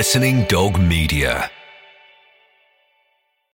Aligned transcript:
Listening 0.00 0.46
Dog 0.46 0.80
Media. 0.80 1.50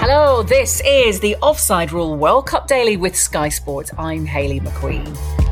Hello, 0.00 0.42
this 0.42 0.82
is 0.84 1.20
the 1.20 1.36
Offside 1.36 1.92
Rule 1.92 2.16
World 2.16 2.46
Cup 2.46 2.66
Daily 2.66 2.96
with 2.96 3.14
Sky 3.14 3.48
Sports. 3.50 3.92
I'm 3.96 4.26
Hayley 4.26 4.58
McQueen. 4.58 5.49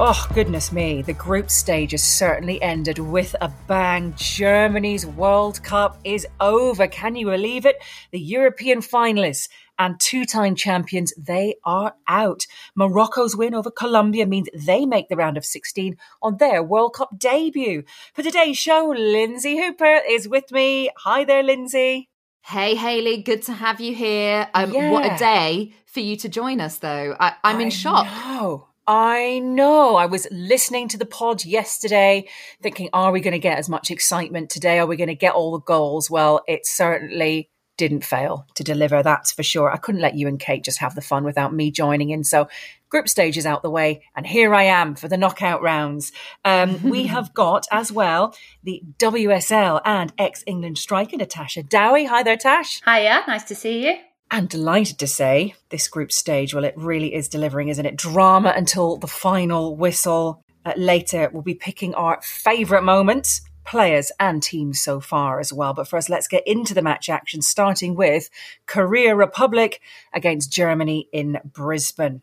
Oh, 0.00 0.28
goodness 0.32 0.70
me. 0.70 1.02
The 1.02 1.12
group 1.12 1.50
stage 1.50 1.90
has 1.90 2.04
certainly 2.04 2.62
ended 2.62 3.00
with 3.00 3.34
a 3.40 3.50
bang. 3.66 4.14
Germany's 4.16 5.04
World 5.04 5.60
Cup 5.64 5.98
is 6.04 6.24
over. 6.38 6.86
Can 6.86 7.16
you 7.16 7.26
believe 7.26 7.66
it? 7.66 7.82
The 8.12 8.20
European 8.20 8.78
finalists 8.78 9.48
and 9.76 9.98
two 9.98 10.24
time 10.24 10.54
champions, 10.54 11.12
they 11.18 11.56
are 11.64 11.94
out. 12.06 12.46
Morocco's 12.76 13.36
win 13.36 13.54
over 13.54 13.72
Colombia 13.72 14.24
means 14.24 14.48
they 14.54 14.86
make 14.86 15.08
the 15.08 15.16
round 15.16 15.36
of 15.36 15.44
16 15.44 15.96
on 16.22 16.36
their 16.36 16.62
World 16.62 16.94
Cup 16.94 17.18
debut. 17.18 17.82
For 18.14 18.22
today's 18.22 18.56
show, 18.56 18.94
Lynsey 18.96 19.58
Hooper 19.58 20.00
is 20.08 20.28
with 20.28 20.52
me. 20.52 20.90
Hi 20.98 21.24
there, 21.24 21.42
Lynsey. 21.42 22.08
Hey, 22.42 22.76
Hayley, 22.76 23.20
good 23.24 23.42
to 23.42 23.52
have 23.52 23.80
you 23.80 23.96
here. 23.96 24.48
Um, 24.54 24.72
yeah. 24.72 24.92
What 24.92 25.12
a 25.12 25.18
day 25.18 25.74
for 25.86 25.98
you 25.98 26.14
to 26.18 26.28
join 26.28 26.60
us, 26.60 26.78
though. 26.78 27.16
I, 27.18 27.34
am 27.42 27.60
in 27.60 27.70
shock. 27.70 28.06
Know. 28.06 28.67
I 28.88 29.40
know. 29.40 29.96
I 29.96 30.06
was 30.06 30.26
listening 30.30 30.88
to 30.88 30.96
the 30.96 31.04
pod 31.04 31.44
yesterday, 31.44 32.26
thinking, 32.62 32.88
are 32.94 33.12
we 33.12 33.20
going 33.20 33.32
to 33.32 33.38
get 33.38 33.58
as 33.58 33.68
much 33.68 33.90
excitement 33.90 34.48
today? 34.48 34.78
Are 34.78 34.86
we 34.86 34.96
going 34.96 35.08
to 35.08 35.14
get 35.14 35.34
all 35.34 35.52
the 35.52 35.60
goals? 35.60 36.10
Well, 36.10 36.42
it 36.48 36.66
certainly 36.66 37.50
didn't 37.76 38.02
fail 38.02 38.46
to 38.54 38.64
deliver, 38.64 39.02
that's 39.02 39.30
for 39.30 39.42
sure. 39.42 39.70
I 39.70 39.76
couldn't 39.76 40.00
let 40.00 40.16
you 40.16 40.26
and 40.26 40.40
Kate 40.40 40.64
just 40.64 40.78
have 40.78 40.94
the 40.94 41.02
fun 41.02 41.22
without 41.22 41.54
me 41.54 41.70
joining 41.70 42.08
in. 42.08 42.24
So, 42.24 42.48
group 42.88 43.10
stage 43.10 43.36
is 43.36 43.44
out 43.44 43.62
the 43.62 43.70
way, 43.70 44.02
and 44.16 44.26
here 44.26 44.54
I 44.54 44.64
am 44.64 44.94
for 44.94 45.06
the 45.06 45.18
knockout 45.18 45.62
rounds. 45.62 46.10
Um, 46.44 46.82
we 46.90 47.06
have 47.06 47.34
got 47.34 47.66
as 47.70 47.92
well 47.92 48.34
the 48.64 48.82
WSL 48.98 49.82
and 49.84 50.14
ex 50.18 50.42
England 50.46 50.78
striker 50.78 51.18
Natasha 51.18 51.62
Dowie. 51.62 52.06
Hi 52.06 52.22
there, 52.22 52.38
Tash. 52.38 52.80
Hiya, 52.84 53.24
nice 53.28 53.44
to 53.44 53.54
see 53.54 53.86
you. 53.86 54.07
And 54.30 54.48
delighted 54.48 54.98
to 54.98 55.06
say 55.06 55.54
this 55.70 55.88
group 55.88 56.12
stage, 56.12 56.52
well, 56.52 56.64
it 56.64 56.74
really 56.76 57.14
is 57.14 57.28
delivering, 57.28 57.68
isn't 57.68 57.86
it? 57.86 57.96
Drama 57.96 58.52
until 58.54 58.98
the 58.98 59.06
final 59.06 59.74
whistle. 59.74 60.44
Uh, 60.64 60.74
later, 60.76 61.30
we'll 61.32 61.42
be 61.42 61.54
picking 61.54 61.94
our 61.94 62.20
favourite 62.22 62.84
moments, 62.84 63.40
players 63.64 64.12
and 64.20 64.42
teams 64.42 64.82
so 64.82 65.00
far 65.00 65.40
as 65.40 65.52
well. 65.52 65.72
But 65.72 65.88
first, 65.88 66.10
let's 66.10 66.28
get 66.28 66.46
into 66.46 66.74
the 66.74 66.82
match 66.82 67.08
action, 67.08 67.40
starting 67.40 67.94
with 67.94 68.28
Korea 68.66 69.14
Republic 69.16 69.80
against 70.12 70.52
Germany 70.52 71.08
in 71.10 71.38
Brisbane. 71.44 72.20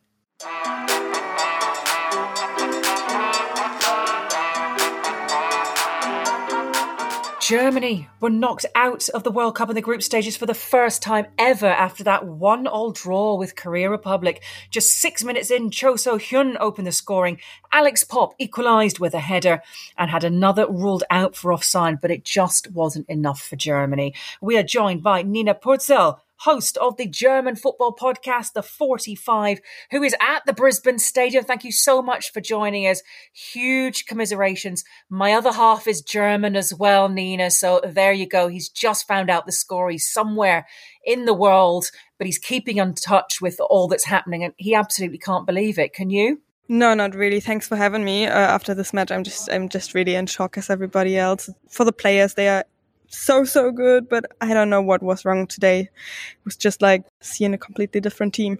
Germany 7.48 8.10
were 8.22 8.32
knocked 8.32 8.66
out 8.74 9.08
of 9.10 9.22
the 9.22 9.30
World 9.30 9.54
Cup 9.54 9.70
in 9.70 9.76
the 9.76 9.82
group 9.82 10.02
stages 10.02 10.36
for 10.36 10.48
the 10.48 10.56
first 10.56 11.04
time 11.04 11.28
ever 11.38 11.68
after 11.68 12.04
that 12.04 12.26
one 12.26 12.66
all 12.66 12.90
draw 12.92 13.36
with 13.36 13.56
Korea 13.56 13.88
Republic. 13.88 14.42
Just 14.72 15.00
six 15.00 15.24
minutes 15.24 15.52
in, 15.52 15.70
Cho 15.70 15.96
So 15.96 16.18
Hyun 16.18 16.58
opened 16.60 16.88
the 16.88 16.92
scoring. 16.92 17.40
Alex 17.72 18.04
Popp 18.04 18.34
equalised 18.40 18.98
with 18.98 19.14
a 19.14 19.20
header 19.20 19.62
and 19.96 20.10
had 20.10 20.24
another 20.24 20.66
ruled 20.68 21.04
out 21.12 21.36
for 21.36 21.54
offside, 21.54 22.02
but 22.02 22.10
it 22.10 22.24
just 22.24 22.72
wasn't 22.72 23.08
enough 23.08 23.44
for 23.44 23.56
Germany. 23.56 24.16
We 24.42 24.58
are 24.58 24.64
joined 24.64 25.04
by 25.04 25.22
Nina 25.22 25.54
Potzel, 25.54 26.22
host 26.40 26.78
of 26.78 26.98
the 26.98 27.08
German 27.08 27.56
football 27.56 27.96
podcast, 27.96 28.54
The 28.54 28.64
45, 28.64 29.60
who 29.92 30.04
is 30.04 30.16
at 30.22 30.46
the 30.46 30.54
Brisbane 30.54 31.00
Stadium. 31.00 31.44
Thank 31.44 31.64
you 31.64 31.72
so 31.72 32.02
much 32.02 32.32
for 32.32 32.42
joining 32.42 32.88
us. 32.88 33.02
Huge 33.34 34.06
commiserations. 34.06 34.84
My 35.10 35.34
other 35.34 35.52
half 35.52 35.88
is 35.88 36.02
German 36.02 36.56
as 36.56 36.74
well, 36.74 37.10
Nina. 37.10 37.52
So 37.52 37.82
there 37.84 38.14
you 38.14 38.28
go. 38.28 38.48
He's 38.48 38.70
just 38.70 39.08
found 39.08 39.30
out 39.30 39.46
the 39.46 39.52
score. 39.52 39.90
He's 39.90 40.12
somewhere 40.12 40.66
in 41.06 41.26
the 41.26 41.34
world, 41.34 41.92
but 42.18 42.28
he's 42.28 42.40
keeping 42.40 42.78
in 42.78 42.96
touch 42.96 43.42
with 43.42 43.60
all 43.60 43.88
that's 43.88 44.06
happening. 44.06 44.44
And 44.44 44.54
he 44.58 44.76
absolutely 44.76 45.20
can't 45.20 45.46
believe 45.46 45.80
it. 45.80 45.94
Can 45.94 46.10
you? 46.10 46.42
No, 46.68 46.94
not 46.96 47.14
really. 47.14 47.40
Thanks 47.40 47.68
for 47.68 47.76
having 47.76 48.04
me. 48.04 48.26
Uh, 48.26 48.32
after 48.32 48.74
this 48.74 48.92
match, 48.92 49.12
I'm 49.12 49.24
just 49.24 49.50
I'm 49.52 49.70
just 49.70 49.94
really 49.94 50.16
in 50.16 50.26
shock 50.26 50.58
as 50.58 50.70
everybody 50.70 51.18
else. 51.18 51.50
For 51.70 51.86
the 51.86 51.94
players, 51.94 52.34
they 52.34 52.50
are 52.50 52.66
so 53.10 53.44
so 53.46 53.72
good, 53.72 54.10
but 54.10 54.26
I 54.42 54.54
don't 54.54 54.70
know 54.70 54.82
what 54.82 55.04
was 55.04 55.26
wrong 55.26 55.48
today. 55.48 55.82
It 55.82 56.46
was 56.46 56.56
just 56.56 56.82
like 56.82 57.04
seeing 57.22 57.54
a 57.54 57.58
completely 57.58 58.02
different 58.02 58.34
team. 58.34 58.60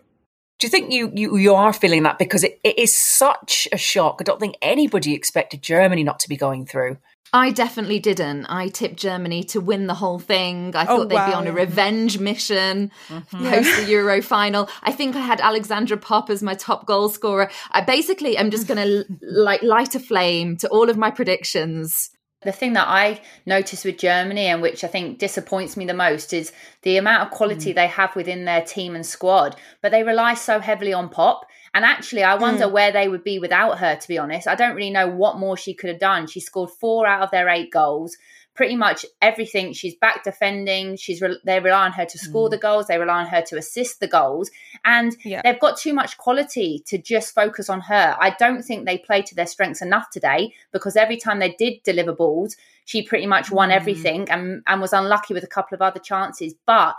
Do 0.58 0.68
you 0.68 0.72
think 0.72 0.92
you, 0.92 1.12
you, 1.14 1.36
you 1.36 1.54
are 1.54 1.74
feeling 1.74 2.04
that 2.04 2.18
because 2.18 2.44
it, 2.44 2.60
it 2.64 2.80
is 2.80 2.96
such 2.96 3.68
a 3.74 3.78
shock? 3.78 4.18
I 4.22 4.24
don't 4.24 4.40
think 4.40 4.56
anybody 4.62 5.14
expected 5.14 5.62
Germany 5.62 6.04
not 6.04 6.20
to 6.22 6.30
be 6.30 6.38
going 6.38 6.66
through. 6.66 6.98
I 7.34 7.52
definitely 7.52 8.00
didn't. 8.00 8.46
I 8.46 8.70
tipped 8.70 8.96
Germany 8.96 9.44
to 9.46 9.60
win 9.60 9.88
the 9.88 9.94
whole 9.94 10.20
thing. 10.20 10.74
I 10.74 10.86
thought 10.86 11.00
oh, 11.02 11.06
they'd 11.06 11.16
wow. 11.16 11.28
be 11.28 11.34
on 11.34 11.48
a 11.48 11.52
revenge 11.52 12.18
mission, 12.20 12.92
mm-hmm. 13.10 13.50
post 13.50 13.76
the 13.76 13.92
Euro 13.92 14.22
final. 14.22 14.70
I 14.84 14.94
think 14.94 15.18
I 15.18 15.20
had 15.20 15.42
Alexandra 15.42 15.98
Popp 15.98 16.30
as 16.30 16.42
my 16.42 16.54
top 16.54 16.86
goal 16.86 17.10
scorer. 17.10 17.52
I 17.72 17.82
basically 17.82 18.38
am 18.38 18.52
just 18.52 18.68
going 18.68 18.78
to 18.78 19.06
like 19.22 19.62
light 19.64 19.96
a 19.96 20.00
flame 20.00 20.56
to 20.58 20.70
all 20.70 20.90
of 20.90 20.96
my 20.96 21.12
predictions 21.12 22.12
the 22.46 22.52
thing 22.52 22.74
that 22.74 22.88
I 22.88 23.20
notice 23.46 23.84
with 23.84 23.98
Germany 23.98 24.46
and 24.46 24.62
which 24.62 24.84
I 24.84 24.88
think 24.88 25.20
disappoints 25.20 25.76
me 25.76 25.86
the 25.86 25.94
most 25.94 26.32
is 26.32 26.54
the 26.84 26.98
amount 26.98 27.24
of 27.24 27.38
quality 27.38 27.72
mm. 27.72 27.76
they 27.76 27.88
have 27.88 28.16
within 28.16 28.46
their 28.46 28.62
team 28.62 28.96
and 28.96 29.06
squad, 29.06 29.56
but 29.82 29.92
they 29.92 30.04
rely 30.04 30.36
so 30.36 30.60
heavily 30.60 30.94
on 30.94 31.10
Popp. 31.10 31.46
And 31.74 31.84
actually, 31.84 32.24
I 32.24 32.36
wonder 32.36 32.68
mm. 32.68 32.72
where 32.72 32.92
they 32.92 33.10
would 33.10 33.24
be 33.24 33.38
without 33.40 33.80
her, 33.80 33.98
to 33.98 34.08
be 34.08 34.18
honest. 34.18 34.48
I 34.48 34.56
don't 34.56 34.76
really 34.76 34.92
know 34.92 35.10
what 35.10 35.40
more 35.40 35.58
she 35.58 35.74
could 35.74 35.90
have 35.90 36.00
done. 36.00 36.28
She 36.28 36.40
scored 36.40 36.70
four 36.70 37.06
out 37.06 37.22
of 37.22 37.32
their 37.32 37.50
eight 37.50 37.72
goals 37.72 38.16
pretty 38.56 38.76
much 38.76 39.06
everything. 39.22 39.74
She's 39.74 39.96
back 39.96 40.24
defending. 40.24 40.96
She's 40.96 41.22
re- 41.22 41.40
they 41.44 41.60
rely 41.60 41.86
on 41.86 41.92
her 41.92 42.06
to 42.06 42.18
score 42.18 42.48
mm. 42.48 42.52
the 42.52 42.58
goals. 42.58 42.88
They 42.88 42.98
rely 42.98 43.22
on 43.22 43.28
her 43.28 43.42
to 43.44 43.58
assist 43.58 44.00
the 44.00 44.08
goals, 44.08 44.50
and 44.84 45.16
yeah. 45.24 45.42
they've 45.44 45.60
got 45.60 45.78
too 45.78 45.94
much 45.94 46.18
quality 46.18 46.82
to 46.88 46.98
just 46.98 47.36
focus 47.36 47.70
on 47.70 47.82
her. 47.82 48.16
I 48.20 48.36
don't 48.40 48.64
think 48.64 48.86
they 48.86 48.98
play 48.98 49.22
to 49.24 49.36
their 49.36 49.46
strengths 49.46 49.82
enough 49.82 50.10
today 50.10 50.54
because 50.72 50.96
every 50.96 51.18
time 51.18 51.40
they 51.40 51.52
did 51.52 51.84
deliver 51.84 52.14
balls, 52.14 52.56
she 52.86 53.04
pretty 53.04 53.28
much 53.28 53.52
won 53.52 53.70
mm. 53.70 53.76
everything 53.76 54.30
and 54.30 54.64
and 54.66 54.82
was 54.82 54.94
unlucky 54.94 55.34
with 55.34 55.44
a 55.44 55.48
couple 55.48 55.76
of 55.76 55.82
other 55.82 56.00
chances, 56.00 56.56
but. 56.66 56.96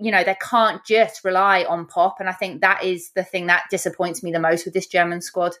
You 0.00 0.12
know, 0.12 0.22
they 0.22 0.36
can't 0.40 0.84
just 0.84 1.24
rely 1.24 1.64
on 1.64 1.84
Popp. 1.84 2.20
And 2.20 2.28
I 2.28 2.32
think 2.32 2.60
that 2.60 2.84
is 2.84 3.10
the 3.16 3.24
thing 3.24 3.48
that 3.48 3.64
disappoints 3.68 4.22
me 4.22 4.30
the 4.30 4.38
most 4.38 4.64
with 4.64 4.72
this 4.72 4.86
German 4.86 5.20
squad 5.20 5.56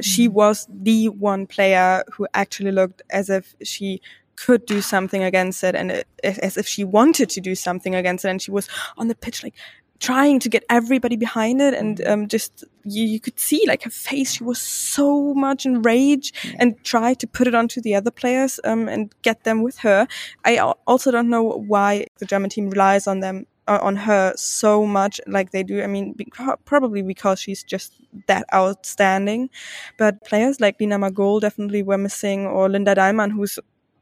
she 0.00 0.28
mm. 0.28 0.32
was 0.32 0.66
the 0.70 1.08
one 1.08 1.46
player 1.46 2.02
who 2.12 2.26
actually 2.34 2.72
looked 2.72 3.02
as 3.10 3.28
if 3.28 3.54
she 3.62 4.00
could 4.36 4.66
do 4.66 4.80
something 4.80 5.22
against 5.22 5.62
it 5.62 5.74
and 5.74 5.90
it, 5.90 6.06
as 6.24 6.56
if 6.56 6.66
she 6.66 6.84
wanted 6.84 7.28
to 7.30 7.40
do 7.40 7.54
something 7.54 7.94
against 7.94 8.24
it 8.24 8.28
and 8.28 8.42
she 8.42 8.50
was 8.50 8.68
on 8.96 9.08
the 9.08 9.14
pitch 9.14 9.42
like 9.42 9.54
trying 10.02 10.40
to 10.40 10.48
get 10.48 10.64
everybody 10.68 11.14
behind 11.14 11.60
it 11.60 11.74
and 11.74 11.98
mm-hmm. 11.98 12.12
um, 12.12 12.28
just 12.28 12.64
you, 12.84 13.04
you, 13.04 13.20
could 13.20 13.38
see 13.38 13.62
like 13.68 13.84
her 13.84 13.90
face 13.90 14.32
she 14.32 14.42
was 14.42 14.60
so 14.60 15.32
much 15.32 15.64
in 15.64 15.80
rage 15.82 16.32
and 16.58 16.82
tried 16.82 17.20
to 17.20 17.26
put 17.26 17.46
it 17.46 17.54
onto 17.54 17.80
the 17.80 17.94
other 17.94 18.10
players 18.10 18.58
um, 18.64 18.88
and 18.88 19.14
get 19.22 19.44
them 19.44 19.62
with 19.62 19.78
her. 19.78 20.08
I 20.44 20.58
also 20.58 21.12
don't 21.12 21.30
know 21.30 21.44
why 21.44 22.06
the 22.18 22.26
german 22.26 22.50
team 22.50 22.68
relies 22.70 23.06
on 23.06 23.20
them 23.20 23.46
uh, 23.68 23.78
on 23.80 23.94
her 23.94 24.32
so 24.34 24.84
much 24.84 25.20
like 25.28 25.52
they 25.52 25.62
do. 25.62 25.80
I 25.82 25.86
mean 25.86 26.16
probably 26.64 27.02
because 27.02 27.38
she's 27.38 27.62
just 27.62 27.92
that 28.26 28.44
outstanding. 28.52 29.50
But 29.98 30.24
players 30.24 30.60
like 30.60 30.80
lina 30.80 30.98
magull 30.98 31.38
definitely 31.38 31.84
were 31.84 31.98
missing 31.98 32.44
or 32.44 32.68
linda 32.68 32.96
dallmann 32.96 33.30
who's 33.30 33.56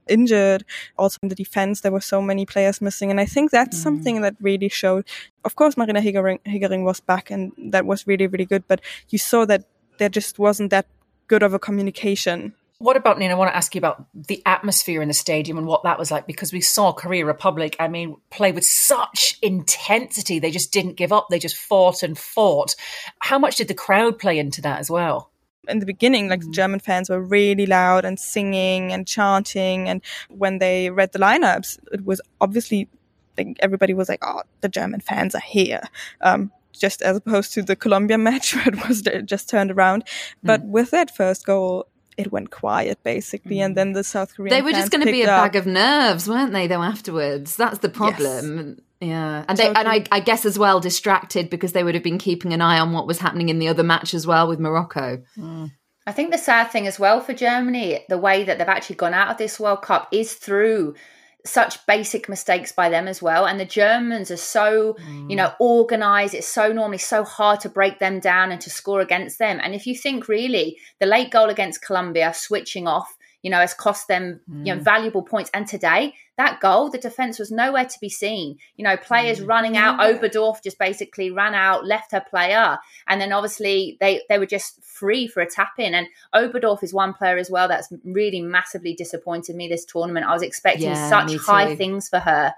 injured. 0.08 0.64
Also 0.98 1.18
in 1.22 1.28
the 1.28 1.34
defense, 1.34 1.80
there 1.80 1.92
were 1.92 2.00
so 2.00 2.20
many 2.20 2.46
players 2.46 2.80
missing. 2.80 3.10
And 3.10 3.20
I 3.20 3.26
think 3.26 3.50
that's 3.50 3.78
mm. 3.78 3.82
something 3.82 4.20
that 4.22 4.36
really 4.40 4.68
showed. 4.68 5.06
Of 5.44 5.56
course, 5.56 5.76
Marina 5.76 6.00
Hegering, 6.00 6.40
Hegering 6.46 6.84
was 6.84 7.00
back 7.00 7.30
and 7.30 7.52
that 7.58 7.86
was 7.86 8.06
really, 8.06 8.26
really 8.26 8.46
good. 8.46 8.64
But 8.68 8.80
you 9.08 9.18
saw 9.18 9.44
that 9.46 9.64
there 9.98 10.08
just 10.08 10.38
wasn't 10.38 10.70
that 10.70 10.86
good 11.28 11.42
of 11.42 11.54
a 11.54 11.58
communication 11.58 12.54
What 12.80 12.96
about 12.96 13.18
Nina? 13.18 13.34
I 13.34 13.36
want 13.36 13.50
to 13.50 13.56
ask 13.56 13.74
you 13.74 13.78
about 13.78 14.06
the 14.14 14.42
atmosphere 14.46 15.02
in 15.02 15.08
the 15.08 15.14
stadium 15.14 15.58
and 15.58 15.66
what 15.66 15.82
that 15.82 15.98
was 15.98 16.10
like 16.10 16.26
because 16.26 16.50
we 16.50 16.62
saw 16.62 16.94
Korea 16.94 17.26
Republic, 17.26 17.76
I 17.78 17.88
mean, 17.88 18.16
play 18.30 18.52
with 18.52 18.64
such 18.64 19.38
intensity. 19.42 20.38
They 20.38 20.50
just 20.50 20.72
didn't 20.72 20.94
give 20.94 21.12
up. 21.12 21.26
They 21.28 21.38
just 21.38 21.58
fought 21.58 22.02
and 22.02 22.16
fought. 22.16 22.74
How 23.18 23.38
much 23.38 23.56
did 23.56 23.68
the 23.68 23.74
crowd 23.74 24.18
play 24.18 24.38
into 24.38 24.62
that 24.62 24.80
as 24.80 24.90
well? 24.90 25.30
In 25.68 25.78
the 25.78 25.86
beginning, 25.86 26.28
like 26.28 26.40
the 26.40 26.46
mm. 26.46 26.54
German 26.54 26.80
fans 26.80 27.10
were 27.10 27.20
really 27.20 27.66
loud 27.66 28.04
and 28.04 28.18
singing 28.18 28.92
and 28.92 29.06
chanting. 29.06 29.88
And 29.88 30.02
when 30.28 30.58
they 30.58 30.90
read 30.90 31.12
the 31.12 31.18
lineups, 31.18 31.78
it 31.92 32.04
was 32.04 32.20
obviously 32.40 32.88
like 33.36 33.56
everybody 33.60 33.94
was 33.94 34.08
like, 34.08 34.20
"Oh, 34.22 34.42
the 34.60 34.68
German 34.68 35.00
fans 35.00 35.34
are 35.34 35.40
here." 35.40 35.82
Um, 36.20 36.52
just 36.72 37.02
as 37.02 37.16
opposed 37.16 37.52
to 37.54 37.62
the 37.62 37.76
Colombia 37.76 38.18
match 38.28 38.54
where 38.54 38.68
it 38.68 38.88
was 38.88 39.02
just 39.24 39.48
turned 39.48 39.70
around. 39.70 40.04
But 40.42 40.62
mm. 40.62 40.70
with 40.70 40.90
that 40.90 41.14
first 41.14 41.44
goal, 41.44 41.86
it 42.16 42.32
went 42.32 42.50
quiet 42.50 43.02
basically, 43.02 43.56
mm. 43.56 43.64
and 43.66 43.76
then 43.76 43.92
the 43.92 44.04
South 44.04 44.34
Korean 44.34 44.50
they 44.50 44.62
were 44.62 44.72
just 44.72 44.90
going 44.90 45.04
to 45.04 45.12
be 45.12 45.22
a 45.22 45.30
up. 45.30 45.52
bag 45.52 45.56
of 45.56 45.66
nerves, 45.66 46.28
weren't 46.28 46.52
they? 46.52 46.66
Though 46.66 46.82
afterwards, 46.82 47.56
that's 47.56 47.78
the 47.78 47.88
problem. 47.88 48.76
Yes. 48.76 48.84
Yeah, 49.00 49.44
and 49.48 49.56
they 49.56 49.68
and 49.68 49.88
I, 49.88 50.04
I, 50.12 50.20
guess 50.20 50.44
as 50.44 50.58
well 50.58 50.78
distracted 50.78 51.48
because 51.48 51.72
they 51.72 51.82
would 51.82 51.94
have 51.94 52.04
been 52.04 52.18
keeping 52.18 52.52
an 52.52 52.60
eye 52.60 52.78
on 52.78 52.92
what 52.92 53.06
was 53.06 53.18
happening 53.18 53.48
in 53.48 53.58
the 53.58 53.68
other 53.68 53.82
match 53.82 54.12
as 54.12 54.26
well 54.26 54.46
with 54.46 54.60
Morocco. 54.60 55.22
Mm. 55.38 55.70
I 56.06 56.12
think 56.12 56.32
the 56.32 56.38
sad 56.38 56.70
thing 56.70 56.86
as 56.86 56.98
well 56.98 57.20
for 57.20 57.32
Germany, 57.32 58.04
the 58.10 58.18
way 58.18 58.44
that 58.44 58.58
they've 58.58 58.68
actually 58.68 58.96
gone 58.96 59.14
out 59.14 59.30
of 59.30 59.38
this 59.38 59.58
World 59.58 59.80
Cup 59.80 60.08
is 60.12 60.34
through 60.34 60.96
such 61.44 61.84
basic 61.86 62.28
mistakes 62.28 62.72
by 62.72 62.88
them 62.88 63.08
as 63.08 63.22
well. 63.22 63.46
And 63.46 63.58
the 63.58 63.64
Germans 63.64 64.30
are 64.30 64.36
so, 64.36 64.96
mm. 65.00 65.30
you 65.30 65.36
know, 65.36 65.52
organized. 65.58 66.34
It's 66.34 66.48
so 66.48 66.72
normally 66.72 66.98
so 66.98 67.24
hard 67.24 67.60
to 67.60 67.68
break 67.68 67.98
them 67.98 68.20
down 68.20 68.52
and 68.52 68.60
to 68.62 68.70
score 68.70 69.00
against 69.00 69.38
them. 69.38 69.60
And 69.62 69.74
if 69.74 69.86
you 69.86 69.94
think 69.94 70.28
really, 70.28 70.78
the 70.98 71.06
late 71.06 71.30
goal 71.30 71.48
against 71.48 71.82
Colombia, 71.82 72.32
switching 72.34 72.86
off, 72.86 73.16
you 73.42 73.50
know, 73.50 73.58
has 73.58 73.74
cost 73.74 74.08
them, 74.08 74.40
mm. 74.50 74.66
you 74.66 74.74
know, 74.74 74.80
mm. 74.80 74.84
valuable 74.84 75.22
points. 75.22 75.50
And 75.54 75.66
today, 75.66 76.14
that 76.40 76.58
goal, 76.58 76.88
the 76.88 76.96
defense 76.96 77.38
was 77.38 77.50
nowhere 77.50 77.84
to 77.84 78.00
be 78.00 78.08
seen. 78.08 78.56
You 78.76 78.84
know, 78.84 78.96
players 78.96 79.40
mm. 79.40 79.48
running 79.48 79.76
out. 79.76 80.00
Oberdorf 80.00 80.62
just 80.62 80.78
basically 80.78 81.30
ran 81.30 81.54
out, 81.54 81.84
left 81.84 82.12
her 82.12 82.24
player, 82.28 82.78
and 83.06 83.20
then 83.20 83.30
obviously 83.30 83.98
they 84.00 84.22
they 84.30 84.38
were 84.38 84.46
just 84.46 84.82
free 84.82 85.26
for 85.26 85.40
a 85.42 85.50
tap 85.50 85.72
in. 85.78 85.94
And 85.94 86.06
Oberdorf 86.34 86.82
is 86.82 86.94
one 86.94 87.12
player 87.12 87.36
as 87.36 87.50
well 87.50 87.68
that's 87.68 87.92
really 88.04 88.40
massively 88.40 88.94
disappointed 88.94 89.54
me 89.54 89.68
this 89.68 89.84
tournament. 89.84 90.24
I 90.26 90.32
was 90.32 90.42
expecting 90.42 90.88
yeah, 90.88 91.10
such 91.10 91.36
high 91.36 91.76
things 91.76 92.08
for 92.08 92.20
her. 92.20 92.54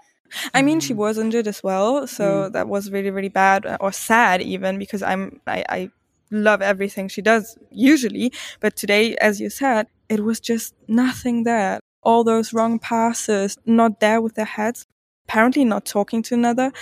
I 0.55 0.63
mean, 0.63 0.79
she 0.79 0.95
mm. 0.95 0.99
was 0.99 1.19
injured 1.19 1.49
as 1.49 1.63
well, 1.63 2.07
so 2.07 2.25
mm. 2.25 2.53
that 2.53 2.69
was 2.69 2.91
really, 2.91 3.11
really 3.11 3.29
bad 3.29 3.67
uh, 3.67 3.79
or 3.81 3.91
sad 3.91 4.41
even 4.43 4.79
because 4.79 5.03
I'm 5.03 5.41
I, 5.47 5.65
I 5.69 5.91
love 6.31 6.63
everything 6.63 7.09
she 7.09 7.21
does 7.21 7.59
usually, 7.71 8.33
but 8.61 8.77
today, 8.77 9.17
as 9.17 9.41
you 9.41 9.51
said, 9.51 9.89
it 10.09 10.21
was 10.21 10.39
just 10.39 10.75
nothing 10.87 11.43
there. 11.43 11.81
All 12.03 12.25
those 12.25 12.53
wrong 12.53 12.79
passes, 12.79 13.59
not 13.65 14.01
there 14.01 14.21
with 14.21 14.35
their 14.35 14.45
heads, 14.45 14.87
apparently 15.27 15.65
not 15.65 15.85
talking 15.85 16.23
to 16.25 16.35
another. 16.35 16.73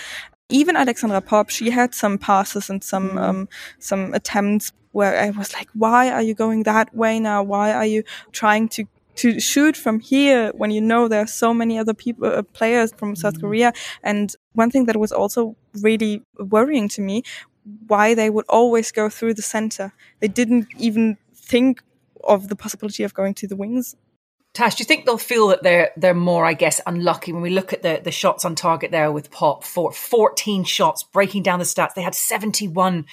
Even 0.49 0.75
Alexandra 0.75 1.21
Popp, 1.21 1.49
she 1.49 1.69
had 1.69 1.93
some 1.93 2.17
passes 2.17 2.69
and 2.69 2.83
some 2.83 3.11
mm. 3.11 3.21
um, 3.21 3.49
some 3.79 4.13
attempts 4.13 4.73
where 4.91 5.17
I 5.17 5.29
was 5.29 5.53
like, 5.53 5.69
why 5.73 6.11
are 6.11 6.21
you 6.21 6.33
going 6.33 6.63
that 6.63 6.93
way 6.93 7.19
now? 7.19 7.43
Why 7.43 7.71
are 7.71 7.85
you 7.85 8.03
trying 8.31 8.67
to 8.69 8.85
to 9.15 9.39
shoot 9.39 9.75
from 9.77 9.99
here 9.99 10.51
when 10.55 10.71
you 10.71 10.81
know 10.81 11.07
there 11.07 11.21
are 11.21 11.27
so 11.27 11.53
many 11.53 11.77
other 11.77 11.93
people 11.93 12.27
uh, 12.27 12.41
players 12.41 12.93
from 12.93 13.15
South 13.15 13.37
mm. 13.37 13.41
Korea 13.41 13.73
and 14.03 14.35
one 14.53 14.71
thing 14.71 14.85
that 14.85 14.97
was 14.97 15.11
also 15.11 15.55
really 15.81 16.23
worrying 16.39 16.87
to 16.89 17.01
me 17.01 17.23
why 17.87 18.15
they 18.15 18.29
would 18.29 18.45
always 18.47 18.91
go 18.91 19.09
through 19.09 19.33
the 19.33 19.41
center 19.41 19.93
they 20.21 20.29
didn't 20.29 20.67
even 20.79 21.17
think 21.51 21.83
of 22.23 22.47
the 22.47 22.55
possibility 22.55 23.03
of 23.03 23.13
going 23.13 23.33
to 23.35 23.47
the 23.47 23.55
wings. 23.55 23.95
Tash, 24.53 24.75
do 24.75 24.81
you 24.81 24.85
think 24.85 25.05
they'll 25.05 25.17
feel 25.17 25.47
that 25.47 25.63
they're 25.63 25.91
they're 25.95 26.13
more, 26.13 26.45
I 26.45 26.53
guess, 26.53 26.81
unlucky 26.85 27.31
when 27.31 27.41
we 27.41 27.51
look 27.51 27.71
at 27.71 27.83
the, 27.83 28.01
the 28.03 28.11
shots 28.11 28.43
on 28.43 28.55
target 28.55 28.91
there 28.91 29.09
with 29.09 29.31
Popp 29.31 29.63
for 29.63 29.93
14 29.93 30.65
shots, 30.65 31.03
breaking 31.03 31.43
down 31.43 31.59
the 31.59 31.65
stats. 31.65 31.93
They 31.93 32.01
had 32.01 32.13
71% 32.13 33.05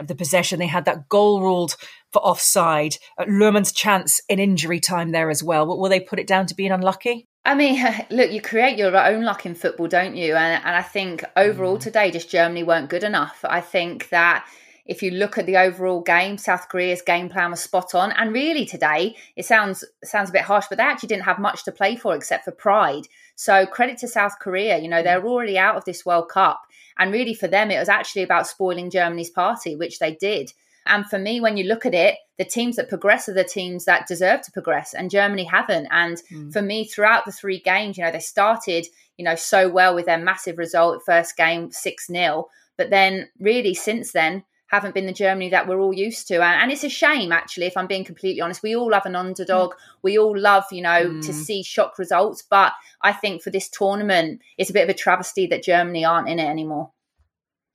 of 0.00 0.06
the 0.06 0.14
possession. 0.14 0.58
They 0.58 0.66
had 0.66 0.86
that 0.86 1.10
goal 1.10 1.42
ruled 1.42 1.76
for 2.10 2.22
offside. 2.22 2.96
Uh, 3.18 3.24
Lohmann's 3.24 3.72
chance 3.72 4.20
in 4.30 4.38
injury 4.38 4.80
time 4.80 5.12
there 5.12 5.28
as 5.28 5.42
well. 5.42 5.66
Will, 5.66 5.78
will 5.78 5.90
they 5.90 6.00
put 6.00 6.18
it 6.18 6.26
down 6.26 6.46
to 6.46 6.54
being 6.54 6.72
unlucky? 6.72 7.28
I 7.44 7.54
mean, 7.54 7.84
look, 8.10 8.30
you 8.30 8.40
create 8.40 8.78
your 8.78 8.96
own 8.96 9.24
luck 9.24 9.44
in 9.44 9.54
football, 9.54 9.88
don't 9.88 10.16
you? 10.16 10.36
And, 10.36 10.64
and 10.64 10.74
I 10.74 10.82
think 10.82 11.22
overall 11.36 11.76
mm. 11.76 11.80
today, 11.80 12.10
just 12.10 12.30
Germany 12.30 12.62
weren't 12.62 12.88
good 12.88 13.04
enough. 13.04 13.44
I 13.44 13.60
think 13.60 14.08
that 14.08 14.46
if 14.84 15.02
you 15.02 15.12
look 15.12 15.38
at 15.38 15.46
the 15.46 15.56
overall 15.56 16.00
game, 16.00 16.38
South 16.38 16.68
Korea's 16.68 17.02
game 17.02 17.28
plan 17.28 17.50
was 17.50 17.60
spot 17.60 17.94
on. 17.94 18.12
And 18.12 18.32
really 18.32 18.66
today, 18.66 19.16
it 19.36 19.44
sounds 19.44 19.84
sounds 20.02 20.30
a 20.30 20.32
bit 20.32 20.42
harsh, 20.42 20.66
but 20.68 20.78
they 20.78 20.84
actually 20.84 21.08
didn't 21.08 21.24
have 21.24 21.38
much 21.38 21.64
to 21.64 21.72
play 21.72 21.96
for 21.96 22.14
except 22.14 22.44
for 22.44 22.52
pride. 22.52 23.06
So 23.36 23.66
credit 23.66 23.98
to 23.98 24.08
South 24.08 24.38
Korea. 24.40 24.78
You 24.78 24.88
know, 24.88 25.02
they're 25.02 25.24
already 25.24 25.58
out 25.58 25.76
of 25.76 25.84
this 25.84 26.04
World 26.04 26.28
Cup. 26.28 26.62
And 26.98 27.12
really 27.12 27.34
for 27.34 27.48
them, 27.48 27.70
it 27.70 27.78
was 27.78 27.88
actually 27.88 28.22
about 28.22 28.46
spoiling 28.46 28.90
Germany's 28.90 29.30
party, 29.30 29.76
which 29.76 29.98
they 29.98 30.14
did. 30.14 30.52
And 30.84 31.06
for 31.06 31.18
me, 31.18 31.40
when 31.40 31.56
you 31.56 31.64
look 31.64 31.86
at 31.86 31.94
it, 31.94 32.16
the 32.38 32.44
teams 32.44 32.76
that 32.76 32.88
progress 32.88 33.28
are 33.28 33.34
the 33.34 33.44
teams 33.44 33.84
that 33.84 34.08
deserve 34.08 34.42
to 34.42 34.52
progress, 34.52 34.94
and 34.94 35.10
Germany 35.10 35.44
haven't. 35.44 35.86
And 35.92 36.20
mm. 36.30 36.52
for 36.52 36.60
me, 36.60 36.84
throughout 36.84 37.24
the 37.24 37.32
three 37.32 37.60
games, 37.60 37.96
you 37.96 38.04
know, 38.04 38.10
they 38.10 38.18
started, 38.18 38.86
you 39.16 39.24
know, 39.24 39.36
so 39.36 39.68
well 39.68 39.94
with 39.94 40.06
their 40.06 40.18
massive 40.18 40.58
result, 40.58 41.04
first 41.06 41.36
game, 41.36 41.70
6 41.70 42.06
0. 42.08 42.48
But 42.76 42.90
then, 42.90 43.28
really, 43.38 43.74
since 43.74 44.10
then, 44.10 44.42
haven't 44.72 44.94
been 44.94 45.06
the 45.06 45.12
Germany 45.12 45.50
that 45.50 45.68
we're 45.68 45.80
all 45.80 45.92
used 45.92 46.28
to. 46.28 46.36
And, 46.36 46.62
and, 46.62 46.72
it's 46.72 46.84
a 46.84 46.88
shame, 46.88 47.30
actually, 47.30 47.66
if 47.66 47.76
I'm 47.76 47.86
being 47.86 48.04
completely 48.04 48.40
honest. 48.40 48.62
We 48.62 48.74
all 48.74 48.90
love 48.90 49.04
an 49.04 49.14
underdog. 49.14 49.72
Mm. 49.72 49.76
We 50.02 50.18
all 50.18 50.36
love, 50.36 50.64
you 50.72 50.82
know, 50.82 51.10
mm. 51.10 51.26
to 51.26 51.32
see 51.32 51.62
shock 51.62 51.98
results. 51.98 52.42
But 52.48 52.72
I 53.02 53.12
think 53.12 53.42
for 53.42 53.50
this 53.50 53.68
tournament, 53.68 54.40
it's 54.56 54.70
a 54.70 54.72
bit 54.72 54.84
of 54.84 54.88
a 54.88 54.94
travesty 54.94 55.46
that 55.48 55.62
Germany 55.62 56.04
aren't 56.04 56.28
in 56.28 56.38
it 56.38 56.48
anymore. 56.48 56.90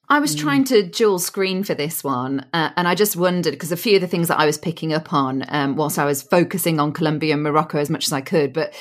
I 0.09 0.19
was 0.19 0.35
mm. 0.35 0.39
trying 0.39 0.63
to 0.65 0.83
dual 0.83 1.19
screen 1.19 1.63
for 1.63 1.73
this 1.73 2.03
one, 2.03 2.45
uh, 2.53 2.71
and 2.77 2.87
I 2.87 2.95
just 2.95 3.17
wondered 3.17 3.51
because 3.51 3.73
a 3.73 3.77
few 3.77 3.95
of 3.95 4.01
the 4.01 4.07
things 4.07 4.29
that 4.29 4.39
I 4.39 4.45
was 4.45 4.57
picking 4.57 4.93
up 4.93 5.13
on 5.13 5.43
um, 5.49 5.75
whilst 5.75 5.99
I 5.99 6.05
was 6.05 6.23
focusing 6.23 6.79
on 6.79 6.93
Colombia 6.93 7.33
and 7.33 7.43
Morocco 7.43 7.77
as 7.77 7.89
much 7.89 8.07
as 8.07 8.13
I 8.13 8.21
could, 8.21 8.53
but 8.53 8.73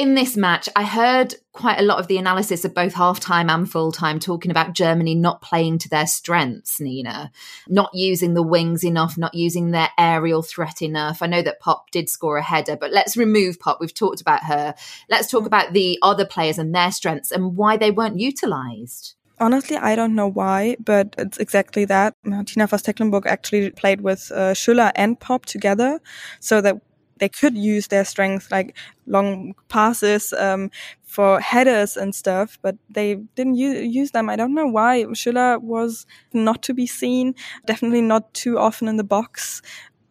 in 0.00 0.14
this 0.14 0.34
match, 0.34 0.66
I 0.74 0.84
heard 0.84 1.34
quite 1.52 1.78
a 1.78 1.82
lot 1.82 2.00
of 2.00 2.06
the 2.06 2.16
analysis 2.16 2.64
of 2.64 2.72
both 2.72 2.94
halftime 2.94 3.50
and 3.50 3.70
full 3.70 3.92
time 3.92 4.18
talking 4.18 4.50
about 4.50 4.72
Germany 4.72 5.14
not 5.14 5.42
playing 5.42 5.76
to 5.80 5.90
their 5.90 6.06
strengths, 6.06 6.80
Nina, 6.80 7.30
not 7.68 7.90
using 7.92 8.32
the 8.32 8.42
wings 8.42 8.82
enough, 8.82 9.18
not 9.18 9.34
using 9.34 9.72
their 9.72 9.90
aerial 9.98 10.40
threat 10.40 10.80
enough. 10.80 11.20
I 11.20 11.26
know 11.26 11.42
that 11.42 11.60
Popp 11.60 11.90
did 11.90 12.08
score 12.08 12.38
a 12.38 12.42
header, 12.42 12.76
but 12.76 12.92
let's 12.92 13.14
remove 13.14 13.60
Popp. 13.60 13.78
We've 13.78 13.92
talked 13.92 14.22
about 14.22 14.44
her. 14.44 14.74
Let's 15.10 15.30
talk 15.30 15.44
about 15.44 15.74
the 15.74 15.98
other 16.00 16.24
players 16.24 16.56
and 16.56 16.74
their 16.74 16.92
strengths 16.92 17.30
and 17.30 17.54
why 17.54 17.76
they 17.76 17.90
weren't 17.90 18.18
utilised. 18.18 19.16
Honestly, 19.38 19.76
I 19.76 19.96
don't 19.96 20.14
know 20.14 20.28
why, 20.28 20.76
but 20.82 21.14
it's 21.18 21.36
exactly 21.36 21.84
that. 21.84 22.14
Tina 22.46 22.66
Voss 22.66 22.80
Tecklenburg 22.80 23.26
actually 23.26 23.70
played 23.70 24.00
with 24.00 24.32
uh, 24.34 24.54
Schüller 24.54 24.92
and 24.94 25.20
Popp 25.20 25.44
together, 25.44 26.00
so 26.40 26.62
that 26.62 26.80
they 27.20 27.28
could 27.28 27.56
use 27.56 27.88
their 27.88 28.04
strength 28.04 28.50
like 28.50 28.76
long 29.06 29.54
passes 29.68 30.32
um, 30.32 30.70
for 31.04 31.40
headers 31.40 31.96
and 31.96 32.14
stuff, 32.14 32.58
but 32.62 32.76
they 32.88 33.16
didn't 33.36 33.54
use 33.56 34.10
them. 34.10 34.28
I 34.28 34.36
don't 34.36 34.54
know 34.54 34.66
why. 34.66 35.04
Schüller 35.12 35.60
was 35.60 36.06
not 36.32 36.62
to 36.62 36.74
be 36.74 36.86
seen, 36.86 37.34
definitely 37.66 38.02
not 38.02 38.32
too 38.34 38.58
often 38.58 38.88
in 38.88 38.96
the 38.96 39.04
box. 39.04 39.62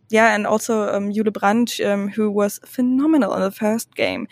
Yeah, 0.09 0.33
and 0.33 0.47
also 0.47 0.93
um, 0.93 1.11
Jule 1.13 1.31
Brandt, 1.31 1.79
um, 1.81 2.09
who 2.09 2.31
was 2.31 2.59
phenomenal 2.65 3.33
in 3.35 3.41
the 3.41 3.51
first 3.51 3.95
game. 3.95 4.27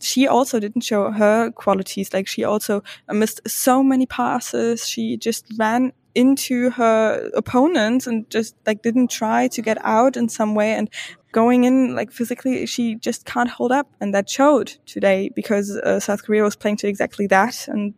She 0.00 0.26
also 0.28 0.60
didn't 0.60 0.82
show 0.82 1.10
her 1.10 1.50
qualities. 1.50 2.12
Like 2.12 2.26
she 2.28 2.44
also 2.44 2.82
missed 3.10 3.40
so 3.46 3.82
many 3.82 4.06
passes. 4.06 4.86
She 4.86 5.16
just 5.16 5.46
ran 5.58 5.92
into 6.14 6.70
her 6.70 7.30
opponents 7.34 8.06
and 8.06 8.28
just 8.30 8.56
like 8.66 8.82
didn't 8.82 9.10
try 9.10 9.48
to 9.48 9.62
get 9.62 9.76
out 9.84 10.16
in 10.16 10.28
some 10.28 10.54
way 10.54 10.72
and 10.72 10.88
going 11.36 11.64
in 11.64 11.94
like 11.94 12.10
physically 12.10 12.64
she 12.66 12.84
just 13.08 13.26
can't 13.32 13.50
hold 13.50 13.72
up. 13.72 13.88
And 14.00 14.14
that 14.14 14.26
showed 14.38 14.68
today 14.94 15.30
because 15.40 15.66
uh, 15.76 16.00
south 16.00 16.24
korea 16.24 16.42
was 16.42 16.56
playing 16.56 16.78
to 16.78 16.88
exactly 16.88 17.26
that. 17.28 17.68
And 17.68 17.94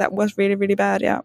that 0.00 0.12
was 0.12 0.36
really 0.36 0.56
really 0.62 0.78
bad 0.86 1.00
yeah. 1.00 1.20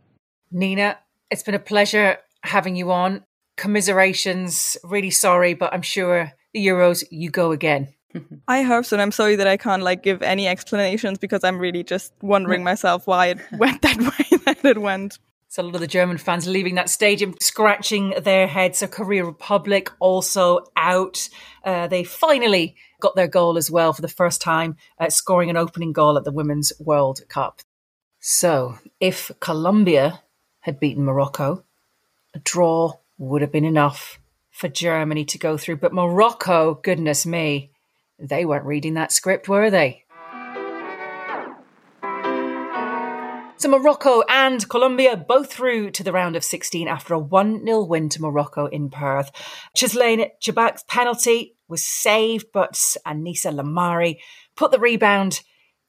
Nina 0.52 0.98
it's 1.30 1.44
been 1.44 1.56
a 1.64 1.68
pleasure 1.74 2.18
having 2.44 2.76
you 2.76 2.92
on. 2.92 3.24
Commiserations 3.58 4.78
really 4.84 5.14
sorry 5.26 5.54
but 5.62 5.74
i'm 5.74 5.82
sure 5.96 6.32
the 6.54 6.66
euros 6.66 7.04
you 7.12 7.30
go 7.30 7.52
again. 7.52 7.94
I 8.48 8.62
hope 8.64 8.86
so. 8.86 8.96
And 8.96 9.02
I'm 9.02 9.12
sorry 9.12 9.36
that 9.36 9.48
I 9.48 9.58
can't 9.58 9.84
like 9.84 10.04
give 10.04 10.22
any 10.22 10.48
explanations 10.48 11.18
because 11.18 11.44
I'm 11.44 11.60
really 11.60 11.84
just 11.84 12.14
wondering 12.22 12.64
myself 12.64 13.08
why 13.08 13.28
it 13.28 13.40
went 13.54 13.82
that 13.82 13.98
way 13.98 14.38
that 14.46 14.66
it 14.66 14.82
went. 14.82 15.20
So 15.58 15.64
a 15.64 15.66
lot 15.66 15.74
of 15.74 15.82
the 15.82 15.88
German 15.88 16.20
fans 16.20 16.48
leaving 16.48 16.76
that 16.76 16.88
stadium, 16.88 17.34
scratching 17.42 18.14
their 18.22 18.46
heads. 18.46 18.78
So 18.78 18.86
Korea 18.86 19.26
Republic 19.26 19.90
also 20.00 20.60
out. 20.76 21.30
Uh, 21.64 21.88
they 21.88 22.04
finally 22.04 22.76
got 23.02 23.16
their 23.16 23.28
goal 23.28 23.58
as 23.58 23.72
well 23.72 23.92
for 23.92 24.04
the 24.04 24.08
first 24.08 24.40
time, 24.40 24.76
uh, 25.00 25.10
scoring 25.10 25.50
an 25.50 25.58
opening 25.58 25.94
goal 25.94 26.16
at 26.16 26.26
the 26.26 26.32
Women's 26.32 26.74
World 26.80 27.22
Cup. 27.28 27.62
So 28.20 28.78
if 29.00 29.32
Colombia 29.40 30.22
had 30.60 30.80
beaten 30.80 31.06
Morocco, 31.06 31.64
a 32.36 32.40
draw 32.40 32.94
would 33.18 33.42
have 33.42 33.52
been 33.52 33.66
enough 33.66 34.20
for 34.52 34.68
Germany 34.68 35.26
to 35.26 35.40
go 35.40 35.58
through. 35.58 35.78
But 35.78 35.92
Morocco, 35.92 36.76
goodness 36.76 37.26
me, 37.26 37.72
they 38.20 38.46
weren't 38.46 38.66
reading 38.66 38.94
that 38.94 39.12
script, 39.12 39.50
were 39.50 39.72
they? 39.72 40.04
So 43.60 43.70
Morocco 43.70 44.22
and 44.30 44.70
Colombia 44.70 45.18
both 45.18 45.52
through 45.52 45.90
to 45.92 46.04
the 46.04 46.12
round 46.12 46.36
of 46.36 46.44
16 46.44 46.88
after 46.88 47.16
a 47.16 47.20
1-0 47.20 47.88
win 47.88 48.08
to 48.10 48.22
Morocco 48.22 48.68
in 48.68 48.92
Perth. 48.92 49.32
Ghizlane 49.76 50.30
Chebbak's 50.40 50.84
penalty 50.88 51.56
was 51.68 51.84
saved, 51.84 52.48
but 52.54 52.74
Anissa 53.06 53.52
Lahmari 53.52 54.20
put 54.56 54.70
the 54.70 54.80
rebound 54.80 55.42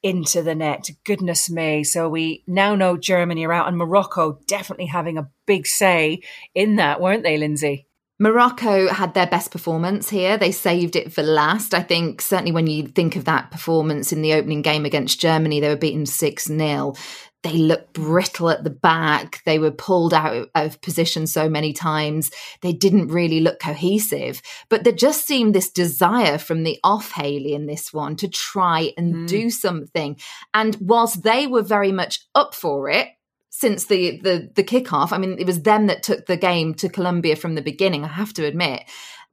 into 0.03 0.43
the 0.43 0.55
net. 0.55 0.89
Goodness 1.05 1.51
me. 1.51 1.85
So 1.85 2.09
we 2.09 2.43
now 2.47 2.75
know 2.75 2.97
Germany 2.97 3.45
are 3.45 3.53
out 3.53 3.69
and 3.69 3.77
Morocco 3.77 4.41
definitely 4.47 4.87
having 4.87 5.19
a 5.19 5.29
big 5.47 5.67
say 5.67 6.23
in 6.55 6.77
that, 6.77 7.03
weren't 7.03 7.23
they, 7.23 7.37
Lynsey? 7.37 7.88
Morocco 8.21 8.89
had 8.89 9.15
their 9.15 9.27
best 9.29 9.53
performance 9.53 10.11
here. 10.11 10.37
They 10.37 10.51
saved 10.51 10.97
it 10.97 11.13
for 11.13 11.23
last. 11.23 11.73
I 11.73 11.83
think 11.83 12.21
certainly 12.21 12.53
when 12.53 12.67
you 12.67 12.89
think 12.89 13.15
of 13.15 13.27
that 13.27 13.51
performance 13.51 14.13
in 14.13 14.23
the 14.23 14.35
opening 14.35 14.63
game 14.63 14.85
against 14.85 15.21
Germany, 15.21 15.61
they 15.61 15.69
were 15.69 15.77
beaten 15.77 16.05
6 16.05 16.45
0 16.45 16.95
they 17.45 17.53
looked 17.53 17.93
brittle 17.93 18.51
at 18.51 18.65
the 18.65 18.71
back. 18.71 19.43
They 19.45 19.59
were 19.59 19.71
pulled 19.71 20.13
out 20.13 20.49
of 20.55 20.81
position 20.81 21.27
so 21.27 21.49
many 21.49 21.73
times. 21.73 22.31
They 22.63 22.73
didn't 22.73 23.09
really 23.09 23.41
look 23.41 23.61
cohesive. 23.61 24.43
But 24.69 24.83
there 24.83 24.93
just 24.93 25.27
seemed 25.27 25.55
this 25.55 25.71
desire 25.71 26.39
from 26.39 26.65
the 26.65 26.79
off 26.83 27.13
Hayley 27.13 27.55
in 27.55 27.67
this 27.67 27.93
one 27.93 28.17
to 28.17 28.29
try 28.29 28.93
and 28.97 29.15
mm. 29.15 29.29
do 29.29 29.51
something. 29.51 30.19
And 30.53 30.77
whilst 30.81 31.23
they 31.23 31.47
were 31.47 31.63
very 31.63 31.93
much 31.93 32.27
up 32.35 32.55
for 32.55 32.89
it, 32.91 33.09
since 33.59 33.87
the 33.87 34.21
the 34.23 34.50
the 34.55 34.62
kickoff, 34.62 35.12
I 35.12 35.19
mean, 35.19 35.37
it 35.37 35.47
was 35.47 35.62
them 35.62 35.88
that 35.88 36.05
took 36.05 36.27
the 36.27 36.37
game 36.37 36.75
to 36.75 36.88
Colombia 36.88 37.35
from 37.35 37.57
the 37.57 37.62
beginning. 37.62 38.05
I 38.05 38.09
have 38.09 38.33
to 38.35 38.45
admit, 38.45 38.85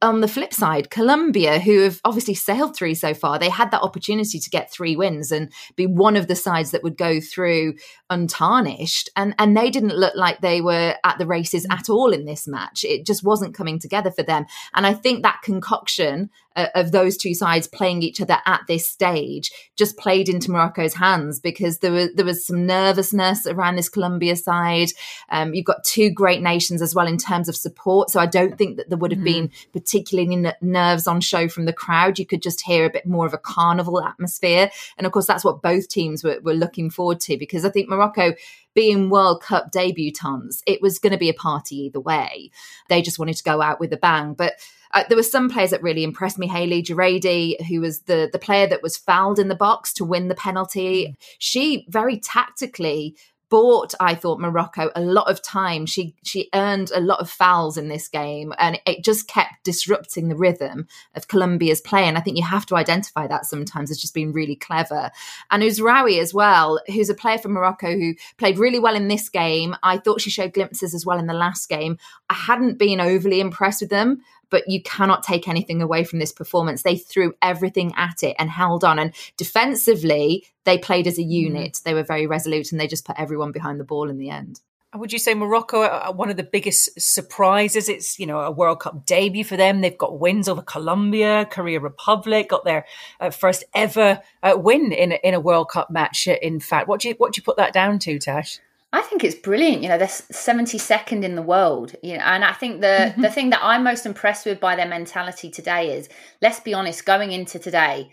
on 0.01 0.21
the 0.21 0.27
flip 0.27 0.51
side, 0.51 0.89
Colombia, 0.89 1.59
who 1.59 1.81
have 1.81 2.01
obviously 2.03 2.33
sailed 2.33 2.75
through 2.75 2.95
so 2.95 3.13
far, 3.13 3.37
they 3.37 3.49
had 3.49 3.69
that 3.69 3.83
opportunity 3.83 4.39
to 4.39 4.49
get 4.49 4.71
three 4.71 4.95
wins 4.95 5.31
and 5.31 5.51
be 5.75 5.85
one 5.85 6.15
of 6.15 6.27
the 6.27 6.35
sides 6.35 6.71
that 6.71 6.81
would 6.81 6.97
go 6.97 7.19
through 7.21 7.75
untarnished. 8.09 9.09
And, 9.15 9.35
and 9.37 9.55
they 9.55 9.69
didn't 9.69 9.95
look 9.95 10.15
like 10.15 10.41
they 10.41 10.59
were 10.59 10.95
at 11.03 11.19
the 11.19 11.27
races 11.27 11.67
mm. 11.67 11.73
at 11.77 11.87
all 11.87 12.11
in 12.11 12.25
this 12.25 12.47
match. 12.47 12.83
It 12.83 13.05
just 13.05 13.23
wasn't 13.23 13.55
coming 13.55 13.79
together 13.79 14.11
for 14.11 14.23
them. 14.23 14.45
And 14.73 14.87
I 14.87 14.93
think 14.93 15.21
that 15.21 15.41
concoction 15.43 16.31
uh, 16.55 16.67
of 16.75 16.91
those 16.91 17.17
two 17.17 17.33
sides 17.33 17.67
playing 17.67 18.01
each 18.01 18.21
other 18.21 18.37
at 18.45 18.61
this 18.67 18.87
stage 18.87 19.51
just 19.75 19.97
played 19.97 20.29
into 20.29 20.51
Morocco's 20.51 20.93
hands 20.93 21.39
because 21.39 21.79
there 21.79 21.91
was 21.91 22.13
there 22.13 22.25
was 22.25 22.45
some 22.45 22.65
nervousness 22.65 23.45
around 23.45 23.75
this 23.75 23.89
Colombia 23.89 24.35
side. 24.35 24.89
Um, 25.29 25.53
you've 25.53 25.65
got 25.65 25.83
two 25.83 26.09
great 26.09 26.41
nations 26.41 26.81
as 26.81 26.95
well 26.95 27.07
in 27.07 27.17
terms 27.17 27.49
of 27.49 27.55
support, 27.55 28.09
so 28.09 28.19
I 28.19 28.25
don't 28.25 28.57
think 28.57 28.77
that 28.77 28.89
there 28.89 28.97
would 28.97 29.11
have 29.11 29.21
mm. 29.21 29.25
been 29.25 29.51
particularly 29.73 30.33
n- 30.33 30.53
nerves 30.61 31.07
on 31.07 31.21
show 31.21 31.47
from 31.47 31.65
the 31.65 31.73
crowd. 31.73 32.19
You 32.19 32.25
could 32.25 32.41
just 32.41 32.61
hear 32.61 32.85
a 32.85 32.89
bit 32.89 33.05
more 33.05 33.25
of 33.25 33.33
a 33.33 33.37
carnival 33.37 34.01
atmosphere, 34.01 34.69
and 34.97 35.05
of 35.05 35.13
course 35.13 35.27
that's 35.27 35.43
what 35.43 35.61
both 35.61 35.89
teams 35.89 36.23
were, 36.23 36.39
were 36.41 36.53
looking 36.53 36.89
forward 36.89 37.19
to 37.21 37.37
because 37.37 37.65
I 37.65 37.69
think 37.69 37.89
Morocco 37.89 38.33
being 38.75 39.09
World 39.09 39.41
Cup 39.41 39.71
debutants, 39.71 40.61
it 40.67 40.81
was 40.81 40.99
going 40.99 41.13
to 41.13 41.17
be 41.17 41.29
a 41.29 41.33
party 41.33 41.77
either 41.85 41.99
way. 41.99 42.51
They 42.89 43.01
just 43.01 43.17
wanted 43.17 43.37
to 43.37 43.43
go 43.43 43.61
out 43.61 43.79
with 43.79 43.91
a 43.93 43.97
bang. 43.97 44.33
But 44.33 44.53
uh, 44.93 45.03
there 45.09 45.17
were 45.17 45.23
some 45.23 45.49
players 45.49 45.71
that 45.71 45.81
really 45.81 46.03
impressed 46.03 46.37
me. 46.37 46.47
Haley 46.47 46.83
Gerrady, 46.83 47.59
who 47.65 47.81
was 47.81 48.01
the 48.01 48.29
the 48.31 48.39
player 48.39 48.67
that 48.67 48.83
was 48.83 48.97
fouled 48.97 49.39
in 49.39 49.47
the 49.47 49.55
box 49.55 49.93
to 49.93 50.05
win 50.05 50.27
the 50.27 50.35
penalty, 50.35 51.15
she 51.39 51.85
very 51.89 52.19
tactically 52.19 53.15
bought, 53.55 53.95
I 54.01 54.15
thought, 54.15 54.41
Morocco 54.41 54.91
a 54.97 55.01
lot 55.01 55.31
of 55.31 55.41
time. 55.41 55.85
She 55.85 56.13
she 56.23 56.49
earned 56.53 56.91
a 56.93 56.99
lot 56.99 57.21
of 57.21 57.29
fouls 57.29 57.77
in 57.77 57.87
this 57.87 58.09
game, 58.09 58.51
and 58.57 58.81
it 58.85 59.01
just 59.01 59.29
kept 59.29 59.63
disrupting 59.63 60.27
the 60.27 60.35
rhythm 60.35 60.87
of 61.15 61.29
Colombia's 61.29 61.79
play. 61.79 62.03
And 62.03 62.17
I 62.17 62.19
think 62.19 62.35
you 62.35 62.43
have 62.43 62.65
to 62.65 62.75
identify 62.75 63.27
that 63.27 63.45
sometimes 63.45 63.91
as 63.91 63.97
just 63.97 64.13
being 64.13 64.33
really 64.33 64.57
clever. 64.57 65.09
And 65.51 65.63
Ouzraoui 65.63 66.19
as 66.19 66.33
well, 66.33 66.81
who's 66.87 67.09
a 67.09 67.13
player 67.13 67.37
from 67.37 67.53
Morocco 67.53 67.97
who 67.97 68.15
played 68.37 68.59
really 68.59 68.77
well 68.77 68.93
in 68.93 69.07
this 69.07 69.29
game. 69.29 69.73
I 69.81 69.99
thought 69.99 70.19
she 70.19 70.29
showed 70.29 70.51
glimpses 70.51 70.93
as 70.93 71.05
well 71.05 71.17
in 71.17 71.27
the 71.27 71.33
last 71.33 71.69
game. 71.69 71.97
I 72.29 72.33
hadn't 72.33 72.77
been 72.77 72.99
overly 72.99 73.39
impressed 73.39 73.79
with 73.79 73.89
them, 73.89 74.21
but 74.49 74.67
you 74.67 74.81
cannot 74.81 75.23
take 75.23 75.47
anything 75.47 75.81
away 75.81 76.03
from 76.03 76.19
this 76.19 76.31
performance. 76.31 76.83
They 76.83 76.97
threw 76.97 77.33
everything 77.41 77.93
at 77.95 78.23
it 78.23 78.35
and 78.39 78.49
held 78.49 78.83
on. 78.83 78.99
And 78.99 79.13
defensively, 79.37 80.45
they 80.63 80.77
played 80.77 81.07
as 81.07 81.17
a 81.17 81.23
mm. 81.23 81.29
unit. 81.29 81.81
They 81.83 81.93
were 81.93 82.03
very 82.03 82.27
resolute 82.27 82.71
and 82.71 82.79
they 82.79 82.87
just 82.87 83.05
put 83.05 83.19
everyone 83.19 83.51
behind 83.51 83.79
the 83.79 83.85
ball 83.85 84.09
in 84.09 84.17
the 84.17 84.29
end. 84.29 84.61
Would 84.95 85.11
you 85.11 85.19
say 85.19 85.33
Morocco 85.33 85.81
are 85.81 86.13
one 86.13 86.29
of 86.29 86.37
the 86.37 86.43
biggest 86.43 87.01
surprises? 87.01 87.89
It's 87.89 88.17
you 88.17 88.25
know 88.25 88.39
a 88.39 88.51
World 88.51 88.79
Cup 88.79 89.05
debut 89.05 89.43
for 89.43 89.57
them. 89.57 89.81
They've 89.81 89.97
got 89.97 90.19
wins 90.19 90.47
over 90.47 90.61
Colombia, 90.61 91.45
Korea 91.51 91.81
Republic, 91.81 92.47
got 92.49 92.63
their 92.63 92.85
uh, 93.19 93.29
first 93.29 93.65
ever 93.73 94.21
uh, 94.41 94.55
win 94.57 94.93
in 94.93 95.11
a, 95.11 95.15
in 95.15 95.33
a 95.33 95.39
World 95.39 95.69
Cup 95.69 95.89
match. 95.91 96.27
In 96.27 96.61
fact, 96.61 96.87
what 96.87 97.01
do 97.01 97.09
you 97.09 97.15
what 97.17 97.33
do 97.33 97.39
you 97.39 97.43
put 97.43 97.57
that 97.57 97.73
down 97.73 97.99
to, 97.99 98.17
Tash? 98.19 98.59
I 98.95 99.01
think 99.01 99.23
it's 99.23 99.35
brilliant. 99.35 99.83
You 99.83 99.89
know, 99.89 99.97
they're 99.97 100.07
72nd 100.07 101.23
in 101.23 101.35
the 101.35 101.41
world. 101.41 101.95
You 102.01 102.17
know, 102.17 102.23
and 102.23 102.45
I 102.45 102.53
think 102.53 102.81
the 102.81 102.87
mm-hmm. 102.87 103.21
the 103.21 103.29
thing 103.29 103.49
that 103.49 103.59
I'm 103.61 103.83
most 103.83 104.05
impressed 104.05 104.45
with 104.45 104.59
by 104.59 104.75
their 104.75 104.87
mentality 104.87 105.49
today 105.49 105.93
is, 105.93 106.07
let's 106.41 106.59
be 106.61 106.73
honest, 106.73 107.05
going 107.05 107.31
into 107.31 107.59
today, 107.59 108.11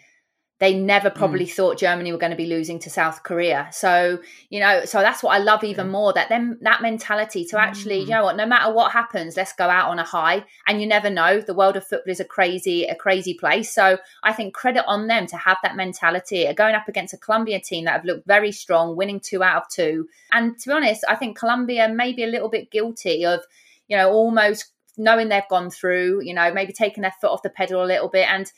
they 0.63 0.75
never 0.75 1.11
probably 1.11 1.45
mm. 1.45 1.51
thought 1.51 1.77
Germany 1.77 2.13
were 2.13 2.19
going 2.19 2.31
to 2.31 2.37
be 2.37 2.47
losing 2.47 2.79
to 2.79 2.89
South 2.89 3.25
Korea. 3.25 3.69
So, 3.73 4.21
you 4.49 4.61
know, 4.61 4.85
so 4.85 5.01
that's 5.01 5.21
what 5.21 5.35
I 5.35 5.39
love 5.39 5.65
even 5.65 5.91
more 5.91 6.13
that 6.13 6.29
them 6.29 6.57
that 6.61 6.81
mentality 6.81 7.45
to 7.47 7.61
actually, 7.61 7.99
mm. 7.99 8.03
you 8.03 8.11
know 8.11 8.23
what, 8.23 8.37
no 8.37 8.47
matter 8.47 8.73
what 8.73 8.93
happens, 8.93 9.37
let's 9.37 9.53
go 9.55 9.69
out 9.69 9.91
on 9.91 9.99
a 9.99 10.05
high. 10.05 10.45
And 10.69 10.81
you 10.81 10.87
never 10.87 11.11
know. 11.11 11.41
The 11.41 11.53
world 11.53 11.77
of 11.77 11.85
football 11.85 12.13
is 12.13 12.21
a 12.21 12.25
crazy, 12.25 12.85
a 12.85 12.95
crazy 12.95 13.35
place. 13.35 13.75
So 13.75 13.99
I 14.23 14.33
think 14.33 14.55
credit 14.55 14.85
on 14.87 15.09
them 15.09 15.27
to 15.27 15.37
have 15.37 15.59
that 15.65 15.75
mentality. 15.75 16.47
Going 16.53 16.77
up 16.77 16.87
against 16.87 17.13
a 17.13 17.19
Colombia 17.19 17.59
team 17.59 17.87
that 17.87 17.95
have 17.95 18.05
looked 18.05 18.29
very 18.29 18.53
strong, 18.53 18.95
winning 18.95 19.19
two 19.19 19.43
out 19.43 19.63
of 19.63 19.69
two. 19.69 20.07
And 20.31 20.57
to 20.61 20.69
be 20.69 20.75
honest, 20.75 21.05
I 21.09 21.17
think 21.17 21.37
Colombia 21.37 21.89
may 21.89 22.13
be 22.13 22.23
a 22.23 22.29
little 22.29 22.49
bit 22.49 22.71
guilty 22.71 23.27
of, 23.27 23.41
you 23.89 23.97
know, 23.97 24.13
almost 24.13 24.67
knowing 24.97 25.29
they've 25.29 25.43
gone 25.51 25.71
through, 25.71 26.23
you 26.23 26.35
know, 26.35 26.53
maybe 26.53 26.73
taking 26.73 27.03
their 27.03 27.15
foot 27.21 27.33
off 27.33 27.43
the 27.43 27.51
pedal 27.51 27.85
a 27.85 27.85
little 27.85 28.09
bit 28.09 28.29
and 28.29 28.53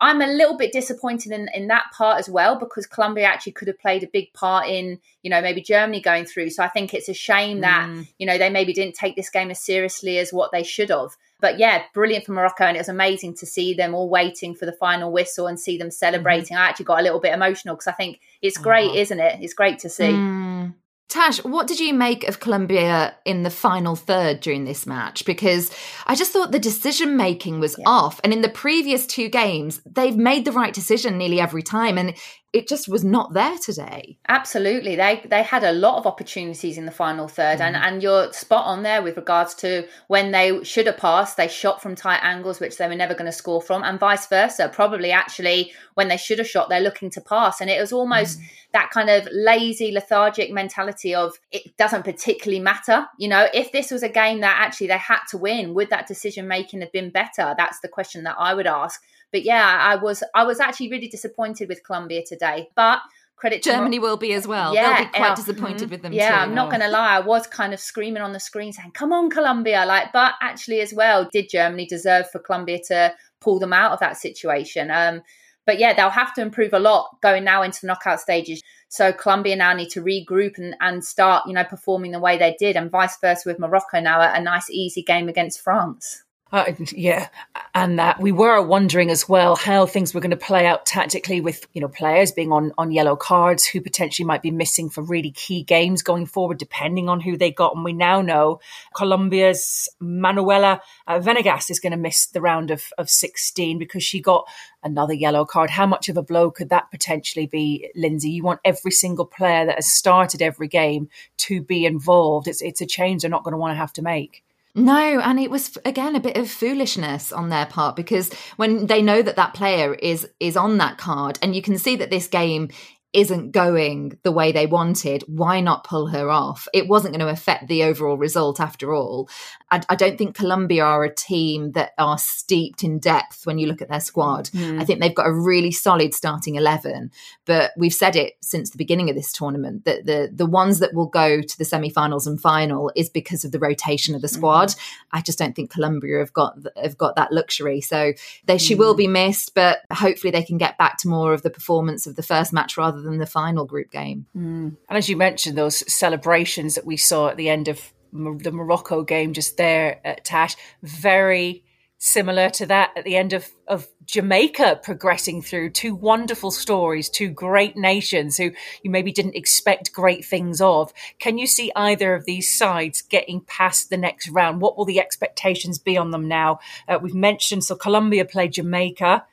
I'm 0.00 0.20
a 0.20 0.26
little 0.26 0.56
bit 0.56 0.72
disappointed 0.72 1.32
in, 1.32 1.48
in 1.54 1.68
that 1.68 1.84
part 1.96 2.18
as 2.18 2.28
well 2.28 2.58
because 2.58 2.86
Colombia 2.86 3.24
actually 3.24 3.52
could 3.52 3.68
have 3.68 3.78
played 3.78 4.02
a 4.02 4.08
big 4.08 4.32
part 4.34 4.68
in, 4.68 5.00
you 5.22 5.30
know, 5.30 5.40
maybe 5.40 5.62
Germany 5.62 6.02
going 6.02 6.26
through. 6.26 6.50
So 6.50 6.62
I 6.62 6.68
think 6.68 6.92
it's 6.92 7.08
a 7.08 7.14
shame 7.14 7.60
that, 7.62 7.88
mm. 7.88 8.06
you 8.18 8.26
know, 8.26 8.36
they 8.36 8.50
maybe 8.50 8.74
didn't 8.74 8.94
take 8.94 9.16
this 9.16 9.30
game 9.30 9.50
as 9.50 9.60
seriously 9.60 10.18
as 10.18 10.32
what 10.32 10.52
they 10.52 10.62
should 10.62 10.90
have. 10.90 11.16
But 11.40 11.58
yeah, 11.58 11.82
brilliant 11.94 12.26
for 12.26 12.32
Morocco. 12.32 12.64
And 12.64 12.76
it 12.76 12.80
was 12.80 12.88
amazing 12.88 13.34
to 13.36 13.46
see 13.46 13.72
them 13.72 13.94
all 13.94 14.08
waiting 14.08 14.54
for 14.54 14.66
the 14.66 14.72
final 14.72 15.12
whistle 15.12 15.46
and 15.46 15.58
see 15.58 15.78
them 15.78 15.90
celebrating. 15.90 16.56
Mm-hmm. 16.56 16.62
I 16.62 16.68
actually 16.68 16.86
got 16.86 17.00
a 17.00 17.02
little 17.02 17.20
bit 17.20 17.32
emotional 17.32 17.74
because 17.74 17.88
I 17.88 17.92
think 17.92 18.20
it's 18.42 18.58
great, 18.58 18.90
oh. 18.90 18.96
isn't 18.96 19.20
it? 19.20 19.38
It's 19.40 19.54
great 19.54 19.78
to 19.80 19.88
see. 19.88 20.04
Mm. 20.04 20.74
Tash, 21.16 21.42
what 21.44 21.66
did 21.66 21.80
you 21.80 21.94
make 21.94 22.28
of 22.28 22.40
Colombia 22.40 23.16
in 23.24 23.42
the 23.42 23.48
final 23.48 23.96
third 23.96 24.40
during 24.40 24.66
this 24.66 24.86
match? 24.86 25.24
Because 25.24 25.74
I 26.06 26.14
just 26.14 26.30
thought 26.30 26.52
the 26.52 26.58
decision 26.58 27.16
making 27.16 27.58
was 27.58 27.74
yeah. 27.78 27.84
off. 27.88 28.20
And 28.22 28.34
in 28.34 28.42
the 28.42 28.50
previous 28.50 29.06
two 29.06 29.30
games, 29.30 29.80
they've 29.86 30.14
made 30.14 30.44
the 30.44 30.52
right 30.52 30.74
decision 30.74 31.16
nearly 31.16 31.40
every 31.40 31.62
time. 31.62 31.96
And 31.96 32.12
it 32.52 32.68
just 32.68 32.88
was 32.88 33.04
not 33.04 33.34
there 33.34 33.56
today. 33.58 34.18
Absolutely. 34.28 34.96
They 34.96 35.22
they 35.28 35.42
had 35.42 35.64
a 35.64 35.72
lot 35.72 35.98
of 35.98 36.06
opportunities 36.06 36.78
in 36.78 36.86
the 36.86 36.92
final 36.92 37.28
third 37.28 37.58
mm. 37.58 37.62
and 37.62 37.76
and 37.76 38.02
you're 38.02 38.32
spot 38.32 38.64
on 38.64 38.82
there 38.82 39.02
with 39.02 39.16
regards 39.16 39.54
to 39.56 39.86
when 40.08 40.30
they 40.30 40.62
should 40.64 40.86
have 40.86 40.96
passed, 40.96 41.36
they 41.36 41.48
shot 41.48 41.82
from 41.82 41.94
tight 41.94 42.20
angles 42.22 42.60
which 42.60 42.78
they 42.78 42.88
were 42.88 42.94
never 42.94 43.14
going 43.14 43.26
to 43.26 43.32
score 43.32 43.60
from 43.60 43.82
and 43.82 44.00
vice 44.00 44.26
versa. 44.28 44.70
Probably 44.72 45.10
actually 45.10 45.72
when 45.94 46.08
they 46.08 46.16
should 46.16 46.38
have 46.38 46.48
shot 46.48 46.68
they're 46.68 46.80
looking 46.80 47.10
to 47.10 47.20
pass 47.20 47.60
and 47.60 47.68
it 47.68 47.80
was 47.80 47.92
almost 47.92 48.38
mm. 48.38 48.44
that 48.72 48.90
kind 48.90 49.10
of 49.10 49.28
lazy 49.32 49.92
lethargic 49.92 50.50
mentality 50.50 51.14
of 51.14 51.38
it 51.50 51.76
doesn't 51.76 52.04
particularly 52.04 52.62
matter. 52.62 53.06
You 53.18 53.28
know, 53.28 53.48
if 53.52 53.72
this 53.72 53.90
was 53.90 54.02
a 54.02 54.08
game 54.08 54.40
that 54.40 54.62
actually 54.64 54.86
they 54.86 54.98
had 54.98 55.20
to 55.30 55.36
win, 55.36 55.74
would 55.74 55.90
that 55.90 56.06
decision 56.06 56.48
making 56.48 56.80
have 56.80 56.92
been 56.92 57.10
better? 57.10 57.54
That's 57.58 57.80
the 57.80 57.88
question 57.88 58.24
that 58.24 58.36
I 58.38 58.54
would 58.54 58.66
ask. 58.66 59.02
But 59.32 59.44
yeah, 59.44 59.78
I 59.80 59.96
was 59.96 60.22
I 60.34 60.44
was 60.44 60.60
actually 60.60 60.90
really 60.90 61.08
disappointed 61.08 61.68
with 61.68 61.84
Colombia 61.84 62.22
today. 62.26 62.68
But 62.74 63.00
credit 63.36 63.62
Germany 63.62 63.98
will 63.98 64.16
be 64.16 64.32
as 64.32 64.46
well. 64.46 64.74
Yeah, 64.74 64.96
They'll 64.96 65.04
be 65.06 65.12
quite 65.12 65.36
disappointed 65.36 65.82
mm-hmm. 65.82 65.90
with 65.90 66.02
them. 66.02 66.12
Yeah, 66.12 66.30
too. 66.30 66.42
I'm 66.42 66.54
not 66.54 66.70
going 66.70 66.80
to 66.80 66.88
lie. 66.88 67.16
I 67.16 67.20
was 67.20 67.46
kind 67.46 67.74
of 67.74 67.80
screaming 67.80 68.22
on 68.22 68.32
the 68.32 68.40
screen 68.40 68.72
saying, 68.72 68.92
"Come 68.92 69.12
on, 69.12 69.30
Colombia!" 69.30 69.84
Like, 69.86 70.12
but 70.12 70.34
actually, 70.40 70.80
as 70.80 70.92
well, 70.94 71.28
did 71.32 71.48
Germany 71.50 71.86
deserve 71.86 72.30
for 72.30 72.38
Colombia 72.38 72.78
to 72.88 73.14
pull 73.40 73.58
them 73.58 73.72
out 73.72 73.92
of 73.92 74.00
that 74.00 74.16
situation? 74.16 74.90
Um, 74.90 75.22
but 75.66 75.78
yeah, 75.78 75.92
they'll 75.92 76.10
have 76.10 76.32
to 76.34 76.42
improve 76.42 76.72
a 76.72 76.78
lot 76.78 77.18
going 77.22 77.44
now 77.44 77.62
into 77.62 77.80
the 77.80 77.88
knockout 77.88 78.20
stages. 78.20 78.62
So 78.88 79.12
Colombia 79.12 79.56
now 79.56 79.72
need 79.74 79.90
to 79.90 80.00
regroup 80.00 80.58
and, 80.58 80.76
and 80.80 81.04
start, 81.04 81.46
you 81.48 81.52
know, 81.52 81.64
performing 81.64 82.12
the 82.12 82.20
way 82.20 82.38
they 82.38 82.56
did, 82.58 82.76
and 82.76 82.90
vice 82.90 83.18
versa 83.20 83.42
with 83.46 83.58
Morocco 83.58 84.00
now 84.00 84.20
a 84.20 84.40
nice 84.40 84.70
easy 84.70 85.02
game 85.02 85.28
against 85.28 85.60
France. 85.60 86.22
Uh, 86.52 86.72
yeah, 86.92 87.28
and 87.74 87.98
that 87.98 88.20
we 88.20 88.30
were 88.30 88.62
wondering 88.62 89.10
as 89.10 89.28
well 89.28 89.56
how 89.56 89.84
things 89.84 90.14
were 90.14 90.20
going 90.20 90.30
to 90.30 90.36
play 90.36 90.64
out 90.64 90.86
tactically 90.86 91.40
with 91.40 91.66
you 91.72 91.80
know 91.80 91.88
players 91.88 92.30
being 92.30 92.52
on 92.52 92.72
on 92.78 92.92
yellow 92.92 93.16
cards 93.16 93.66
who 93.66 93.80
potentially 93.80 94.24
might 94.24 94.42
be 94.42 94.52
missing 94.52 94.88
for 94.88 95.02
really 95.02 95.32
key 95.32 95.64
games 95.64 96.02
going 96.02 96.24
forward, 96.24 96.56
depending 96.56 97.08
on 97.08 97.18
who 97.20 97.36
they 97.36 97.50
got. 97.50 97.74
And 97.74 97.84
we 97.84 97.92
now 97.92 98.22
know 98.22 98.60
Colombia's 98.94 99.88
Manuela 99.98 100.80
uh, 101.08 101.18
Vanegas 101.18 101.68
is 101.68 101.80
going 101.80 101.90
to 101.90 101.96
miss 101.96 102.26
the 102.26 102.40
round 102.40 102.70
of 102.70 102.84
of 102.96 103.10
sixteen 103.10 103.76
because 103.76 104.04
she 104.04 104.20
got 104.20 104.46
another 104.84 105.14
yellow 105.14 105.44
card. 105.44 105.70
How 105.70 105.84
much 105.84 106.08
of 106.08 106.16
a 106.16 106.22
blow 106.22 106.52
could 106.52 106.68
that 106.68 106.92
potentially 106.92 107.46
be, 107.46 107.90
Lynsey? 107.96 108.30
You 108.30 108.44
want 108.44 108.60
every 108.64 108.92
single 108.92 109.26
player 109.26 109.66
that 109.66 109.74
has 109.74 109.92
started 109.92 110.40
every 110.42 110.68
game 110.68 111.08
to 111.38 111.60
be 111.60 111.84
involved. 111.86 112.46
It's 112.46 112.62
it's 112.62 112.80
a 112.80 112.86
change 112.86 113.22
they're 113.22 113.30
not 113.32 113.42
going 113.42 113.50
to 113.50 113.58
want 113.58 113.72
to 113.72 113.78
have 113.78 113.92
to 113.94 114.02
make. 114.02 114.44
No, 114.78 115.20
and 115.20 115.40
it 115.40 115.50
was 115.50 115.78
again 115.86 116.14
a 116.14 116.20
bit 116.20 116.36
of 116.36 116.50
foolishness 116.50 117.32
on 117.32 117.48
their 117.48 117.64
part 117.64 117.96
because 117.96 118.30
when 118.56 118.86
they 118.86 119.00
know 119.00 119.22
that 119.22 119.36
that 119.36 119.54
player 119.54 119.94
is 119.94 120.28
is 120.38 120.54
on 120.54 120.76
that 120.76 120.98
card 120.98 121.38
and 121.40 121.56
you 121.56 121.62
can 121.62 121.78
see 121.78 121.96
that 121.96 122.10
this 122.10 122.26
game 122.26 122.68
isn't 123.16 123.50
going 123.50 124.18
the 124.24 124.30
way 124.30 124.52
they 124.52 124.66
wanted, 124.66 125.24
why 125.26 125.58
not 125.58 125.84
pull 125.84 126.08
her 126.08 126.30
off? 126.30 126.68
It 126.74 126.86
wasn't 126.86 127.14
going 127.14 127.26
to 127.26 127.32
affect 127.32 127.66
the 127.66 127.82
overall 127.82 128.18
result 128.18 128.60
after 128.60 128.92
all. 128.92 129.30
I, 129.70 129.80
I, 129.88 129.96
don't 129.96 130.18
think 130.18 130.36
Colombia 130.36 130.84
are 130.84 131.02
a 131.02 131.12
team 131.12 131.72
that 131.72 131.92
are 131.96 132.18
steeped 132.18 132.84
in 132.84 132.98
depth 132.98 133.46
when 133.46 133.58
you 133.58 133.68
look 133.68 133.80
at 133.80 133.88
their 133.88 134.00
squad. 134.00 134.50
Mm. 134.50 134.82
I 134.82 134.84
think 134.84 135.00
they've 135.00 135.14
got 135.14 135.26
a 135.26 135.32
really 135.32 135.72
solid 135.72 136.12
starting 136.12 136.56
11, 136.56 137.10
but 137.46 137.72
we've 137.78 137.94
said 137.94 138.16
it 138.16 138.34
since 138.42 138.68
the 138.68 138.76
beginning 138.76 139.08
of 139.08 139.16
this 139.16 139.32
tournament 139.32 139.86
that 139.86 140.04
the, 140.04 140.30
the 140.30 140.46
ones 140.46 140.78
that 140.80 140.92
will 140.92 141.08
go 141.08 141.40
to 141.40 141.58
the 141.58 141.64
semi 141.64 141.88
finals 141.88 142.26
and 142.26 142.38
final 142.38 142.92
is 142.94 143.08
because 143.08 143.46
of 143.46 143.50
the 143.50 143.58
rotation 143.58 144.14
of 144.14 144.20
the 144.20 144.28
squad. 144.28 144.68
Mm. 144.68 144.80
I 145.12 145.20
just 145.22 145.38
don't 145.38 145.56
think 145.56 145.70
Colombia 145.70 146.18
have 146.18 146.34
got, 146.34 146.58
have 146.80 146.98
got 146.98 147.16
that 147.16 147.32
luxury. 147.32 147.80
So 147.80 148.12
they, 148.44 148.58
she 148.58 148.74
mm. 148.74 148.78
will 148.78 148.94
be 148.94 149.08
missed, 149.08 149.54
but 149.54 149.78
hopefully 149.90 150.32
they 150.32 150.42
can 150.42 150.58
get 150.58 150.76
back 150.76 150.98
to 150.98 151.08
more 151.08 151.32
of 151.32 151.40
the 151.40 151.50
performance 151.50 152.06
of 152.06 152.14
the 152.14 152.22
first 152.22 152.52
match 152.52 152.76
rather 152.76 153.05
than 153.06 153.18
the 153.18 153.26
final 153.26 153.64
group 153.64 153.90
game. 153.90 154.26
Mm. 154.36 154.76
And 154.88 154.98
as 154.98 155.08
you 155.08 155.16
mentioned, 155.16 155.56
those 155.56 155.90
celebrations 155.92 156.74
that 156.74 156.86
we 156.86 156.96
saw 156.96 157.28
at 157.28 157.36
the 157.36 157.48
end 157.48 157.68
of 157.68 157.92
the 158.12 158.52
Morocco 158.52 159.02
game 159.02 159.32
just 159.32 159.56
there 159.56 160.00
at 160.04 160.24
Tash, 160.24 160.56
very 160.82 161.64
similar 161.98 162.50
to 162.50 162.66
that 162.66 162.92
at 162.96 163.04
the 163.04 163.16
end 163.16 163.32
of, 163.32 163.48
of 163.66 163.86
Jamaica 164.04 164.80
progressing 164.82 165.40
through 165.42 165.70
two 165.70 165.94
wonderful 165.94 166.50
stories, 166.50 167.08
two 167.08 167.28
great 167.28 167.76
nations 167.76 168.36
who 168.36 168.52
you 168.82 168.90
maybe 168.90 169.12
didn't 169.12 169.34
expect 169.34 169.92
great 169.92 170.24
things 170.24 170.60
of. 170.60 170.92
Can 171.18 171.38
you 171.38 171.46
see 171.46 171.72
either 171.74 172.14
of 172.14 172.26
these 172.26 172.56
sides 172.56 173.02
getting 173.02 173.40
past 173.40 173.88
the 173.90 173.96
next 173.96 174.28
round? 174.28 174.60
What 174.60 174.76
will 174.76 174.84
the 174.84 175.00
expectations 175.00 175.78
be 175.78 175.96
on 175.96 176.10
them 176.10 176.28
now? 176.28 176.60
Uh, 176.86 176.98
we've 177.00 177.14
mentioned, 177.14 177.64
so 177.64 177.74
Colombia 177.74 178.24
played 178.24 178.52
Jamaica, 178.52 179.24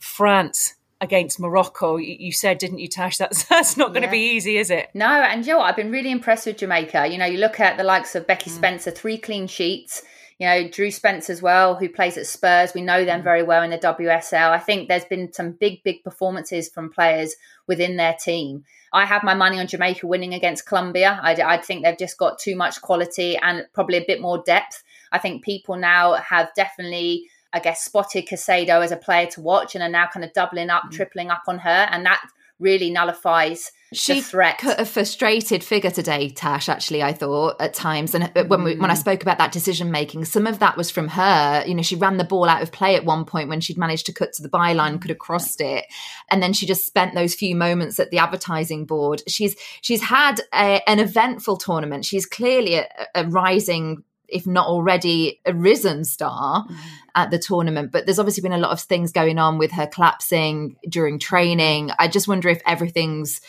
France 0.00 0.74
against 1.00 1.40
Morocco. 1.40 1.96
You, 1.96 2.32
said, 2.32 2.58
didn't 2.58 2.78
you, 2.78 2.88
Tash? 2.88 3.16
That's 3.18 3.44
that's 3.44 3.76
not 3.76 3.88
going 3.88 4.02
to 4.02 4.08
yeah. 4.08 4.12
be 4.12 4.36
easy, 4.36 4.58
is 4.58 4.70
it? 4.70 4.90
No, 4.94 5.06
and 5.06 5.44
Joe, 5.44 5.60
I've 5.60 5.76
been 5.76 5.90
really 5.90 6.10
impressed 6.10 6.46
with 6.46 6.58
Jamaica. 6.58 7.08
You 7.08 7.18
know, 7.18 7.26
you 7.26 7.38
look 7.38 7.60
at 7.60 7.76
the 7.76 7.84
likes 7.84 8.14
of 8.14 8.26
Becky 8.26 8.50
mm. 8.50 8.54
Spencer, 8.54 8.90
three 8.90 9.18
clean 9.18 9.46
sheets. 9.46 10.02
You 10.38 10.46
know, 10.46 10.68
Drew 10.68 10.92
Spence 10.92 11.30
as 11.30 11.42
well, 11.42 11.74
who 11.74 11.88
plays 11.88 12.16
at 12.16 12.26
Spurs. 12.26 12.72
We 12.72 12.80
know 12.82 13.04
them 13.04 13.20
mm. 13.20 13.24
very 13.24 13.42
well 13.42 13.62
in 13.62 13.70
the 13.70 13.78
WSL. 13.78 14.50
I 14.50 14.58
think 14.58 14.88
there's 14.88 15.04
been 15.04 15.32
some 15.32 15.52
big, 15.52 15.82
big 15.82 16.04
performances 16.04 16.68
from 16.68 16.90
players 16.90 17.34
within 17.66 17.96
their 17.96 18.14
team. 18.14 18.64
I 18.92 19.04
have 19.04 19.24
my 19.24 19.34
money 19.34 19.58
on 19.58 19.66
Jamaica 19.66 20.06
winning 20.06 20.34
against 20.34 20.66
Colombia. 20.66 21.20
I, 21.22 21.34
I 21.34 21.58
think 21.58 21.84
they've 21.84 21.98
just 21.98 22.18
got 22.18 22.38
too 22.38 22.56
much 22.56 22.80
quality 22.80 23.36
and 23.36 23.66
probably 23.72 23.98
a 23.98 24.04
bit 24.06 24.20
more 24.20 24.42
depth. 24.44 24.82
I 25.12 25.18
think 25.18 25.44
people 25.44 25.76
now 25.76 26.14
have 26.14 26.54
definitely 26.54 27.28
I 27.52 27.60
guess, 27.60 27.82
spotted 27.82 28.26
Caicedo 28.26 28.82
as 28.84 28.92
a 28.92 28.96
player 28.96 29.26
to 29.32 29.40
watch 29.40 29.74
and 29.74 29.82
are 29.82 29.88
now 29.88 30.06
kind 30.12 30.24
of 30.24 30.32
doubling 30.32 30.70
up, 30.70 30.84
mm. 30.84 30.92
tripling 30.92 31.30
up 31.30 31.42
on 31.48 31.58
her. 31.58 31.88
And 31.90 32.04
that 32.06 32.22
really 32.58 32.90
nullifies 32.90 33.70
she 33.92 34.14
the 34.14 34.20
threat. 34.20 34.58
Cut 34.58 34.80
a 34.80 34.84
frustrated 34.84 35.64
figure 35.64 35.90
today, 35.90 36.28
Tash. 36.28 36.68
Actually, 36.68 37.02
I 37.02 37.12
thought 37.12 37.56
at 37.60 37.72
times, 37.72 38.14
and 38.14 38.30
uh, 38.36 38.44
when 38.44 38.62
we, 38.62 38.76
when 38.76 38.90
I 38.90 38.94
mm. 38.94 38.98
spoke 38.98 39.22
about 39.22 39.38
that 39.38 39.52
decision 39.52 39.90
making, 39.90 40.26
some 40.26 40.46
of 40.46 40.58
that 40.58 40.76
was 40.76 40.90
from 40.90 41.08
her. 41.08 41.64
You 41.66 41.74
know, 41.74 41.82
she 41.82 41.96
ran 41.96 42.18
the 42.18 42.24
ball 42.24 42.48
out 42.48 42.62
of 42.62 42.70
play 42.70 42.96
at 42.96 43.04
one 43.04 43.24
point 43.24 43.48
when 43.48 43.60
she'd 43.60 43.78
managed 43.78 44.06
to 44.06 44.12
cut 44.12 44.32
to 44.34 44.42
the 44.42 44.48
byline, 44.50 45.00
could 45.00 45.10
have 45.10 45.18
crossed 45.18 45.60
it, 45.60 45.86
and 46.30 46.42
then 46.42 46.52
she 46.52 46.66
just 46.66 46.86
spent 46.86 47.14
those 47.14 47.34
few 47.34 47.56
moments 47.56 47.98
at 47.98 48.10
the 48.10 48.18
advertising 48.18 48.84
board. 48.84 49.22
She's 49.26 49.56
she's 49.80 50.02
had 50.02 50.40
a, 50.52 50.82
an 50.86 50.98
eventful 50.98 51.56
tournament. 51.56 52.04
She's 52.04 52.26
clearly 52.26 52.74
a, 52.74 52.86
a 53.14 53.24
rising 53.26 54.02
if 54.28 54.46
not 54.46 54.66
already 54.66 55.40
a 55.44 55.54
risen 55.54 56.04
star 56.04 56.66
mm. 56.66 56.76
at 57.14 57.30
the 57.30 57.38
tournament. 57.38 57.92
But 57.92 58.06
there's 58.06 58.18
obviously 58.18 58.42
been 58.42 58.52
a 58.52 58.58
lot 58.58 58.72
of 58.72 58.80
things 58.80 59.12
going 59.12 59.38
on 59.38 59.58
with 59.58 59.72
her 59.72 59.86
collapsing 59.86 60.76
during 60.88 61.18
training. 61.18 61.90
I 61.98 62.08
just 62.08 62.28
wonder 62.28 62.48
if 62.48 62.62
everything's 62.66 63.40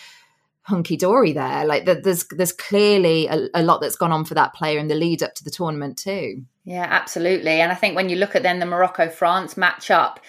hunky 0.64 0.96
dory 0.96 1.34
there. 1.34 1.66
Like 1.66 1.86
there's 1.86 2.26
there's 2.26 2.54
clearly 2.54 3.28
a, 3.28 3.50
a, 3.56 3.64
lot 3.64 3.82
that's 3.82 3.96
gone 3.96 4.12
on 4.12 4.24
for 4.24 4.36
that 4.36 4.54
player 4.54 4.78
in 4.78 4.88
the 4.88 4.96
lead 4.96 5.24
up 5.24 5.34
to 5.36 5.44
the 5.44 5.50
tournament 5.50 5.98
too. 5.98 6.44
Yeah, 6.64 6.86
absolutely. 6.88 7.60
And 7.62 7.72
I 7.72 7.76
think 7.76 7.96
when 7.96 8.10
you 8.10 8.16
look 8.16 8.36
at 8.36 8.44
then 8.44 8.60
the 8.60 8.66
Morocco 8.66 9.10
France 9.10 9.58
match 9.58 9.90
up, 9.90 10.20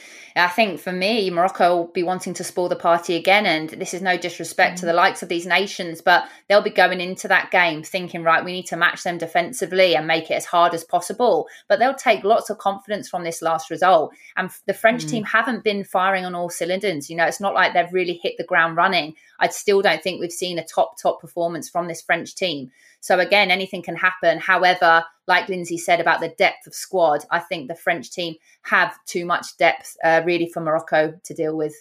I 0.41 0.49
think 0.49 0.81
for 0.81 0.93
me, 0.93 1.31
Morocco 1.31 1.77
will 1.77 1.87
be 1.87 2.03
wanting 2.03 2.35
to 2.35 2.45
spoil 2.45 2.69
the 2.69 2.77
party 2.77 3.15
again. 3.17 3.47
And 3.47 3.71
this 3.71 3.95
is 3.95 4.03
no 4.03 4.17
disrespect 4.17 4.77
mm. 4.77 4.81
to 4.81 4.87
the 4.87 4.93
likes 4.93 5.23
of 5.23 5.29
these 5.29 5.47
nations, 5.47 6.01
but 6.01 6.29
they'll 6.49 6.63
be 6.63 6.71
going 6.71 7.01
into 7.01 7.29
that 7.29 7.51
game 7.51 7.83
thinking, 7.83 8.23
right, 8.23 8.45
we 8.45 8.53
need 8.53 8.67
to 8.67 8.77
match 8.77 9.03
them 9.03 9.19
defensively 9.19 9.95
and 9.95 10.07
make 10.07 10.31
it 10.31 10.35
as 10.35 10.45
hard 10.45 10.75
as 10.75 10.85
possible. 10.85 11.49
But 11.69 11.79
they'll 11.79 11.95
take 11.95 12.25
lots 12.25 12.51
of 12.51 12.59
confidence 12.59 13.09
from 13.09 13.25
this 13.25 13.43
last 13.43 13.71
result. 13.71 14.13
And 14.37 14.51
the 14.67 14.75
French 14.75 15.05
mm. 15.05 15.11
team 15.11 15.25
haven't 15.25 15.65
been 15.65 15.85
firing 15.85 16.25
on 16.25 16.35
all 16.35 16.51
cylinders. 16.51 17.09
You 17.11 17.17
know, 17.17 17.27
it's 17.27 17.41
not 17.41 17.55
like 17.55 17.73
they've 17.73 17.93
really 17.93 18.21
hit 18.23 18.35
the 18.37 18.45
ground 18.45 18.77
running. 18.77 19.15
I 19.41 19.49
still 19.49 19.83
don't 19.83 20.03
think 20.03 20.21
we've 20.21 20.31
seen 20.31 20.59
a 20.59 20.65
top, 20.65 21.01
top 21.01 21.21
performance 21.21 21.69
from 21.69 21.89
this 21.89 22.03
French 22.03 22.35
team. 22.35 22.71
So 23.01 23.19
again, 23.19 23.51
anything 23.51 23.83
can 23.83 23.97
happen. 23.97 24.39
However, 24.39 25.05
like 25.27 25.49
Lynsey 25.49 25.79
said 25.79 26.01
about 26.01 26.21
the 26.21 26.35
depth 26.37 26.67
of 26.67 26.75
squad, 26.75 27.25
I 27.31 27.41
think 27.41 27.69
the 27.69 27.75
French 27.75 28.11
team 28.11 28.35
have 28.63 28.95
too 29.07 29.25
much 29.25 29.57
depth 29.57 29.97
uh, 30.05 30.23
really 30.25 30.47
for 30.47 30.61
Morocco 30.61 31.19
to 31.25 31.35
deal 31.35 31.57
with. 31.57 31.75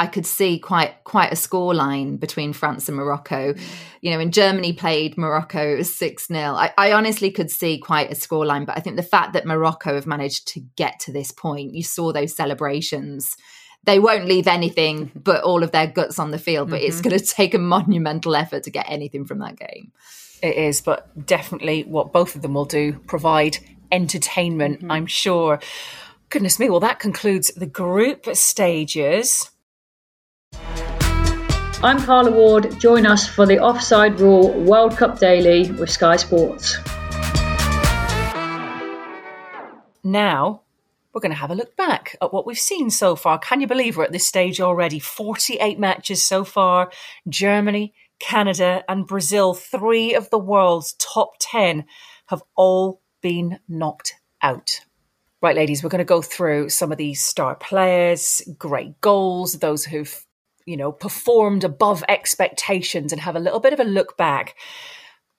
I 0.00 0.06
could 0.06 0.26
see 0.26 0.60
quite 0.60 1.02
quite 1.02 1.32
a 1.32 1.36
score 1.36 1.74
line 1.74 2.18
between 2.18 2.52
France 2.52 2.88
and 2.88 2.96
Morocco. 2.96 3.54
You 4.00 4.10
know, 4.12 4.18
when 4.18 4.30
Germany 4.30 4.72
played 4.72 5.18
Morocco, 5.18 5.74
it 5.74 5.78
was 5.78 5.94
6 5.96 6.28
0. 6.28 6.40
I, 6.40 6.72
I, 6.78 6.92
honestly 6.92 7.32
could 7.32 7.50
see 7.50 7.78
quite 7.78 8.12
a 8.12 8.14
score 8.14 8.46
line, 8.46 8.64
but 8.64 8.76
I 8.76 8.80
think 8.80 8.94
the 8.94 9.02
fact 9.02 9.32
that 9.32 9.44
Morocco 9.44 9.96
have 9.96 10.06
managed 10.06 10.46
to 10.48 10.60
get 10.76 11.00
to 11.00 11.12
this 11.12 11.32
point, 11.32 11.74
you 11.74 11.82
saw 11.82 12.12
those 12.12 12.34
celebrations. 12.34 13.36
They 13.84 13.98
won't 13.98 14.26
leave 14.26 14.46
anything 14.46 15.10
but 15.24 15.42
all 15.42 15.62
of 15.62 15.72
their 15.72 15.86
guts 15.86 16.18
on 16.18 16.30
the 16.30 16.38
field, 16.38 16.70
but 16.70 16.80
mm-hmm. 16.80 16.88
it's 16.88 17.00
going 17.00 17.18
to 17.18 17.24
take 17.24 17.54
a 17.54 17.58
monumental 17.58 18.36
effort 18.36 18.64
to 18.64 18.70
get 18.70 18.86
anything 18.88 19.24
from 19.24 19.38
that 19.38 19.56
game. 19.56 19.92
It 20.42 20.56
is, 20.56 20.80
but 20.80 21.26
definitely 21.26 21.82
what 21.84 22.12
both 22.12 22.36
of 22.36 22.42
them 22.42 22.54
will 22.54 22.64
do 22.64 22.92
provide 23.06 23.58
entertainment, 23.90 24.78
mm-hmm. 24.78 24.90
I'm 24.90 25.06
sure. 25.06 25.60
Goodness 26.30 26.58
me, 26.58 26.68
well, 26.68 26.80
that 26.80 26.98
concludes 26.98 27.52
the 27.54 27.66
group 27.66 28.26
stages. 28.34 29.50
I'm 31.80 32.02
Carla 32.02 32.32
Ward. 32.32 32.80
Join 32.80 33.06
us 33.06 33.28
for 33.28 33.46
the 33.46 33.60
Offside 33.60 34.18
Rule 34.18 34.52
World 34.64 34.96
Cup 34.96 35.20
Daily 35.20 35.70
with 35.70 35.88
Sky 35.88 36.16
Sports. 36.16 36.76
Now, 40.02 40.62
we're 41.18 41.22
going 41.22 41.32
to 41.32 41.36
have 41.40 41.50
a 41.50 41.56
look 41.56 41.76
back 41.76 42.14
at 42.22 42.32
what 42.32 42.46
we've 42.46 42.56
seen 42.56 42.90
so 42.90 43.16
far. 43.16 43.40
Can 43.40 43.60
you 43.60 43.66
believe 43.66 43.96
we're 43.96 44.04
at 44.04 44.12
this 44.12 44.24
stage 44.24 44.60
already? 44.60 45.00
48 45.00 45.76
matches 45.76 46.24
so 46.24 46.44
far. 46.44 46.92
Germany, 47.28 47.92
Canada, 48.20 48.84
and 48.88 49.04
Brazil, 49.04 49.52
three 49.52 50.14
of 50.14 50.30
the 50.30 50.38
world's 50.38 50.94
top 51.00 51.32
10, 51.40 51.86
have 52.28 52.44
all 52.54 53.02
been 53.20 53.58
knocked 53.68 54.14
out. 54.42 54.78
Right, 55.42 55.56
ladies, 55.56 55.82
we're 55.82 55.90
going 55.90 55.98
to 55.98 56.04
go 56.04 56.22
through 56.22 56.68
some 56.68 56.92
of 56.92 56.98
these 56.98 57.20
star 57.20 57.56
players, 57.56 58.40
great 58.56 59.00
goals, 59.00 59.54
those 59.54 59.84
who've, 59.84 60.24
you 60.66 60.76
know, 60.76 60.92
performed 60.92 61.64
above 61.64 62.04
expectations 62.08 63.12
and 63.12 63.20
have 63.22 63.34
a 63.34 63.40
little 63.40 63.58
bit 63.58 63.72
of 63.72 63.80
a 63.80 63.84
look 63.84 64.16
back 64.16 64.54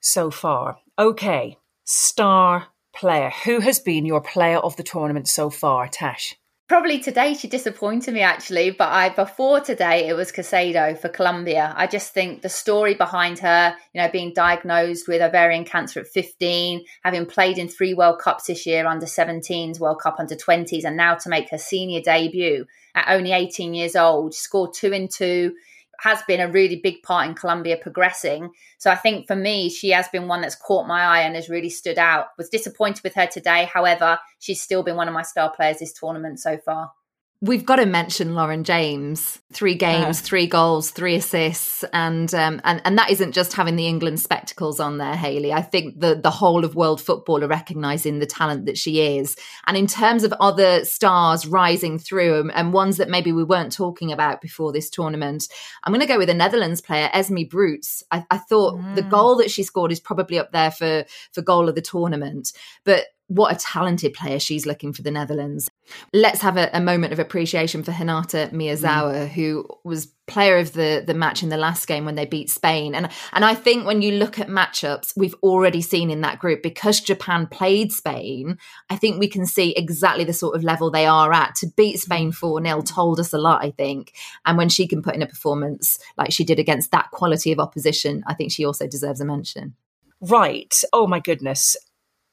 so 0.00 0.30
far. 0.30 0.76
Okay, 0.98 1.56
star 1.84 2.66
player. 2.92 3.30
Who 3.44 3.60
has 3.60 3.78
been 3.78 4.06
your 4.06 4.20
player 4.20 4.58
of 4.58 4.76
the 4.76 4.82
tournament 4.82 5.28
so 5.28 5.50
far, 5.50 5.88
Tash? 5.88 6.36
Probably 6.70 7.00
today 7.00 7.34
she 7.34 7.48
disappointed 7.48 8.14
me 8.14 8.20
actually, 8.20 8.70
but 8.70 8.90
I 8.90 9.08
before 9.08 9.58
today 9.58 10.06
it 10.06 10.14
was 10.14 10.30
Caicedo 10.30 10.96
for 10.96 11.08
Colombia. 11.08 11.74
I 11.76 11.88
just 11.88 12.14
think 12.14 12.42
the 12.42 12.48
story 12.48 12.94
behind 12.94 13.40
her, 13.40 13.74
you 13.92 14.00
know, 14.00 14.08
being 14.08 14.32
diagnosed 14.32 15.08
with 15.08 15.20
ovarian 15.20 15.64
cancer 15.64 15.98
at 15.98 16.06
15, 16.06 16.84
having 17.02 17.26
played 17.26 17.58
in 17.58 17.66
three 17.66 17.92
World 17.92 18.20
Cups 18.20 18.44
this 18.44 18.66
year, 18.66 18.86
under 18.86 19.06
17s, 19.06 19.80
World 19.80 20.00
Cup 20.00 20.20
under 20.20 20.36
20s, 20.36 20.84
and 20.84 20.96
now 20.96 21.16
to 21.16 21.28
make 21.28 21.50
her 21.50 21.58
senior 21.58 22.02
debut 22.02 22.66
at 22.94 23.12
only 23.12 23.32
18 23.32 23.74
years 23.74 23.96
old, 23.96 24.32
scored 24.32 24.72
two 24.72 24.92
in 24.92 25.08
two. 25.08 25.54
Has 26.00 26.22
been 26.26 26.40
a 26.40 26.50
really 26.50 26.76
big 26.76 27.02
part 27.02 27.28
in 27.28 27.34
Colombia 27.34 27.76
progressing. 27.76 28.50
So 28.78 28.90
I 28.90 28.96
think 28.96 29.26
for 29.26 29.36
me, 29.36 29.68
she 29.68 29.90
has 29.90 30.08
been 30.08 30.28
one 30.28 30.40
that's 30.40 30.54
caught 30.54 30.86
my 30.86 31.02
eye 31.02 31.20
and 31.20 31.34
has 31.34 31.48
really 31.48 31.70
stood 31.70 31.98
out. 31.98 32.28
Was 32.38 32.48
disappointed 32.48 33.04
with 33.04 33.14
her 33.14 33.26
today. 33.26 33.68
However, 33.72 34.18
she's 34.38 34.62
still 34.62 34.82
been 34.82 34.96
one 34.96 35.08
of 35.08 35.14
my 35.14 35.22
star 35.22 35.52
players 35.54 35.78
this 35.78 35.92
tournament 35.92 36.40
so 36.40 36.56
far. 36.58 36.92
We've 37.42 37.64
got 37.64 37.76
to 37.76 37.86
mention 37.86 38.34
Lauren 38.34 38.64
James. 38.64 39.38
Three 39.50 39.74
games, 39.74 40.20
uh, 40.20 40.24
three 40.24 40.46
goals, 40.46 40.90
three 40.90 41.16
assists, 41.16 41.82
and 41.92 42.32
um, 42.34 42.60
and 42.64 42.82
and 42.84 42.98
that 42.98 43.10
isn't 43.10 43.32
just 43.32 43.54
having 43.54 43.76
the 43.76 43.88
England 43.88 44.20
spectacles 44.20 44.78
on 44.78 44.98
there, 44.98 45.16
Hayley. 45.16 45.50
I 45.50 45.62
think 45.62 45.98
the 45.98 46.14
the 46.14 46.30
whole 46.30 46.66
of 46.66 46.76
world 46.76 47.00
football 47.00 47.42
are 47.42 47.48
recognising 47.48 48.18
the 48.18 48.26
talent 48.26 48.66
that 48.66 48.76
she 48.76 49.16
is. 49.16 49.36
And 49.66 49.76
in 49.76 49.86
terms 49.86 50.22
of 50.22 50.34
other 50.34 50.84
stars 50.84 51.46
rising 51.46 51.98
through 51.98 52.40
and, 52.40 52.52
and 52.52 52.74
ones 52.74 52.98
that 52.98 53.08
maybe 53.08 53.32
we 53.32 53.42
weren't 53.42 53.72
talking 53.72 54.12
about 54.12 54.42
before 54.42 54.70
this 54.70 54.90
tournament, 54.90 55.48
I'm 55.82 55.94
going 55.94 56.06
to 56.06 56.12
go 56.12 56.18
with 56.18 56.30
a 56.30 56.34
Netherlands 56.34 56.82
player, 56.82 57.08
Esmee 57.14 57.48
Brugts. 57.48 58.04
I, 58.10 58.24
I 58.30 58.36
thought 58.36 58.74
mm. 58.74 58.94
the 58.94 59.02
goal 59.02 59.36
that 59.36 59.50
she 59.50 59.62
scored 59.62 59.92
is 59.92 60.00
probably 60.00 60.38
up 60.38 60.52
there 60.52 60.70
for 60.70 61.06
for 61.32 61.40
goal 61.40 61.70
of 61.70 61.74
the 61.74 61.80
tournament, 61.80 62.52
but 62.84 63.06
what 63.30 63.54
a 63.54 63.58
talented 63.58 64.12
player 64.12 64.40
she's 64.40 64.66
looking 64.66 64.92
for 64.92 65.02
the 65.02 65.10
Netherlands. 65.10 65.70
Let's 66.12 66.40
have 66.40 66.56
a, 66.56 66.68
a 66.72 66.80
moment 66.80 67.12
of 67.12 67.20
appreciation 67.20 67.84
for 67.84 67.92
Hinata 67.92 68.50
Miyazawa, 68.50 69.26
mm. 69.26 69.28
who 69.28 69.68
was 69.84 70.12
player 70.26 70.58
of 70.58 70.72
the 70.72 71.04
the 71.06 71.14
match 71.14 71.42
in 71.44 71.48
the 71.48 71.56
last 71.56 71.86
game 71.86 72.04
when 72.04 72.16
they 72.16 72.26
beat 72.26 72.50
Spain. 72.50 72.92
And 72.92 73.08
and 73.32 73.44
I 73.44 73.54
think 73.54 73.86
when 73.86 74.02
you 74.02 74.12
look 74.12 74.40
at 74.40 74.48
matchups, 74.48 75.12
we've 75.16 75.36
already 75.44 75.80
seen 75.80 76.10
in 76.10 76.22
that 76.22 76.40
group 76.40 76.60
because 76.60 77.00
Japan 77.00 77.46
played 77.46 77.92
Spain, 77.92 78.58
I 78.90 78.96
think 78.96 79.20
we 79.20 79.28
can 79.28 79.46
see 79.46 79.76
exactly 79.76 80.24
the 80.24 80.32
sort 80.32 80.56
of 80.56 80.64
level 80.64 80.90
they 80.90 81.06
are 81.06 81.32
at. 81.32 81.54
To 81.56 81.68
beat 81.76 82.00
Spain 82.00 82.32
4-0 82.32 82.84
told 82.84 83.20
us 83.20 83.32
a 83.32 83.38
lot, 83.38 83.64
I 83.64 83.70
think. 83.70 84.12
And 84.44 84.58
when 84.58 84.68
she 84.68 84.88
can 84.88 85.02
put 85.02 85.14
in 85.14 85.22
a 85.22 85.26
performance 85.26 86.00
like 86.18 86.32
she 86.32 86.42
did 86.42 86.58
against 86.58 86.90
that 86.90 87.12
quality 87.12 87.52
of 87.52 87.60
opposition, 87.60 88.24
I 88.26 88.34
think 88.34 88.50
she 88.50 88.64
also 88.64 88.88
deserves 88.88 89.20
a 89.20 89.24
mention. 89.24 89.76
Right. 90.20 90.74
Oh 90.92 91.06
my 91.06 91.20
goodness. 91.20 91.76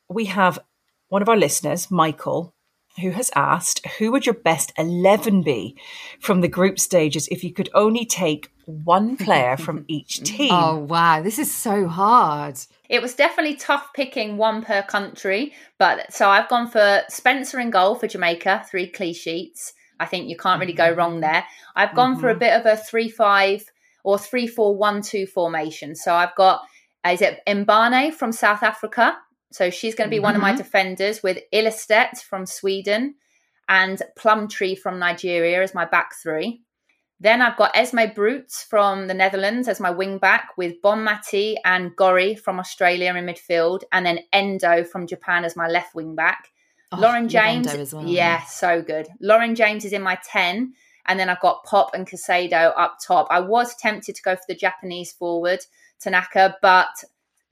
We 0.10 0.26
have 0.26 0.58
one 1.10 1.22
of 1.22 1.30
our 1.30 1.38
listeners, 1.38 1.90
Michael, 1.90 2.54
who 3.02 3.12
has 3.12 3.32
asked, 3.36 3.86
Who 4.00 4.12
would 4.12 4.26
your 4.26 4.36
best 4.36 4.74
11 4.78 5.44
be 5.44 5.78
from 6.20 6.42
the 6.42 6.48
group 6.48 6.80
stages 6.80 7.28
if 7.30 7.44
you 7.44 7.54
could 7.54 7.70
only 7.74 8.06
take 8.06 8.52
one 8.66 9.18
player 9.18 9.58
from 9.58 9.86
each 9.88 10.22
team? 10.24 10.50
Oh, 10.52 10.78
wow. 10.78 11.22
This 11.22 11.40
is 11.40 11.54
so 11.54 11.88
hard. 11.88 12.58
It 12.90 13.02
was 13.02 13.16
definitely 13.16 13.56
tough 13.56 13.90
picking 13.94 14.38
one 14.38 14.64
per 14.64 14.82
country. 14.82 15.54
But 15.78 16.12
so 16.14 16.30
I've 16.30 16.50
gone 16.50 16.70
for 16.70 17.04
Spencer 17.10 17.60
in 17.60 17.70
goal 17.70 17.96
for 17.96 18.08
Jamaica, 18.08 18.66
three 18.70 18.88
clean 18.88 19.14
sheets. 19.14 19.74
I 20.00 20.06
think 20.06 20.30
you 20.30 20.38
can't 20.38 20.60
really 20.60 20.74
go 20.74 20.92
wrong 20.92 21.14
mm-hmm. 21.14 21.22
there. 21.22 21.46
I've 21.76 21.96
gone 21.96 22.14
mm-hmm. 22.14 22.22
for 22.22 22.30
a 22.30 22.34
mm-hmm. 22.34 22.40
bit 22.40 22.54
of 22.54 22.66
a 22.66 22.78
3 22.78 23.10
5 23.10 23.64
or 24.04 24.18
3 24.18 24.48
4 24.48 24.76
1 24.76 25.02
2 25.02 25.28
formation. 25.28 25.96
So 25.96 26.14
I've 26.14 26.36
got, 26.36 26.62
is 27.08 27.22
it 27.22 27.40
Mbane 27.48 28.14
from 28.14 28.32
South 28.32 28.64
Africa? 28.64 29.18
So 29.52 29.70
she's 29.70 29.96
going 29.96 30.10
to 30.10 30.12
be 30.12 30.18
mm-hmm. 30.18 30.24
one 30.24 30.36
of 30.36 30.42
my 30.42 30.52
mm-hmm. 30.52 30.58
defenders 30.58 31.24
with 31.24 31.40
Ilestedt 31.54 32.18
from 32.22 32.46
Sweden 32.46 33.16
and 33.70 34.02
Plumptre 34.18 34.76
from 34.76 35.00
Nigeria 35.00 35.62
as 35.62 35.74
my 35.74 35.86
back 35.86 36.16
three. 36.22 36.62
Then 37.20 37.42
I've 37.42 37.58
got 37.58 37.74
Esmee 37.74 38.14
Brugts 38.14 38.64
from 38.64 39.08
the 39.08 39.14
Netherlands 39.14 39.68
as 39.68 39.80
my 39.80 39.90
wing 39.90 40.20
back 40.20 40.50
with 40.56 40.82
Bonmati 40.84 41.56
and 41.66 41.96
Gorry 41.96 42.36
from 42.36 42.60
Australia 42.60 43.16
in 43.16 43.26
midfield, 43.26 43.82
and 43.92 44.06
then 44.06 44.20
Endo 44.32 44.84
from 44.84 45.08
Japan 45.08 45.44
as 45.44 45.56
my 45.56 45.68
left 45.68 45.96
wing 45.96 46.14
back. 46.14 46.50
Oh, 46.92 47.00
Lauren 47.00 47.28
James, 47.28 47.92
well, 47.92 48.06
yeah, 48.06 48.44
so 48.44 48.84
good. 48.84 49.08
Lauren 49.20 49.56
James 49.56 49.84
is 49.84 49.94
in 49.94 50.04
my 50.04 50.20
10, 50.26 50.74
and 51.08 51.20
then 51.20 51.28
I've 51.28 51.40
got 51.40 51.64
Popp 51.64 51.96
and 51.96 52.08
Caicedo 52.08 52.72
up 52.78 52.98
top. 53.06 53.28
I 53.32 53.40
was 53.40 53.76
tempted 53.76 54.16
to 54.16 54.22
go 54.22 54.36
for 54.36 54.46
the 54.48 54.56
Japanese 54.56 55.12
forward, 55.12 55.60
Tanaka, 56.00 56.56
but 56.62 57.04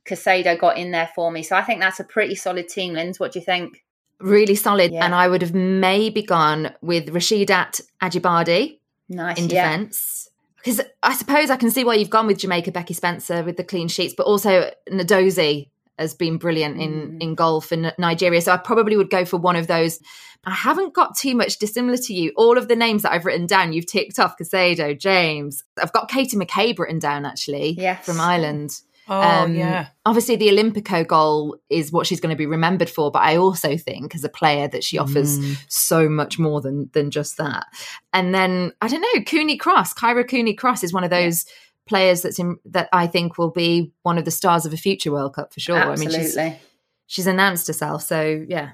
Caicedo 0.05 0.57
got 0.57 0.77
in 0.77 0.91
there 0.91 1.09
for 1.15 1.31
me. 1.31 1.43
So 1.43 1.55
I 1.55 1.63
think 1.63 1.79
that's 1.79 1.99
a 1.99 2.03
pretty 2.03 2.35
solid 2.35 2.67
team, 2.67 2.93
Linz. 2.93 3.19
What 3.19 3.31
do 3.31 3.39
you 3.39 3.45
think? 3.45 3.83
Really 4.19 4.55
solid. 4.55 4.91
Yeah. 4.91 5.03
And 5.03 5.13
I 5.13 5.27
would 5.27 5.41
have 5.41 5.53
maybe 5.53 6.21
gone 6.21 6.73
with 6.81 7.07
Rasheedat 7.07 7.81
Ajibade 8.01 8.79
nice, 9.09 9.37
in 9.37 9.47
defence. 9.47 10.29
Because 10.57 10.81
I 11.03 11.13
suppose 11.13 11.49
I 11.49 11.57
can 11.57 11.69
see 11.69 11.83
why 11.83 11.95
you've 11.95 12.09
gone 12.09 12.27
with 12.27 12.39
Jamaica 12.39 12.71
Becky 12.71 12.93
Spencer 12.93 13.43
with 13.43 13.57
the 13.57 13.63
clean 13.63 13.87
sheets, 13.87 14.13
but 14.15 14.25
also 14.25 14.71
Nnadozie 14.89 15.69
has 15.99 16.13
been 16.13 16.37
brilliant 16.37 16.79
in 16.79 16.91
mm. 16.91 17.21
in 17.21 17.35
goal 17.35 17.61
for 17.61 17.75
Nigeria. 17.97 18.41
So 18.41 18.51
I 18.51 18.57
probably 18.57 18.97
would 18.97 19.09
go 19.09 19.25
for 19.25 19.37
one 19.37 19.55
of 19.55 19.67
those. 19.67 19.99
I 20.45 20.51
haven't 20.51 20.93
got 20.93 21.17
too 21.17 21.35
much 21.35 21.57
dissimilar 21.57 21.97
to 21.97 22.13
you. 22.13 22.31
All 22.35 22.57
of 22.57 22.67
the 22.67 22.75
names 22.75 23.01
that 23.01 23.11
I've 23.11 23.25
written 23.25 23.47
down, 23.47 23.73
you've 23.73 23.87
ticked 23.87 24.19
off 24.19 24.37
Caicedo, 24.37 24.97
James. 24.97 25.63
I've 25.81 25.93
got 25.93 26.09
Katie 26.09 26.37
McCabe 26.37 26.77
written 26.77 26.99
down 26.99 27.25
actually 27.25 27.71
yes. 27.71 28.05
from 28.05 28.21
Ireland. 28.21 28.81
Oh, 29.07 29.21
um, 29.21 29.53
yeah. 29.53 29.87
Obviously, 30.05 30.35
the 30.35 30.49
Olympico 30.49 31.05
goal 31.05 31.57
is 31.69 31.91
what 31.91 32.07
she's 32.07 32.19
going 32.19 32.31
to 32.31 32.37
be 32.37 32.45
remembered 32.45 32.89
for, 32.89 33.11
but 33.11 33.21
I 33.21 33.37
also 33.37 33.77
think 33.77 34.15
as 34.15 34.23
a 34.23 34.29
player 34.29 34.67
that 34.67 34.83
she 34.83 34.97
offers 34.97 35.39
mm. 35.39 35.57
so 35.67 36.09
much 36.09 36.39
more 36.39 36.61
than 36.61 36.89
than 36.93 37.11
just 37.11 37.37
that. 37.37 37.67
And 38.13 38.33
then 38.33 38.71
I 38.81 38.87
don't 38.87 39.01
know, 39.01 39.23
Cooney 39.23 39.57
Cross, 39.57 39.93
Kyra 39.93 40.27
Cooney 40.27 40.55
Cross 40.55 40.83
is 40.83 40.93
one 40.93 41.03
of 41.03 41.09
those. 41.09 41.45
Yeah. 41.45 41.51
Players 41.87 42.23
that's 42.23 42.39
in 42.39 42.57
that 42.65 42.89
I 42.91 43.05
think 43.05 43.37
will 43.37 43.51
be 43.51 43.93
one 44.01 44.17
of 44.17 44.25
the 44.25 44.31
stars 44.31 44.65
of 44.65 44.73
a 44.73 44.75
future 44.75 45.11
World 45.11 45.35
Cup 45.35 45.53
for 45.53 45.59
sure. 45.59 45.77
Absolutely. 45.77 46.17
I 46.17 46.19
mean, 46.19 46.53
she's, 46.53 46.61
she's 47.05 47.27
announced 47.27 47.67
herself, 47.67 48.01
so 48.01 48.43
yeah, 48.49 48.71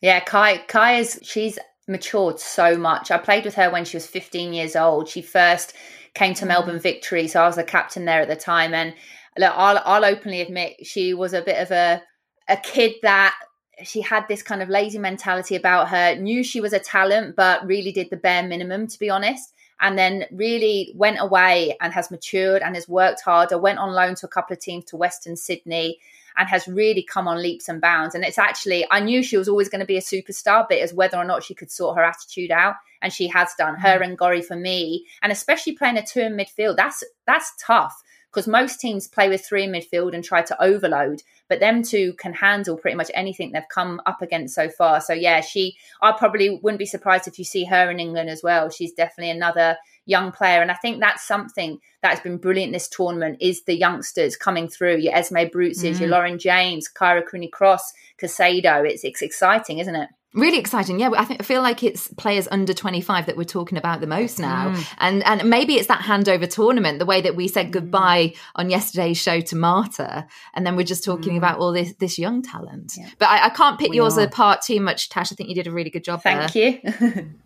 yeah. 0.00 0.20
Kai 0.20 0.64
Kai 0.66 0.94
is 0.94 1.20
she's 1.22 1.58
matured 1.86 2.40
so 2.40 2.78
much. 2.78 3.10
I 3.10 3.18
played 3.18 3.44
with 3.44 3.54
her 3.56 3.70
when 3.70 3.84
she 3.84 3.98
was 3.98 4.06
15 4.06 4.54
years 4.54 4.76
old. 4.76 5.08
She 5.10 5.20
first 5.20 5.74
came 6.14 6.32
to 6.32 6.46
Melbourne 6.46 6.80
Victory, 6.80 7.28
so 7.28 7.42
I 7.42 7.46
was 7.46 7.56
the 7.56 7.64
captain 7.64 8.06
there 8.06 8.22
at 8.22 8.28
the 8.28 8.36
time, 8.36 8.72
and 8.72 8.94
look, 9.38 9.52
I'll, 9.54 9.80
I'll 9.84 10.04
openly 10.04 10.40
admit 10.40 10.86
she 10.86 11.14
was 11.14 11.32
a 11.32 11.42
bit 11.42 11.60
of 11.60 11.70
a 11.70 12.02
a 12.48 12.56
kid 12.56 12.94
that 13.02 13.34
she 13.82 14.00
had 14.00 14.26
this 14.28 14.42
kind 14.42 14.62
of 14.62 14.68
lazy 14.68 14.98
mentality 14.98 15.56
about 15.56 15.88
her 15.88 16.14
knew 16.16 16.44
she 16.44 16.60
was 16.60 16.72
a 16.72 16.78
talent 16.78 17.34
but 17.34 17.66
really 17.66 17.92
did 17.92 18.10
the 18.10 18.16
bare 18.16 18.42
minimum 18.42 18.86
to 18.86 18.98
be 18.98 19.10
honest 19.10 19.52
and 19.80 19.98
then 19.98 20.24
really 20.30 20.92
went 20.94 21.18
away 21.20 21.76
and 21.80 21.92
has 21.92 22.10
matured 22.10 22.62
and 22.62 22.74
has 22.76 22.88
worked 22.88 23.22
harder 23.22 23.58
went 23.58 23.78
on 23.78 23.92
loan 23.92 24.14
to 24.14 24.26
a 24.26 24.28
couple 24.28 24.54
of 24.54 24.60
teams 24.60 24.84
to 24.84 24.96
western 24.96 25.36
sydney 25.36 25.98
and 26.36 26.48
has 26.48 26.68
really 26.68 27.02
come 27.02 27.26
on 27.26 27.40
leaps 27.42 27.68
and 27.68 27.80
bounds 27.80 28.14
and 28.14 28.24
it's 28.24 28.38
actually 28.38 28.86
i 28.90 29.00
knew 29.00 29.22
she 29.22 29.36
was 29.36 29.48
always 29.48 29.68
going 29.68 29.80
to 29.80 29.86
be 29.86 29.96
a 29.96 30.00
superstar 30.00 30.66
but 30.68 30.78
as 30.78 30.94
whether 30.94 31.16
or 31.16 31.24
not 31.24 31.42
she 31.42 31.54
could 31.54 31.70
sort 31.70 31.96
her 31.96 32.04
attitude 32.04 32.50
out 32.50 32.74
and 33.02 33.12
she 33.12 33.28
has 33.28 33.54
done 33.58 33.74
her 33.74 33.98
mm. 33.98 34.04
and 34.04 34.18
gorry 34.18 34.42
for 34.42 34.56
me 34.56 35.04
and 35.22 35.32
especially 35.32 35.72
playing 35.72 35.96
a 35.96 36.06
two 36.06 36.20
in 36.20 36.34
midfield 36.34 36.76
that's 36.76 37.02
that's 37.26 37.52
tough 37.58 38.03
because 38.34 38.48
most 38.48 38.80
teams 38.80 39.06
play 39.06 39.28
with 39.28 39.46
three 39.46 39.62
in 39.62 39.70
midfield 39.70 40.12
and 40.12 40.24
try 40.24 40.42
to 40.42 40.62
overload, 40.62 41.22
but 41.48 41.60
them 41.60 41.82
two 41.82 42.12
can 42.14 42.32
handle 42.32 42.76
pretty 42.76 42.96
much 42.96 43.10
anything 43.14 43.52
they've 43.52 43.62
come 43.72 44.00
up 44.06 44.20
against 44.22 44.54
so 44.54 44.68
far. 44.68 45.00
So 45.00 45.12
yeah, 45.12 45.40
she 45.40 45.76
I 46.02 46.12
probably 46.12 46.58
wouldn't 46.62 46.80
be 46.80 46.86
surprised 46.86 47.28
if 47.28 47.38
you 47.38 47.44
see 47.44 47.64
her 47.64 47.90
in 47.90 48.00
England 48.00 48.28
as 48.28 48.42
well. 48.42 48.70
She's 48.70 48.92
definitely 48.92 49.30
another 49.30 49.76
young 50.06 50.32
player, 50.32 50.60
and 50.60 50.70
I 50.70 50.74
think 50.74 51.00
that's 51.00 51.26
something 51.26 51.78
that 52.02 52.10
has 52.10 52.20
been 52.20 52.38
brilliant 52.38 52.72
this 52.72 52.88
tournament 52.88 53.38
is 53.40 53.62
the 53.62 53.76
youngsters 53.76 54.36
coming 54.36 54.68
through. 54.68 54.96
Your 54.96 55.14
Esmee 55.14 55.52
Brugts, 55.52 55.82
mm. 55.82 55.98
your 56.00 56.08
Lauren 56.08 56.38
James, 56.38 56.88
Kyra 56.92 57.26
Cooney 57.26 57.48
Cross, 57.48 57.92
Caicedo. 58.20 58.88
It's 58.88 59.04
it's 59.04 59.22
exciting, 59.22 59.78
isn't 59.78 59.94
it? 59.94 60.10
Really 60.34 60.58
exciting, 60.58 60.98
yeah. 60.98 61.10
I 61.16 61.24
think 61.24 61.40
I 61.40 61.44
feel 61.44 61.62
like 61.62 61.84
it's 61.84 62.08
players 62.14 62.48
under 62.50 62.74
twenty 62.74 63.00
five 63.00 63.26
that 63.26 63.36
we're 63.36 63.44
talking 63.44 63.78
about 63.78 64.00
the 64.00 64.08
most 64.08 64.40
now, 64.40 64.70
mm. 64.70 64.86
and 64.98 65.24
and 65.24 65.48
maybe 65.48 65.74
it's 65.74 65.86
that 65.86 66.00
handover 66.00 66.52
tournament, 66.52 66.98
the 66.98 67.06
way 67.06 67.20
that 67.20 67.36
we 67.36 67.46
said 67.46 67.70
goodbye 67.70 68.32
mm. 68.34 68.36
on 68.56 68.68
yesterday's 68.68 69.16
show 69.16 69.40
to 69.40 69.54
Marta, 69.54 70.26
and 70.52 70.66
then 70.66 70.74
we're 70.74 70.82
just 70.82 71.04
talking 71.04 71.34
mm. 71.34 71.38
about 71.38 71.60
all 71.60 71.72
this 71.72 71.94
this 72.00 72.18
young 72.18 72.42
talent. 72.42 72.94
Yeah. 72.98 73.10
But 73.20 73.28
I, 73.28 73.44
I, 73.44 73.48
can't 73.50 73.78
pick 73.78 73.90
we 73.90 73.96
yours 73.96 74.18
are. 74.18 74.22
apart 74.22 74.62
too 74.62 74.80
much, 74.80 75.08
Tash. 75.08 75.30
I 75.30 75.36
think 75.36 75.50
you 75.50 75.54
did 75.54 75.68
a 75.68 75.70
really 75.70 75.90
good 75.90 76.02
job. 76.02 76.24
Thank 76.24 76.52
there. 76.52 76.80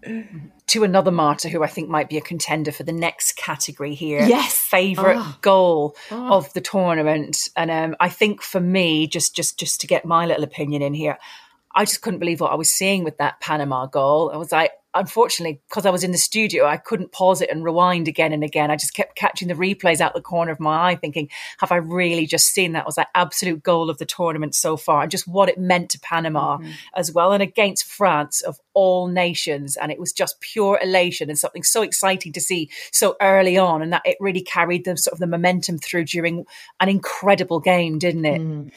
you. 0.02 0.24
to 0.68 0.82
another 0.82 1.10
Marta, 1.10 1.50
who 1.50 1.62
I 1.62 1.66
think 1.66 1.90
might 1.90 2.08
be 2.08 2.16
a 2.16 2.22
contender 2.22 2.72
for 2.72 2.84
the 2.84 2.92
next 2.92 3.36
category 3.36 3.94
here. 3.94 4.22
Yes, 4.22 4.56
favorite 4.56 5.18
oh. 5.18 5.36
goal 5.42 5.94
oh. 6.10 6.38
of 6.38 6.50
the 6.54 6.62
tournament, 6.62 7.50
and 7.54 7.70
um, 7.70 7.96
I 8.00 8.08
think 8.08 8.40
for 8.40 8.60
me, 8.60 9.06
just 9.06 9.36
just 9.36 9.58
just 9.58 9.82
to 9.82 9.86
get 9.86 10.06
my 10.06 10.24
little 10.24 10.44
opinion 10.44 10.80
in 10.80 10.94
here. 10.94 11.18
I 11.74 11.84
just 11.84 12.02
couldn't 12.02 12.20
believe 12.20 12.40
what 12.40 12.52
I 12.52 12.56
was 12.56 12.70
seeing 12.70 13.04
with 13.04 13.18
that 13.18 13.40
Panama 13.40 13.86
goal. 13.86 14.30
I 14.32 14.36
was 14.36 14.52
like, 14.52 14.72
unfortunately, 14.94 15.60
because 15.68 15.84
I 15.86 15.90
was 15.90 16.02
in 16.02 16.12
the 16.12 16.18
studio, 16.18 16.64
I 16.64 16.78
couldn't 16.78 17.12
pause 17.12 17.42
it 17.42 17.50
and 17.50 17.62
rewind 17.62 18.08
again 18.08 18.32
and 18.32 18.42
again. 18.42 18.70
I 18.70 18.76
just 18.76 18.94
kept 18.94 19.16
catching 19.16 19.46
the 19.46 19.54
replays 19.54 20.00
out 20.00 20.14
the 20.14 20.22
corner 20.22 20.50
of 20.50 20.58
my 20.58 20.90
eye, 20.90 20.96
thinking, 20.96 21.28
have 21.58 21.70
I 21.70 21.76
really 21.76 22.26
just 22.26 22.46
seen 22.46 22.72
that? 22.72 22.86
Was 22.86 22.94
that 22.94 23.08
absolute 23.14 23.62
goal 23.62 23.90
of 23.90 23.98
the 23.98 24.06
tournament 24.06 24.54
so 24.54 24.76
far? 24.76 25.02
And 25.02 25.10
just 25.10 25.28
what 25.28 25.50
it 25.50 25.58
meant 25.58 25.90
to 25.90 26.00
Panama 26.00 26.56
mm-hmm. 26.56 26.70
as 26.96 27.12
well, 27.12 27.32
and 27.32 27.42
against 27.42 27.84
France 27.84 28.40
of 28.40 28.58
all 28.72 29.08
nations. 29.08 29.76
And 29.76 29.92
it 29.92 30.00
was 30.00 30.12
just 30.12 30.40
pure 30.40 30.80
elation 30.82 31.28
and 31.28 31.38
something 31.38 31.62
so 31.62 31.82
exciting 31.82 32.32
to 32.32 32.40
see 32.40 32.70
so 32.90 33.14
early 33.20 33.58
on, 33.58 33.82
and 33.82 33.92
that 33.92 34.02
it 34.04 34.16
really 34.20 34.42
carried 34.42 34.84
the 34.84 34.96
sort 34.96 35.12
of 35.12 35.18
the 35.18 35.26
momentum 35.26 35.78
through 35.78 36.06
during 36.06 36.46
an 36.80 36.88
incredible 36.88 37.60
game, 37.60 37.98
didn't 37.98 38.24
it? 38.24 38.40
Mm. 38.40 38.72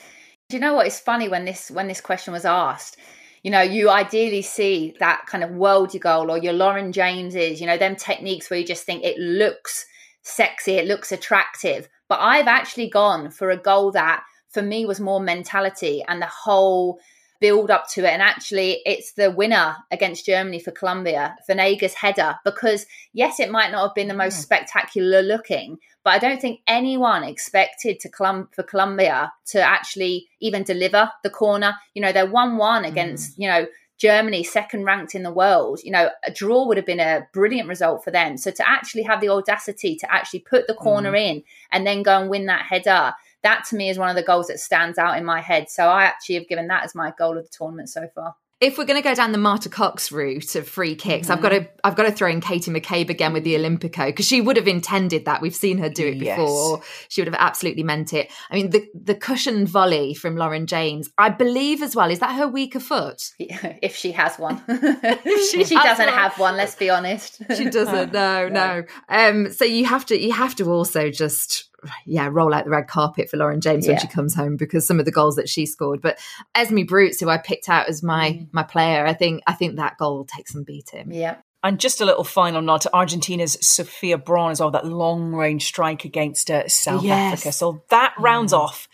Do 0.51 0.57
you 0.57 0.61
know 0.61 0.73
what? 0.73 0.85
It's 0.85 0.99
funny 0.99 1.29
when 1.29 1.45
this 1.45 1.71
when 1.71 1.87
this 1.87 2.01
question 2.01 2.33
was 2.33 2.43
asked. 2.43 2.97
You 3.41 3.51
know, 3.51 3.61
you 3.61 3.89
ideally 3.89 4.41
see 4.41 4.93
that 4.99 5.23
kind 5.25 5.45
of 5.45 5.51
worldy 5.51 5.97
goal 5.97 6.29
or 6.29 6.37
your 6.37 6.51
Lauren 6.51 6.91
Jameses. 6.91 7.61
You 7.61 7.67
know, 7.67 7.77
them 7.77 7.95
techniques 7.95 8.49
where 8.49 8.59
you 8.59 8.65
just 8.65 8.83
think 8.83 9.01
it 9.05 9.17
looks 9.17 9.85
sexy, 10.23 10.73
it 10.73 10.87
looks 10.87 11.13
attractive. 11.13 11.87
But 12.09 12.19
I've 12.19 12.47
actually 12.47 12.89
gone 12.89 13.31
for 13.31 13.49
a 13.49 13.55
goal 13.55 13.93
that 13.93 14.23
for 14.49 14.61
me 14.61 14.85
was 14.85 14.99
more 14.99 15.21
mentality 15.21 16.03
and 16.05 16.21
the 16.21 16.25
whole 16.25 16.99
build 17.39 17.71
up 17.71 17.89
to 17.91 18.01
it. 18.01 18.11
And 18.11 18.21
actually, 18.21 18.81
it's 18.85 19.13
the 19.13 19.31
winner 19.31 19.77
against 19.89 20.25
Germany 20.25 20.59
for 20.59 20.71
Colombia, 20.71 21.37
Venega's 21.47 21.93
header, 21.93 22.35
because 22.43 22.85
yes, 23.13 23.39
it 23.39 23.51
might 23.51 23.71
not 23.71 23.87
have 23.87 23.95
been 23.95 24.09
the 24.09 24.13
most 24.13 24.39
mm. 24.39 24.43
spectacular 24.43 25.21
looking, 25.21 25.77
but 26.03 26.11
I 26.11 26.19
don't 26.19 26.41
think 26.41 26.61
anyone 26.67 27.23
expected 27.23 27.99
to 27.99 28.09
Colum- 28.09 28.49
for 28.53 28.63
Colombia 28.63 29.31
to 29.47 29.61
actually 29.61 30.27
even 30.39 30.63
deliver 30.63 31.11
the 31.23 31.29
corner. 31.29 31.75
You 31.93 32.01
know, 32.01 32.11
they're 32.11 32.25
1 32.25 32.57
1 32.57 32.85
against, 32.85 33.33
mm. 33.33 33.43
you 33.43 33.49
know, 33.49 33.67
Germany, 33.97 34.43
second 34.43 34.83
ranked 34.83 35.13
in 35.13 35.21
the 35.21 35.31
world, 35.31 35.79
you 35.83 35.91
know, 35.91 36.09
a 36.23 36.31
draw 36.31 36.65
would 36.65 36.77
have 36.77 36.87
been 36.87 36.99
a 36.99 37.27
brilliant 37.33 37.69
result 37.69 38.03
for 38.03 38.09
them. 38.09 38.35
So 38.35 38.49
to 38.49 38.67
actually 38.67 39.03
have 39.03 39.21
the 39.21 39.29
audacity 39.29 39.95
to 39.97 40.11
actually 40.11 40.39
put 40.39 40.65
the 40.65 40.73
corner 40.73 41.11
mm. 41.11 41.19
in 41.19 41.43
and 41.71 41.85
then 41.85 42.01
go 42.01 42.19
and 42.19 42.27
win 42.27 42.47
that 42.47 42.65
header, 42.65 43.13
that 43.43 43.65
to 43.69 43.75
me 43.75 43.89
is 43.89 43.99
one 43.99 44.09
of 44.09 44.15
the 44.15 44.23
goals 44.23 44.47
that 44.47 44.59
stands 44.59 44.97
out 44.97 45.19
in 45.19 45.23
my 45.23 45.39
head. 45.39 45.69
So 45.69 45.87
I 45.87 46.05
actually 46.05 46.35
have 46.35 46.47
given 46.47 46.67
that 46.69 46.83
as 46.83 46.95
my 46.95 47.13
goal 47.15 47.37
of 47.37 47.43
the 47.43 47.55
tournament 47.55 47.89
so 47.89 48.07
far 48.15 48.35
if 48.61 48.77
we're 48.77 48.85
going 48.85 49.01
to 49.01 49.07
go 49.07 49.15
down 49.15 49.31
the 49.31 49.39
Marta 49.39 49.69
Cox 49.69 50.11
route 50.11 50.55
of 50.55 50.69
free 50.69 50.93
kicks, 50.95 51.27
mm-hmm. 51.27 51.33
I've 51.33 51.41
got 51.41 51.49
to 51.49 51.67
I've 51.83 51.95
got 51.95 52.03
to 52.03 52.11
throw 52.11 52.29
in 52.29 52.41
Katie 52.41 52.69
McCabe 52.69 53.09
again 53.09 53.33
with 53.33 53.43
the 53.43 53.55
Olympico 53.55 54.05
because 54.05 54.27
she 54.27 54.39
would 54.39 54.55
have 54.55 54.67
intended 54.67 55.25
that. 55.25 55.41
We've 55.41 55.55
seen 55.55 55.79
her 55.79 55.89
do 55.89 56.07
it 56.07 56.19
before. 56.19 56.77
Yes. 56.77 57.05
She 57.09 57.21
would 57.21 57.27
have 57.27 57.41
absolutely 57.41 57.81
meant 57.81 58.13
it. 58.13 58.31
I 58.51 58.55
mean, 58.55 58.69
the 58.69 58.87
the 58.93 59.15
cushioned 59.15 59.67
volley 59.67 60.13
from 60.13 60.37
Lauren 60.37 60.67
James, 60.67 61.09
I 61.17 61.29
believe 61.29 61.81
as 61.81 61.95
well. 61.95 62.11
Is 62.11 62.19
that 62.19 62.35
her 62.35 62.47
weaker 62.47 62.79
foot? 62.79 63.31
if 63.39 63.95
she 63.95 64.11
has 64.11 64.37
one, 64.37 64.61
she, 65.25 65.63
she 65.63 65.75
doesn't 65.75 66.05
one. 66.05 66.15
have 66.15 66.37
one. 66.37 66.55
Let's 66.55 66.75
be 66.75 66.89
honest. 66.89 67.41
She 67.57 67.69
doesn't. 67.69 68.11
No, 68.21 68.49
no. 68.49 68.83
Um, 69.09 69.51
so 69.51 69.65
you 69.65 69.85
have 69.85 70.05
to 70.07 70.19
you 70.19 70.31
have 70.33 70.55
to 70.55 70.69
also 70.69 71.09
just 71.09 71.70
yeah, 72.05 72.29
roll 72.31 72.53
out 72.53 72.65
the 72.65 72.71
red 72.71 72.87
carpet 72.87 73.29
for 73.29 73.37
Lauren 73.37 73.61
James 73.61 73.85
yeah. 73.85 73.93
when 73.93 74.01
she 74.01 74.07
comes 74.07 74.33
home 74.35 74.57
because 74.57 74.85
some 74.85 74.99
of 74.99 75.05
the 75.05 75.11
goals 75.11 75.35
that 75.35 75.49
she 75.49 75.65
scored. 75.65 76.01
But 76.01 76.19
Esmee 76.55 76.87
Brugts, 76.87 77.19
who 77.19 77.29
I 77.29 77.37
picked 77.37 77.69
out 77.69 77.89
as 77.89 78.03
my 78.03 78.31
mm. 78.31 78.47
my 78.51 78.63
player, 78.63 79.05
I 79.05 79.13
think 79.13 79.43
I 79.47 79.53
think 79.53 79.75
that 79.75 79.97
goal 79.97 80.25
takes 80.25 80.53
some 80.53 80.63
beating. 80.63 81.11
Yeah. 81.11 81.37
And 81.63 81.79
just 81.79 82.01
a 82.01 82.05
little 82.05 82.23
final 82.23 82.61
nod 82.61 82.81
to 82.81 82.93
Argentina's 82.93 83.55
Sophia 83.61 84.17
Braun 84.17 84.51
as 84.51 84.59
well, 84.59 84.71
that 84.71 84.85
long 84.85 85.31
range 85.31 85.65
strike 85.65 86.05
against 86.05 86.49
uh, 86.49 86.67
South 86.67 87.03
yes. 87.03 87.33
Africa. 87.33 87.51
So 87.51 87.83
that 87.89 88.15
rounds 88.17 88.51
mm. 88.51 88.57
off 88.57 88.87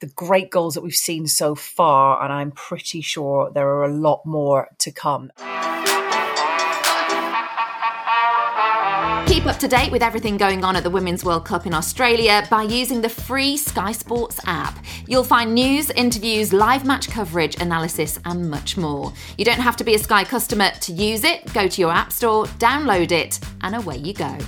the 0.00 0.06
great 0.08 0.50
goals 0.50 0.74
that 0.74 0.82
we've 0.82 0.94
seen 0.94 1.26
so 1.26 1.54
far. 1.54 2.22
And 2.22 2.30
I'm 2.30 2.50
pretty 2.50 3.00
sure 3.00 3.50
there 3.50 3.68
are 3.68 3.84
a 3.84 3.94
lot 3.94 4.20
more 4.26 4.68
to 4.80 4.92
come. 4.92 5.30
Keep 9.34 9.46
up 9.46 9.58
to 9.58 9.66
date 9.66 9.90
with 9.90 10.00
everything 10.00 10.36
going 10.36 10.62
on 10.62 10.76
at 10.76 10.84
the 10.84 10.90
Women's 10.90 11.24
World 11.24 11.44
Cup 11.44 11.66
in 11.66 11.74
Australia 11.74 12.46
by 12.48 12.62
using 12.62 13.00
the 13.00 13.08
free 13.08 13.56
Sky 13.56 13.90
Sports 13.90 14.38
app. 14.46 14.78
You'll 15.08 15.24
find 15.24 15.52
news, 15.52 15.90
interviews, 15.90 16.52
live 16.52 16.84
match 16.84 17.10
coverage, 17.10 17.60
analysis, 17.60 18.20
and 18.26 18.48
much 18.48 18.76
more. 18.76 19.12
You 19.36 19.44
don't 19.44 19.58
have 19.58 19.74
to 19.78 19.82
be 19.82 19.96
a 19.96 19.98
Sky 19.98 20.22
customer 20.22 20.70
to 20.70 20.92
use 20.92 21.24
it. 21.24 21.52
Go 21.52 21.66
to 21.66 21.80
your 21.80 21.90
app 21.90 22.12
store, 22.12 22.46
download 22.60 23.10
it, 23.10 23.40
and 23.62 23.74
away 23.74 23.96
you 23.96 24.14
go. 24.14 24.38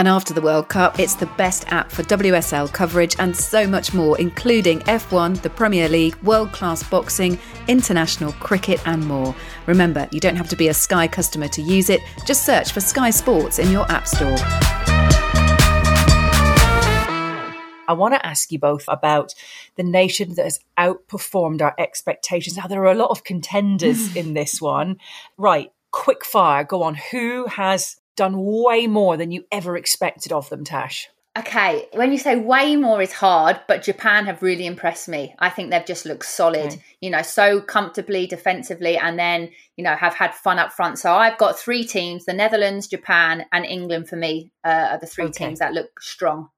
And 0.00 0.08
after 0.08 0.32
the 0.32 0.40
World 0.40 0.68
Cup, 0.70 0.98
it's 0.98 1.14
the 1.14 1.26
best 1.26 1.70
app 1.70 1.92
for 1.92 2.02
WSL 2.04 2.72
coverage 2.72 3.14
and 3.18 3.36
so 3.36 3.66
much 3.66 3.92
more, 3.92 4.18
including 4.18 4.80
F1, 4.80 5.42
the 5.42 5.50
Premier 5.50 5.90
League, 5.90 6.16
world 6.22 6.52
class 6.52 6.82
boxing, 6.82 7.38
international 7.68 8.32
cricket, 8.32 8.80
and 8.86 9.06
more. 9.06 9.36
Remember, 9.66 10.08
you 10.10 10.18
don't 10.18 10.36
have 10.36 10.48
to 10.48 10.56
be 10.56 10.68
a 10.68 10.72
Sky 10.72 11.06
customer 11.06 11.48
to 11.48 11.60
use 11.60 11.90
it, 11.90 12.00
just 12.24 12.46
search 12.46 12.72
for 12.72 12.80
Sky 12.80 13.10
Sports 13.10 13.58
in 13.58 13.70
your 13.70 13.84
App 13.92 14.08
Store. 14.08 14.38
I 17.86 17.92
want 17.92 18.14
to 18.14 18.24
ask 18.24 18.50
you 18.50 18.58
both 18.58 18.86
about 18.88 19.34
the 19.76 19.82
nation 19.82 20.34
that 20.36 20.44
has 20.44 20.60
outperformed 20.78 21.60
our 21.60 21.74
expectations. 21.76 22.56
Now, 22.56 22.68
there 22.68 22.80
are 22.80 22.92
a 22.92 22.94
lot 22.94 23.10
of 23.10 23.22
contenders 23.22 24.16
in 24.16 24.32
this 24.32 24.62
one. 24.62 24.96
Right, 25.36 25.70
quick 25.90 26.24
fire, 26.24 26.64
go 26.64 26.84
on. 26.84 26.94
Who 26.94 27.44
has 27.48 27.99
done 28.16 28.34
way 28.36 28.86
more 28.86 29.16
than 29.16 29.30
you 29.30 29.44
ever 29.50 29.76
expected 29.76 30.32
of 30.32 30.48
them, 30.48 30.64
Tash. 30.64 31.08
Okay, 31.38 31.86
when 31.92 32.10
you 32.10 32.18
say 32.18 32.34
way 32.34 32.74
more 32.74 33.00
is 33.00 33.12
hard, 33.12 33.60
but 33.68 33.82
Japan 33.82 34.26
have 34.26 34.42
really 34.42 34.66
impressed 34.66 35.08
me. 35.08 35.32
I 35.38 35.48
think 35.48 35.70
they've 35.70 35.86
just 35.86 36.04
looked 36.04 36.24
solid, 36.24 36.72
okay. 36.72 36.82
you 37.00 37.08
know, 37.08 37.22
so 37.22 37.60
comfortably 37.60 38.26
defensively, 38.26 38.98
and 38.98 39.16
then, 39.16 39.50
you 39.76 39.84
know, 39.84 39.94
have 39.94 40.14
had 40.14 40.34
fun 40.34 40.58
up 40.58 40.72
front. 40.72 40.98
So 40.98 41.12
I've 41.12 41.38
got 41.38 41.56
three 41.56 41.84
teams 41.84 42.24
the 42.24 42.32
Netherlands, 42.32 42.88
Japan, 42.88 43.46
and 43.52 43.64
England 43.64 44.08
for 44.08 44.16
me 44.16 44.50
uh, 44.64 44.88
are 44.90 44.98
the 44.98 45.06
three 45.06 45.26
okay. 45.26 45.46
teams 45.46 45.60
that 45.60 45.72
look 45.72 46.00
strong. 46.00 46.48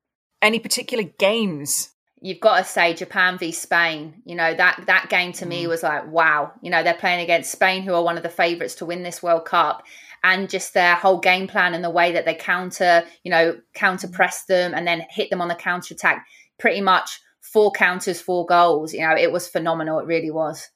Any 0.40 0.58
particular 0.58 1.04
games? 1.04 1.90
You've 2.22 2.40
got 2.40 2.58
to 2.58 2.64
say 2.64 2.94
Japan 2.94 3.36
v 3.36 3.52
Spain. 3.52 4.22
You 4.24 4.36
know 4.36 4.54
that 4.54 4.84
that 4.86 5.10
game 5.10 5.32
to 5.34 5.44
mm. 5.44 5.48
me 5.48 5.66
was 5.66 5.82
like 5.82 6.06
wow. 6.06 6.52
You 6.62 6.70
know 6.70 6.82
they're 6.82 6.94
playing 6.94 7.20
against 7.20 7.52
Spain, 7.52 7.82
who 7.82 7.92
are 7.94 8.02
one 8.02 8.16
of 8.16 8.22
the 8.22 8.28
favourites 8.28 8.76
to 8.76 8.86
win 8.86 9.02
this 9.02 9.22
World 9.22 9.44
Cup, 9.44 9.82
and 10.24 10.48
just 10.48 10.74
their 10.74 10.94
whole 10.94 11.18
game 11.18 11.48
plan 11.48 11.74
and 11.74 11.82
the 11.82 11.90
way 11.90 12.12
that 12.12 12.24
they 12.24 12.34
counter, 12.34 13.04
you 13.24 13.30
know, 13.30 13.56
counter 13.74 14.08
press 14.08 14.44
them 14.44 14.74
and 14.74 14.86
then 14.86 15.04
hit 15.10 15.30
them 15.30 15.40
on 15.40 15.48
the 15.48 15.54
counter 15.54 15.94
attack. 15.94 16.26
Pretty 16.58 16.80
much 16.80 17.20
four 17.40 17.72
counters, 17.72 18.20
four 18.20 18.46
goals. 18.46 18.92
You 18.92 19.00
know, 19.00 19.16
it 19.16 19.32
was 19.32 19.48
phenomenal. 19.48 19.98
It 19.98 20.06
really 20.06 20.30
was. 20.30 20.68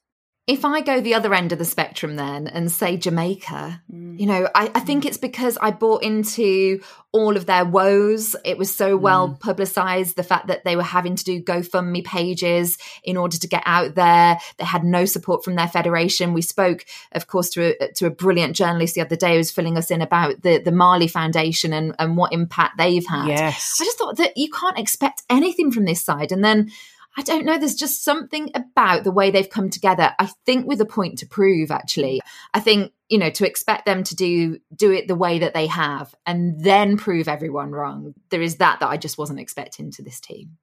If 0.47 0.63
I 0.63 0.79
go 0.79 1.01
the 1.01 1.13
other 1.13 1.33
end 1.33 1.51
of 1.51 1.59
the 1.59 1.65
spectrum 1.65 2.15
then 2.15 2.47
and 2.47 2.71
say 2.71 2.95
Jamaica, 2.95 3.81
mm. 3.93 4.17
you 4.17 4.25
know, 4.25 4.47
I, 4.55 4.71
I, 4.73 4.79
think 4.79 5.05
it's 5.05 5.17
because 5.17 5.57
I 5.59 5.71
bought 5.71 6.03
into 6.03 6.81
all 7.11 7.35
of 7.35 7.45
their 7.45 7.65
woes. 7.65 8.33
It 8.45 8.57
was 8.57 8.73
so 8.73 8.95
well 8.95 9.27
mm. 9.27 9.39
publicized, 9.41 10.15
the 10.15 10.23
fact 10.23 10.47
that 10.47 10.63
they 10.63 10.77
were 10.77 10.83
having 10.83 11.17
to 11.17 11.23
do 11.25 11.43
GoFundMe 11.43 12.05
pages 12.05 12.77
in 13.03 13.17
order 13.17 13.37
to 13.37 13.47
get 13.47 13.63
out 13.65 13.95
there. 13.95 14.37
They 14.57 14.63
had 14.63 14.85
no 14.85 15.03
support 15.03 15.43
from 15.43 15.55
their 15.55 15.67
federation. 15.67 16.33
We 16.33 16.41
spoke, 16.41 16.85
of 17.11 17.27
course, 17.27 17.49
to 17.51 17.83
a, 17.83 17.91
to 17.95 18.05
a 18.05 18.09
brilliant 18.09 18.55
journalist 18.55 18.95
the 18.95 19.01
other 19.01 19.17
day 19.17 19.31
who 19.33 19.39
was 19.39 19.51
filling 19.51 19.77
us 19.77 19.91
in 19.91 20.01
about 20.01 20.43
the, 20.43 20.59
the 20.59 20.71
Marley 20.71 21.09
Foundation 21.09 21.73
and, 21.73 21.93
and 21.99 22.15
what 22.15 22.31
impact 22.31 22.77
they've 22.77 23.05
had. 23.05 23.27
Yes. 23.27 23.79
I 23.81 23.83
just 23.83 23.97
thought 23.97 24.15
that 24.15 24.37
you 24.37 24.49
can't 24.49 24.79
expect 24.79 25.23
anything 25.29 25.71
from 25.71 25.83
this 25.83 26.01
side. 26.01 26.31
And 26.31 26.41
then 26.41 26.71
I 27.17 27.23
don't 27.23 27.45
know. 27.45 27.57
There's 27.57 27.75
just 27.75 28.03
something 28.03 28.51
about 28.53 29.03
the 29.03 29.11
way 29.11 29.31
they've 29.31 29.49
come 29.49 29.71
together. 29.71 30.13
I 30.19 30.29
think 30.45 30.67
with 30.67 30.79
a 30.81 30.85
point 30.85 31.17
to 31.19 31.25
prove, 31.25 31.71
actually. 31.71 32.21
I 32.53 32.59
think, 32.59 32.93
you 33.09 33.17
know, 33.17 33.31
to 33.31 33.47
expect 33.47 33.87
them 33.87 34.03
to 34.03 34.15
do 34.15 34.59
do 34.75 34.91
it 34.91 35.07
the 35.07 35.15
way 35.15 35.39
that 35.39 35.55
they 35.55 35.65
have 35.65 36.13
and 36.27 36.63
then 36.63 36.95
prove 36.95 37.27
everyone 37.27 37.71
wrong. 37.71 38.13
There 38.29 38.41
is 38.41 38.57
that 38.57 38.81
that 38.81 38.89
I 38.89 38.97
just 38.97 39.17
wasn't 39.17 39.39
expecting 39.39 39.91
to 39.91 40.03
this 40.03 40.19
team. 40.19 40.57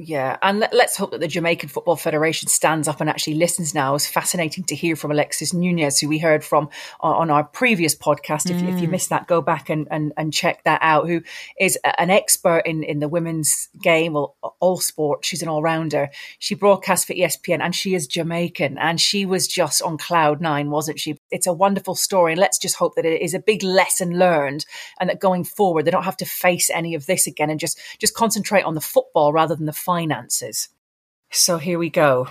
Yeah, 0.00 0.36
and 0.42 0.60
let, 0.60 0.72
us 0.72 0.96
hope 0.96 1.10
that 1.10 1.18
the 1.18 1.26
Jamaican 1.26 1.70
Football 1.70 1.96
Federation 1.96 2.46
stands 2.46 2.86
up 2.86 3.00
and 3.00 3.10
actually 3.10 3.34
listens 3.34 3.74
now. 3.74 3.90
It 3.90 3.94
was 3.94 4.06
fascinating 4.06 4.62
to 4.64 4.76
hear 4.76 4.94
from 4.94 5.10
Alexis 5.10 5.52
Nunez, 5.52 5.98
who 5.98 6.08
we 6.08 6.18
heard 6.18 6.44
from 6.44 6.68
on, 7.00 7.30
our 7.30 7.42
previous 7.42 7.96
podcast. 7.96 8.46
Mm. 8.46 8.50
If, 8.50 8.74
if, 8.74 8.80
you 8.80 8.86
mm. 8.86 8.92
missed 8.92 9.10
that, 9.10 9.26
go 9.26 9.42
back 9.42 9.68
and, 9.68 9.88
and, 9.90 10.12
and 10.16 10.32
check 10.32 10.62
that 10.62 10.78
out. 10.82 11.08
Who 11.08 11.22
is 11.58 11.76
an 11.98 12.10
expert 12.10 12.60
in, 12.60 12.84
in 12.84 13.00
the 13.00 13.08
women's 13.08 13.70
game, 13.82 14.12
well, 14.12 14.36
all 14.60 14.78
sport. 14.78 15.24
She's 15.24 15.42
an 15.42 15.48
all 15.48 15.62
rounder. 15.62 16.10
She 16.38 16.54
broadcasts 16.54 17.04
for 17.04 17.14
ESPN 17.14 17.58
and 17.60 17.74
she 17.74 17.96
is 17.96 18.06
Jamaican 18.06 18.78
and 18.78 19.00
she 19.00 19.26
was 19.26 19.48
just 19.48 19.82
on 19.82 19.98
cloud 19.98 20.40
nine, 20.40 20.70
wasn't 20.70 21.00
she? 21.00 21.18
It's 21.32 21.48
a 21.48 21.52
wonderful 21.52 21.96
story. 21.96 22.34
And 22.34 22.40
let's 22.40 22.58
just 22.58 22.76
hope 22.76 22.94
that 22.94 23.04
it 23.04 23.20
is 23.20 23.34
a 23.34 23.40
big 23.40 23.64
lesson 23.64 24.16
learned 24.16 24.64
and 25.00 25.10
that 25.10 25.18
going 25.18 25.42
forward, 25.42 25.86
they 25.86 25.90
don't 25.90 26.04
have 26.04 26.16
to 26.18 26.24
face 26.24 26.70
any 26.70 26.94
of 26.94 27.06
this 27.06 27.26
again 27.26 27.50
and 27.50 27.58
just, 27.58 27.80
just 27.98 28.14
concentrate 28.14 28.62
on 28.62 28.74
the 28.76 28.80
football 28.80 29.32
rather 29.32 29.56
than 29.56 29.66
the 29.66 29.72
finances. 29.88 30.68
So 31.30 31.56
here 31.56 31.78
we 31.78 31.88
go. 31.88 32.28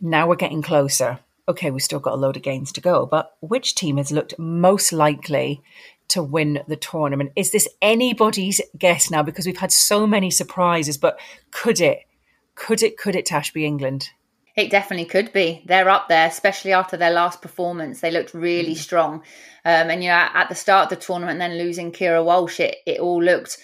Now 0.00 0.28
we're 0.28 0.36
getting 0.36 0.62
closer. 0.62 1.18
Okay, 1.48 1.72
we've 1.72 1.82
still 1.82 1.98
got 1.98 2.14
a 2.14 2.16
load 2.16 2.36
of 2.36 2.44
games 2.44 2.70
to 2.70 2.80
go, 2.80 3.04
but 3.04 3.32
which 3.40 3.74
team 3.74 3.96
has 3.96 4.12
looked 4.12 4.38
most 4.38 4.92
likely 4.92 5.60
to 6.06 6.22
win 6.22 6.60
the 6.68 6.76
tournament? 6.76 7.32
Is 7.34 7.50
this 7.50 7.68
anybody's 7.82 8.60
guess 8.78 9.10
now? 9.10 9.24
Because 9.24 9.44
we've 9.44 9.56
had 9.56 9.72
so 9.72 10.06
many 10.06 10.30
surprises, 10.30 10.98
but 10.98 11.18
could 11.50 11.80
it, 11.80 11.98
could 12.54 12.80
it, 12.80 12.96
could 12.96 13.16
it, 13.16 13.26
Tash, 13.26 13.52
be 13.52 13.66
England? 13.66 14.10
It 14.54 14.70
definitely 14.70 15.06
could 15.06 15.32
be. 15.32 15.64
They're 15.66 15.90
up 15.90 16.08
there, 16.08 16.28
especially 16.28 16.72
after 16.72 16.96
their 16.96 17.10
last 17.10 17.42
performance. 17.42 18.00
They 18.00 18.12
looked 18.12 18.34
really 18.34 18.74
mm. 18.74 18.84
strong. 18.86 19.14
Um, 19.64 19.90
and, 19.90 20.04
you 20.04 20.10
know, 20.10 20.28
at 20.32 20.48
the 20.48 20.54
start 20.54 20.84
of 20.84 20.90
the 20.90 21.04
tournament, 21.04 21.40
then 21.40 21.58
losing 21.58 21.90
Keira 21.90 22.24
Walsh, 22.24 22.60
it, 22.60 22.76
it 22.86 23.00
all 23.00 23.20
looked 23.20 23.58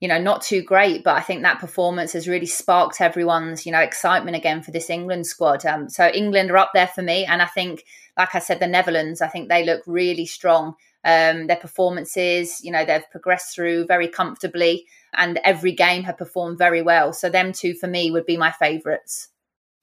you 0.00 0.08
know, 0.08 0.18
not 0.18 0.42
too 0.42 0.62
great, 0.62 1.04
but 1.04 1.16
I 1.16 1.20
think 1.20 1.42
that 1.42 1.60
performance 1.60 2.14
has 2.14 2.26
really 2.26 2.46
sparked 2.46 3.00
everyone's, 3.00 3.66
you 3.66 3.72
know, 3.72 3.80
excitement 3.80 4.36
again 4.36 4.62
for 4.62 4.70
this 4.70 4.90
England 4.90 5.26
squad. 5.26 5.64
Um, 5.66 5.88
so 5.88 6.08
England 6.08 6.50
are 6.50 6.56
up 6.56 6.70
there 6.74 6.86
for 6.88 7.02
me, 7.02 7.24
and 7.26 7.42
I 7.42 7.46
think, 7.46 7.84
like 8.16 8.34
I 8.34 8.38
said, 8.38 8.60
the 8.60 8.66
Netherlands, 8.66 9.20
I 9.20 9.28
think 9.28 9.48
they 9.48 9.64
look 9.64 9.82
really 9.86 10.26
strong. 10.26 10.74
Um, 11.02 11.46
their 11.46 11.56
performances, 11.56 12.62
you 12.62 12.70
know, 12.70 12.84
they've 12.84 13.10
progressed 13.10 13.54
through 13.54 13.86
very 13.86 14.08
comfortably, 14.08 14.86
and 15.14 15.38
every 15.44 15.72
game 15.72 16.04
have 16.04 16.18
performed 16.18 16.58
very 16.58 16.82
well. 16.82 17.12
So 17.12 17.28
them 17.28 17.52
two 17.52 17.74
for 17.74 17.86
me 17.86 18.10
would 18.10 18.26
be 18.26 18.36
my 18.36 18.52
favourites. 18.52 19.29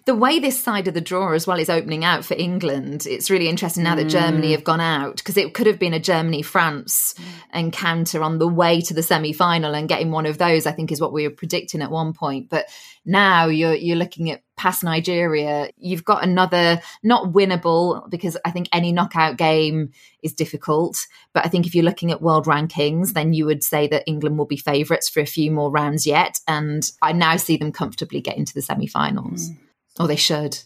The 0.08 0.15
way 0.15 0.39
this 0.39 0.58
side 0.58 0.88
of 0.88 0.93
the 0.93 1.02
draw 1.02 1.34
as 1.34 1.46
well 1.46 1.60
is 1.60 1.70
opening 1.70 2.06
out 2.06 2.24
for 2.24 2.34
England, 2.34 3.06
it's 3.06 3.30
really 3.30 3.50
interesting 3.50 3.84
now 3.84 3.93
that 3.93 4.06
Germany 4.06 4.48
mm. 4.48 4.52
have 4.52 4.63
gone 4.63 4.80
out 4.80 5.17
because 5.17 5.36
it 5.36 5.54
could 5.54 5.67
have 5.67 5.80
been 5.80 5.93
a 5.93 6.00
Germany 6.00 6.41
France 6.41 7.13
encounter 7.54 8.24
on 8.24 8.38
the 8.38 8.48
way 8.48 8.80
to 8.80 8.93
the 8.93 9.04
semi 9.04 9.34
final 9.34 9.76
and 9.76 9.89
getting 9.89 10.10
one 10.10 10.26
of 10.26 10.38
those, 10.38 10.65
I 10.65 10.72
think, 10.72 10.93
is 10.93 11.02
what 11.02 11.12
we 11.12 11.28
were 11.28 11.36
predicting 11.36 11.82
at 11.82 11.91
one 11.91 12.13
point. 12.13 12.50
But 12.50 12.67
now 13.04 13.48
you're 13.48 13.74
you're 13.74 13.98
looking 13.98 14.32
at 14.32 14.43
past 14.56 14.82
Nigeria, 14.82 15.72
you've 15.78 16.06
got 16.06 16.24
another 16.24 16.80
not 17.04 17.34
winnable 17.34 18.10
because 18.10 18.38
I 18.46 18.52
think 18.52 18.70
any 18.72 18.93
knockout 18.93 19.36
game 19.36 19.91
is 20.24 20.32
difficult. 20.34 21.06
But 21.34 21.46
I 21.46 21.50
think 21.50 21.67
if 21.67 21.76
you're 21.76 21.84
looking 21.84 22.13
at 22.13 22.22
world 22.22 22.46
rankings, 22.46 23.12
then 23.12 23.34
you 23.34 23.46
would 23.46 23.62
say 23.62 23.89
that 23.89 24.06
England 24.08 24.38
will 24.38 24.46
be 24.46 24.56
favourites 24.56 25.10
for 25.10 25.20
a 25.20 25.26
few 25.26 25.52
more 25.52 25.70
rounds 25.70 26.08
yet. 26.08 26.39
And 26.48 26.89
I 27.02 27.12
now 27.12 27.36
see 27.36 27.58
them 27.58 27.74
comfortably 27.74 28.22
getting 28.22 28.46
to 28.46 28.54
the 28.54 28.62
semi 28.62 28.88
finals. 28.88 29.50
Mm. 29.50 29.58
Or 30.00 30.08
they 30.08 30.16
should. 30.16 30.60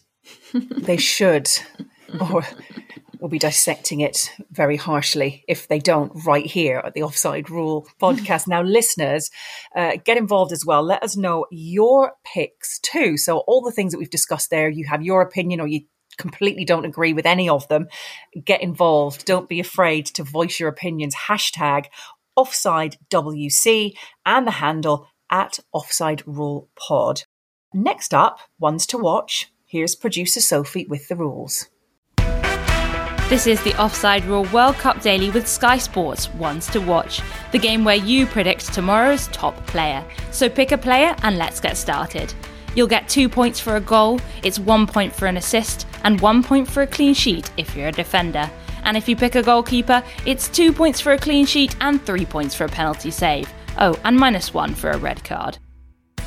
they 0.52 0.96
should. 0.96 1.48
Or 2.20 2.42
we'll 3.18 3.28
be 3.28 3.38
dissecting 3.38 4.00
it 4.00 4.32
very 4.50 4.76
harshly 4.76 5.44
if 5.48 5.68
they 5.68 5.78
don't 5.78 6.12
right 6.26 6.44
here 6.44 6.82
at 6.84 6.92
the 6.94 7.02
Offside 7.02 7.48
Rule 7.50 7.86
podcast. 8.00 8.48
now, 8.48 8.62
listeners, 8.62 9.30
uh, 9.76 9.92
get 10.04 10.16
involved 10.16 10.52
as 10.52 10.66
well. 10.66 10.82
Let 10.82 11.02
us 11.02 11.16
know 11.16 11.46
your 11.50 12.12
picks 12.24 12.80
too. 12.80 13.16
So, 13.16 13.38
all 13.38 13.62
the 13.62 13.72
things 13.72 13.92
that 13.92 13.98
we've 13.98 14.10
discussed 14.10 14.50
there, 14.50 14.68
you 14.68 14.86
have 14.86 15.02
your 15.02 15.22
opinion 15.22 15.60
or 15.60 15.68
you 15.68 15.82
completely 16.18 16.64
don't 16.64 16.84
agree 16.84 17.12
with 17.12 17.24
any 17.24 17.48
of 17.48 17.66
them, 17.68 17.86
get 18.44 18.60
involved. 18.60 19.24
Don't 19.24 19.48
be 19.48 19.60
afraid 19.60 20.06
to 20.06 20.24
voice 20.24 20.60
your 20.60 20.68
opinions. 20.68 21.14
Hashtag 21.14 21.86
offside 22.36 22.96
WC 23.10 23.92
and 24.26 24.46
the 24.46 24.52
handle 24.52 25.06
at 25.30 25.58
offside 25.72 26.22
rule 26.26 26.68
pod. 26.76 27.22
Next 27.74 28.12
up, 28.12 28.38
ones 28.58 28.86
to 28.88 28.98
watch. 28.98 29.50
Here's 29.64 29.96
producer 29.96 30.42
Sophie 30.42 30.86
with 30.86 31.08
the 31.08 31.16
rules. 31.16 31.70
This 33.30 33.46
is 33.46 33.62
the 33.64 33.74
Offside 33.80 34.26
Rule 34.26 34.46
World 34.52 34.74
Cup 34.74 35.00
Daily 35.00 35.30
with 35.30 35.48
Sky 35.48 35.78
Sports 35.78 36.28
Ones 36.34 36.66
to 36.66 36.80
Watch, 36.82 37.22
the 37.50 37.58
game 37.58 37.82
where 37.82 37.96
you 37.96 38.26
predict 38.26 38.74
tomorrow's 38.74 39.28
top 39.28 39.56
player. 39.66 40.04
So 40.32 40.50
pick 40.50 40.72
a 40.72 40.76
player 40.76 41.16
and 41.22 41.38
let's 41.38 41.60
get 41.60 41.78
started. 41.78 42.34
You'll 42.74 42.88
get 42.88 43.08
two 43.08 43.30
points 43.30 43.58
for 43.58 43.76
a 43.76 43.80
goal, 43.80 44.20
it's 44.42 44.58
one 44.58 44.86
point 44.86 45.14
for 45.14 45.24
an 45.24 45.38
assist, 45.38 45.86
and 46.04 46.20
one 46.20 46.42
point 46.42 46.68
for 46.68 46.82
a 46.82 46.86
clean 46.86 47.14
sheet 47.14 47.50
if 47.56 47.74
you're 47.74 47.88
a 47.88 47.92
defender. 47.92 48.50
And 48.84 48.98
if 48.98 49.08
you 49.08 49.16
pick 49.16 49.34
a 49.34 49.42
goalkeeper, 49.42 50.04
it's 50.26 50.48
two 50.48 50.74
points 50.74 51.00
for 51.00 51.12
a 51.12 51.18
clean 51.18 51.46
sheet 51.46 51.74
and 51.80 52.04
three 52.04 52.26
points 52.26 52.54
for 52.54 52.66
a 52.66 52.68
penalty 52.68 53.10
save. 53.10 53.50
Oh, 53.78 53.98
and 54.04 54.18
minus 54.18 54.52
one 54.52 54.74
for 54.74 54.90
a 54.90 54.98
red 54.98 55.24
card. 55.24 55.56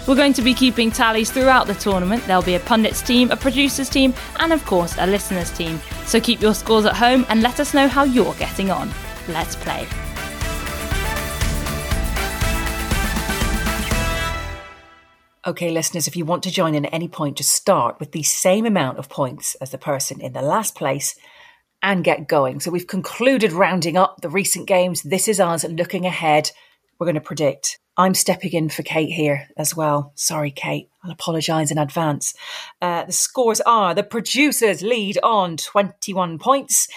We're 0.08 0.16
going 0.16 0.34
to 0.34 0.44
be 0.44 0.54
keeping 0.54 0.92
tallies 0.92 1.32
throughout 1.32 1.66
the 1.66 1.74
tournament. 1.74 2.24
There'll 2.28 2.44
be 2.44 2.54
a 2.54 2.60
pundits 2.60 3.02
team, 3.02 3.32
a 3.32 3.36
producers 3.36 3.90
team, 3.90 4.14
and 4.40 4.54
of 4.54 4.64
course 4.64 4.96
a 5.00 5.08
listeners 5.08 5.50
team. 5.52 5.80
So 6.06 6.20
keep 6.20 6.42
your 6.42 6.54
scores 6.54 6.86
at 6.86 6.96
home 6.96 7.26
and 7.28 7.42
let 7.42 7.60
us 7.60 7.74
know 7.74 7.88
how 7.88 8.04
you're 8.04 8.36
getting 8.36 8.70
on. 8.70 8.92
Let's 9.28 9.56
play. 9.56 9.88
Okay, 15.48 15.72
listeners, 15.72 16.08
if 16.08 16.16
you 16.16 16.24
want 16.24 16.44
to 16.44 16.52
join 16.52 16.76
in 16.76 16.86
at 16.86 16.94
any 16.94 17.08
point, 17.08 17.38
just 17.38 17.52
start 17.52 18.00
with 18.00 18.12
the 18.12 18.24
same 18.24 18.68
amount 18.68 19.00
of 19.00 19.10
points 19.10 19.56
as 19.56 19.72
the 19.72 19.78
person 19.80 20.22
in 20.22 20.34
the 20.34 20.42
last 20.44 20.76
place 20.76 21.16
and 21.82 22.04
get 22.04 22.28
going. 22.28 22.60
So 22.60 22.70
we've 22.70 22.86
concluded 22.86 23.52
rounding 23.52 23.98
up 23.98 24.22
the 24.22 24.30
recent 24.30 24.68
games. 24.68 25.02
This 25.02 25.28
is 25.28 25.40
us 25.40 25.64
looking 25.64 26.06
ahead. 26.06 26.52
We're 27.00 27.06
going 27.06 27.16
to 27.16 27.22
predict 27.22 27.80
I'm 27.98 28.14
stepping 28.14 28.52
in 28.52 28.70
for 28.70 28.84
Kate 28.84 29.12
here 29.12 29.48
as 29.58 29.76
well. 29.76 30.12
Sorry, 30.16 30.52
Kate. 30.52 30.90
I'll 31.04 31.12
apologise 31.12 31.72
in 31.72 31.78
advance. 31.78 32.34
Uh, 32.82 33.06
the 33.06 33.14
scores 33.14 33.62
are 33.62 33.94
the 33.94 34.04
producers 34.04 34.82
lead 34.82 35.18
on 35.24 35.56
21 35.58 36.40
points. 36.40 36.88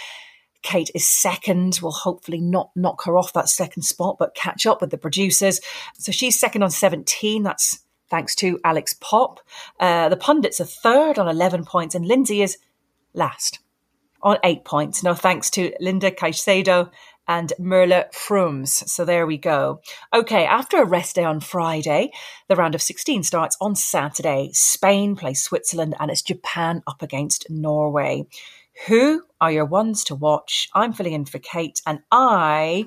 Kate 0.63 0.91
is 0.95 1.09
second. 1.09 1.79
We'll 1.81 1.93
hopefully 1.93 2.41
not 2.41 2.71
knock 2.75 3.05
her 3.05 3.17
off 3.17 3.33
that 3.35 3.49
second 3.49 3.83
spot, 3.83 4.17
but 4.19 4.35
catch 4.35 4.67
up 4.67 4.81
with 4.81 4.91
the 4.91 4.99
producers. 4.99 5.61
So 5.95 6.11
she's 6.11 6.39
second 6.39 6.63
on 6.63 6.71
17. 6.71 7.45
That's 7.45 7.81
thanks 8.11 8.35
to 8.37 8.59
Alex 8.65 8.97
Popp. 9.01 9.41
Uh, 9.79 10.09
the 10.09 10.17
pundits 10.17 10.61
are 10.61 10.65
third 10.65 11.19
on 11.19 11.29
11 11.29 11.65
points, 11.65 11.95
and 11.95 12.07
Lynsey 12.07 12.43
is 12.43 12.59
last 13.15 13.61
on 14.23 14.39
eight 14.43 14.65
points. 14.65 15.03
No 15.03 15.15
thanks 15.15 15.49
to 15.51 15.73
Linda 15.81 16.11
Caicedo 16.11 16.91
and 17.29 17.53
Merle 17.59 18.05
Frohms. 18.13 18.89
So 18.89 19.05
there 19.05 19.27
we 19.27 19.37
go. 19.37 19.81
Okay, 20.13 20.45
after 20.47 20.83
a 20.83 20.87
rest 20.87 21.15
day 21.15 21.25
on 21.25 21.41
Friday, 21.41 22.11
the 22.49 22.57
round 22.57 22.75
of 22.75 22.83
16 22.83 23.23
starts 23.23 23.57
on 23.61 23.77
Saturday. 23.77 24.51
Spain 24.55 25.15
plays 25.15 25.43
Switzerland 25.43 25.95
and 26.01 26.11
it's 26.11 26.23
Japan 26.23 26.83
up 26.87 27.03
against 27.03 27.49
Norway. 27.51 28.27
Who 28.87 29.23
are 29.41 29.53
your 29.53 29.67
ones 29.67 30.05
to 30.05 30.15
watch? 30.15 30.69
I'm 30.75 30.93
filling 30.93 31.13
in 31.13 31.25
for 31.27 31.39
Kate 31.39 31.81
and 31.87 32.01
I 32.11 32.87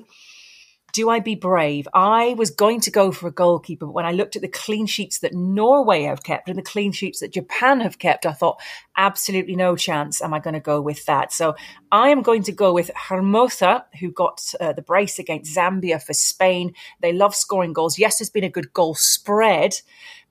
do 0.92 1.08
I 1.08 1.20
be 1.20 1.34
brave? 1.34 1.88
I 1.94 2.34
was 2.34 2.50
going 2.50 2.80
to 2.82 2.90
go 2.90 3.12
for 3.12 3.26
a 3.26 3.32
goalkeeper, 3.32 3.86
but 3.86 3.92
when 3.92 4.04
I 4.04 4.12
looked 4.12 4.36
at 4.36 4.42
the 4.42 4.48
clean 4.48 4.86
sheets 4.86 5.20
that 5.20 5.32
Norway 5.32 6.02
have 6.02 6.22
kept 6.22 6.48
and 6.48 6.58
the 6.58 6.62
clean 6.62 6.92
sheets 6.92 7.20
that 7.20 7.32
Japan 7.32 7.80
have 7.80 7.98
kept, 7.98 8.26
I 8.26 8.32
thought, 8.32 8.60
absolutely 8.96 9.56
no 9.56 9.74
chance 9.74 10.20
am 10.20 10.34
I 10.34 10.38
going 10.38 10.54
to 10.54 10.60
go 10.60 10.82
with 10.82 11.06
that. 11.06 11.32
So 11.32 11.56
I 11.90 12.10
am 12.10 12.20
going 12.20 12.42
to 12.44 12.52
go 12.52 12.74
with 12.74 12.90
Hermoso, 13.08 13.82
who 14.00 14.10
got 14.10 14.42
uh, 14.60 14.74
the 14.74 14.82
brace 14.82 15.18
against 15.18 15.56
Zambia 15.56 16.02
for 16.02 16.12
Spain. 16.12 16.74
They 17.00 17.12
love 17.12 17.34
scoring 17.34 17.72
goals. 17.72 17.98
Yes, 17.98 18.18
there's 18.18 18.30
been 18.30 18.44
a 18.44 18.50
good 18.50 18.72
goal 18.74 18.94
spread, 18.94 19.74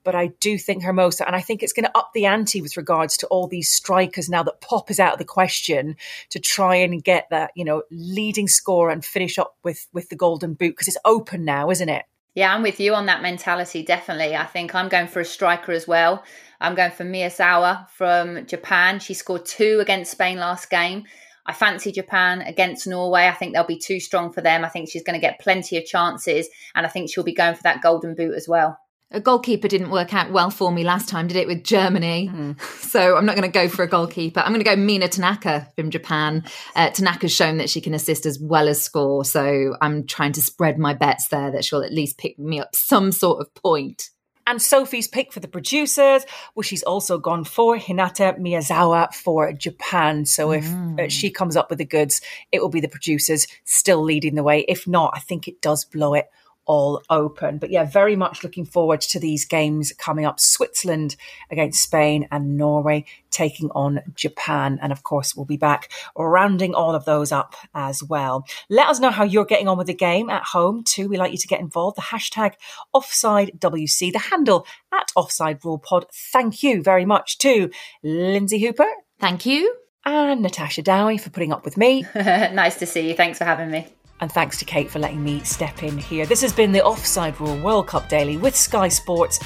but 0.04 0.14
I 0.14 0.28
do 0.40 0.58
think 0.58 0.82
Hermoso, 0.82 1.24
and 1.26 1.36
I 1.36 1.40
think 1.40 1.62
it's 1.62 1.72
going 1.72 1.84
to 1.84 1.96
up 1.96 2.10
the 2.14 2.26
ante 2.26 2.60
with 2.60 2.76
regards 2.76 3.16
to 3.18 3.26
all 3.28 3.46
these 3.46 3.70
strikers 3.70 4.28
now 4.28 4.42
that 4.42 4.60
Popp 4.60 4.90
is 4.90 5.00
out 5.00 5.14
of 5.14 5.18
the 5.18 5.24
question 5.24 5.96
to 6.30 6.38
try 6.38 6.76
and 6.76 7.02
get 7.02 7.28
that, 7.30 7.52
you 7.54 7.64
know, 7.64 7.82
leading 7.90 8.48
score 8.48 8.90
and 8.90 9.04
finish 9.04 9.38
up 9.38 9.56
with 9.62 9.86
with 9.92 10.08
the 10.08 10.16
golden 10.16 10.54
boot 10.54 10.70
because 10.70 10.88
it's 10.88 10.98
open 11.04 11.44
now, 11.44 11.70
isn't 11.70 11.88
it? 11.88 12.04
Yeah, 12.34 12.54
I'm 12.54 12.62
with 12.62 12.80
you 12.80 12.94
on 12.94 13.06
that 13.06 13.22
mentality. 13.22 13.82
Definitely, 13.82 14.34
I 14.34 14.46
think 14.46 14.74
I'm 14.74 14.88
going 14.88 15.06
for 15.06 15.20
a 15.20 15.24
striker 15.24 15.72
as 15.72 15.86
well. 15.86 16.24
I'm 16.60 16.74
going 16.74 16.92
for 16.92 17.04
Miyazawa 17.04 17.88
from 17.90 18.46
Japan. 18.46 19.00
She 19.00 19.14
scored 19.14 19.44
two 19.44 19.80
against 19.80 20.12
Spain 20.12 20.38
last 20.38 20.70
game. 20.70 21.04
I 21.44 21.52
fancy 21.52 21.90
Japan 21.90 22.40
against 22.40 22.86
Norway. 22.86 23.26
I 23.26 23.32
think 23.32 23.52
they'll 23.52 23.66
be 23.66 23.78
too 23.78 23.98
strong 23.98 24.32
for 24.32 24.40
them. 24.40 24.64
I 24.64 24.68
think 24.68 24.88
she's 24.88 25.02
going 25.02 25.20
to 25.20 25.26
get 25.26 25.40
plenty 25.40 25.76
of 25.76 25.84
chances, 25.84 26.48
and 26.74 26.86
I 26.86 26.88
think 26.88 27.10
she'll 27.10 27.24
be 27.24 27.34
going 27.34 27.56
for 27.56 27.64
that 27.64 27.82
golden 27.82 28.14
boot 28.14 28.34
as 28.34 28.48
well 28.48 28.78
a 29.12 29.20
goalkeeper 29.20 29.68
didn't 29.68 29.90
work 29.90 30.14
out 30.14 30.32
well 30.32 30.50
for 30.50 30.72
me 30.72 30.84
last 30.84 31.08
time, 31.08 31.28
did 31.28 31.36
it, 31.36 31.46
with 31.46 31.64
Germany? 31.64 32.30
Mm. 32.32 32.60
So 32.80 33.16
I'm 33.16 33.26
not 33.26 33.36
going 33.36 33.50
to 33.50 33.52
go 33.52 33.68
for 33.68 33.82
a 33.82 33.88
goalkeeper. 33.88 34.40
I'm 34.40 34.52
going 34.52 34.64
to 34.64 34.68
go 34.68 34.76
Mina 34.76 35.08
Tanaka 35.08 35.68
from 35.76 35.90
Japan. 35.90 36.44
Uh, 36.74 36.90
Tanaka's 36.90 37.32
shown 37.32 37.58
that 37.58 37.70
she 37.70 37.80
can 37.80 37.94
assist 37.94 38.26
as 38.26 38.38
well 38.40 38.68
as 38.68 38.82
score. 38.82 39.24
So 39.24 39.76
I'm 39.80 40.06
trying 40.06 40.32
to 40.32 40.42
spread 40.42 40.78
my 40.78 40.94
bets 40.94 41.28
there 41.28 41.50
that 41.52 41.64
she'll 41.64 41.82
at 41.82 41.92
least 41.92 42.18
pick 42.18 42.38
me 42.38 42.60
up 42.60 42.74
some 42.74 43.12
sort 43.12 43.40
of 43.40 43.54
point. 43.54 44.10
And 44.44 44.60
Sophie's 44.60 45.06
pick 45.06 45.32
for 45.32 45.38
the 45.38 45.46
producers, 45.46 46.24
well, 46.54 46.64
she's 46.64 46.82
also 46.82 47.16
gone 47.16 47.44
for 47.44 47.76
Hinata 47.76 48.36
Miyazawa 48.40 49.14
for 49.14 49.52
Japan. 49.52 50.24
So 50.24 50.50
if 50.50 50.64
mm. 50.64 51.10
she 51.10 51.30
comes 51.30 51.56
up 51.56 51.70
with 51.70 51.78
the 51.78 51.84
goods, 51.84 52.20
it 52.50 52.60
will 52.60 52.68
be 52.68 52.80
the 52.80 52.88
producers 52.88 53.46
still 53.64 54.02
leading 54.02 54.34
the 54.34 54.42
way. 54.42 54.64
If 54.66 54.88
not, 54.88 55.12
I 55.14 55.20
think 55.20 55.46
it 55.46 55.60
does 55.60 55.84
blow 55.84 56.14
it 56.14 56.26
all 56.66 57.02
open. 57.10 57.58
But 57.58 57.70
yeah, 57.70 57.84
very 57.84 58.16
much 58.16 58.42
looking 58.42 58.64
forward 58.64 59.00
to 59.02 59.18
these 59.18 59.44
games 59.44 59.92
coming 59.92 60.24
up. 60.24 60.38
Switzerland 60.40 61.16
against 61.50 61.82
Spain 61.82 62.28
and 62.30 62.56
Norway 62.56 63.04
taking 63.30 63.70
on 63.70 64.00
Japan. 64.14 64.78
And 64.82 64.92
of 64.92 65.02
course, 65.02 65.34
we'll 65.34 65.46
be 65.46 65.56
back 65.56 65.90
rounding 66.16 66.74
all 66.74 66.94
of 66.94 67.04
those 67.04 67.32
up 67.32 67.54
as 67.74 68.02
well. 68.02 68.44
Let 68.68 68.88
us 68.88 69.00
know 69.00 69.10
how 69.10 69.24
you're 69.24 69.44
getting 69.44 69.68
on 69.68 69.78
with 69.78 69.86
the 69.86 69.94
game 69.94 70.30
at 70.30 70.44
home 70.44 70.84
too. 70.84 71.08
We 71.08 71.16
like 71.16 71.32
you 71.32 71.38
to 71.38 71.48
get 71.48 71.60
involved. 71.60 71.96
The 71.96 72.02
hashtag 72.02 72.54
offside 72.92 73.52
WC, 73.58 74.12
the 74.12 74.18
handle 74.18 74.66
at 74.92 75.10
offside 75.16 75.64
rule 75.64 75.78
pod. 75.78 76.06
Thank 76.12 76.62
you 76.62 76.82
very 76.82 77.04
much 77.04 77.38
to 77.38 77.70
Lynsey 78.02 78.60
Hooper. 78.60 78.88
Thank 79.18 79.46
you. 79.46 79.76
And 80.04 80.42
Natasha 80.42 80.82
Dowie 80.82 81.18
for 81.18 81.30
putting 81.30 81.52
up 81.52 81.64
with 81.64 81.76
me. 81.76 82.04
nice 82.14 82.76
to 82.76 82.86
see 82.86 83.08
you. 83.08 83.14
Thanks 83.14 83.38
for 83.38 83.44
having 83.44 83.70
me. 83.70 83.86
And 84.22 84.30
thanks 84.30 84.56
to 84.60 84.64
Kate 84.64 84.88
for 84.88 85.00
letting 85.00 85.24
me 85.24 85.40
step 85.40 85.82
in 85.82 85.98
here. 85.98 86.26
This 86.26 86.40
has 86.42 86.52
been 86.52 86.70
the 86.70 86.84
Offside 86.84 87.40
Rule 87.40 87.58
World 87.58 87.88
Cup 87.88 88.08
Daily 88.08 88.36
with 88.36 88.54
Sky 88.54 88.86
Sports. 88.86 89.40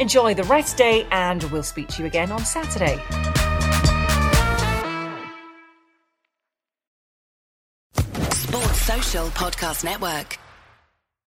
Enjoy 0.00 0.34
the 0.34 0.42
rest 0.42 0.76
day, 0.76 1.06
and 1.12 1.44
we'll 1.44 1.62
speak 1.62 1.86
to 1.90 2.02
you 2.02 2.08
again 2.08 2.32
on 2.32 2.44
Saturday. 2.44 3.00
Sports 8.32 8.82
Social 8.82 9.28
Podcast 9.28 9.84
Network. 9.84 10.40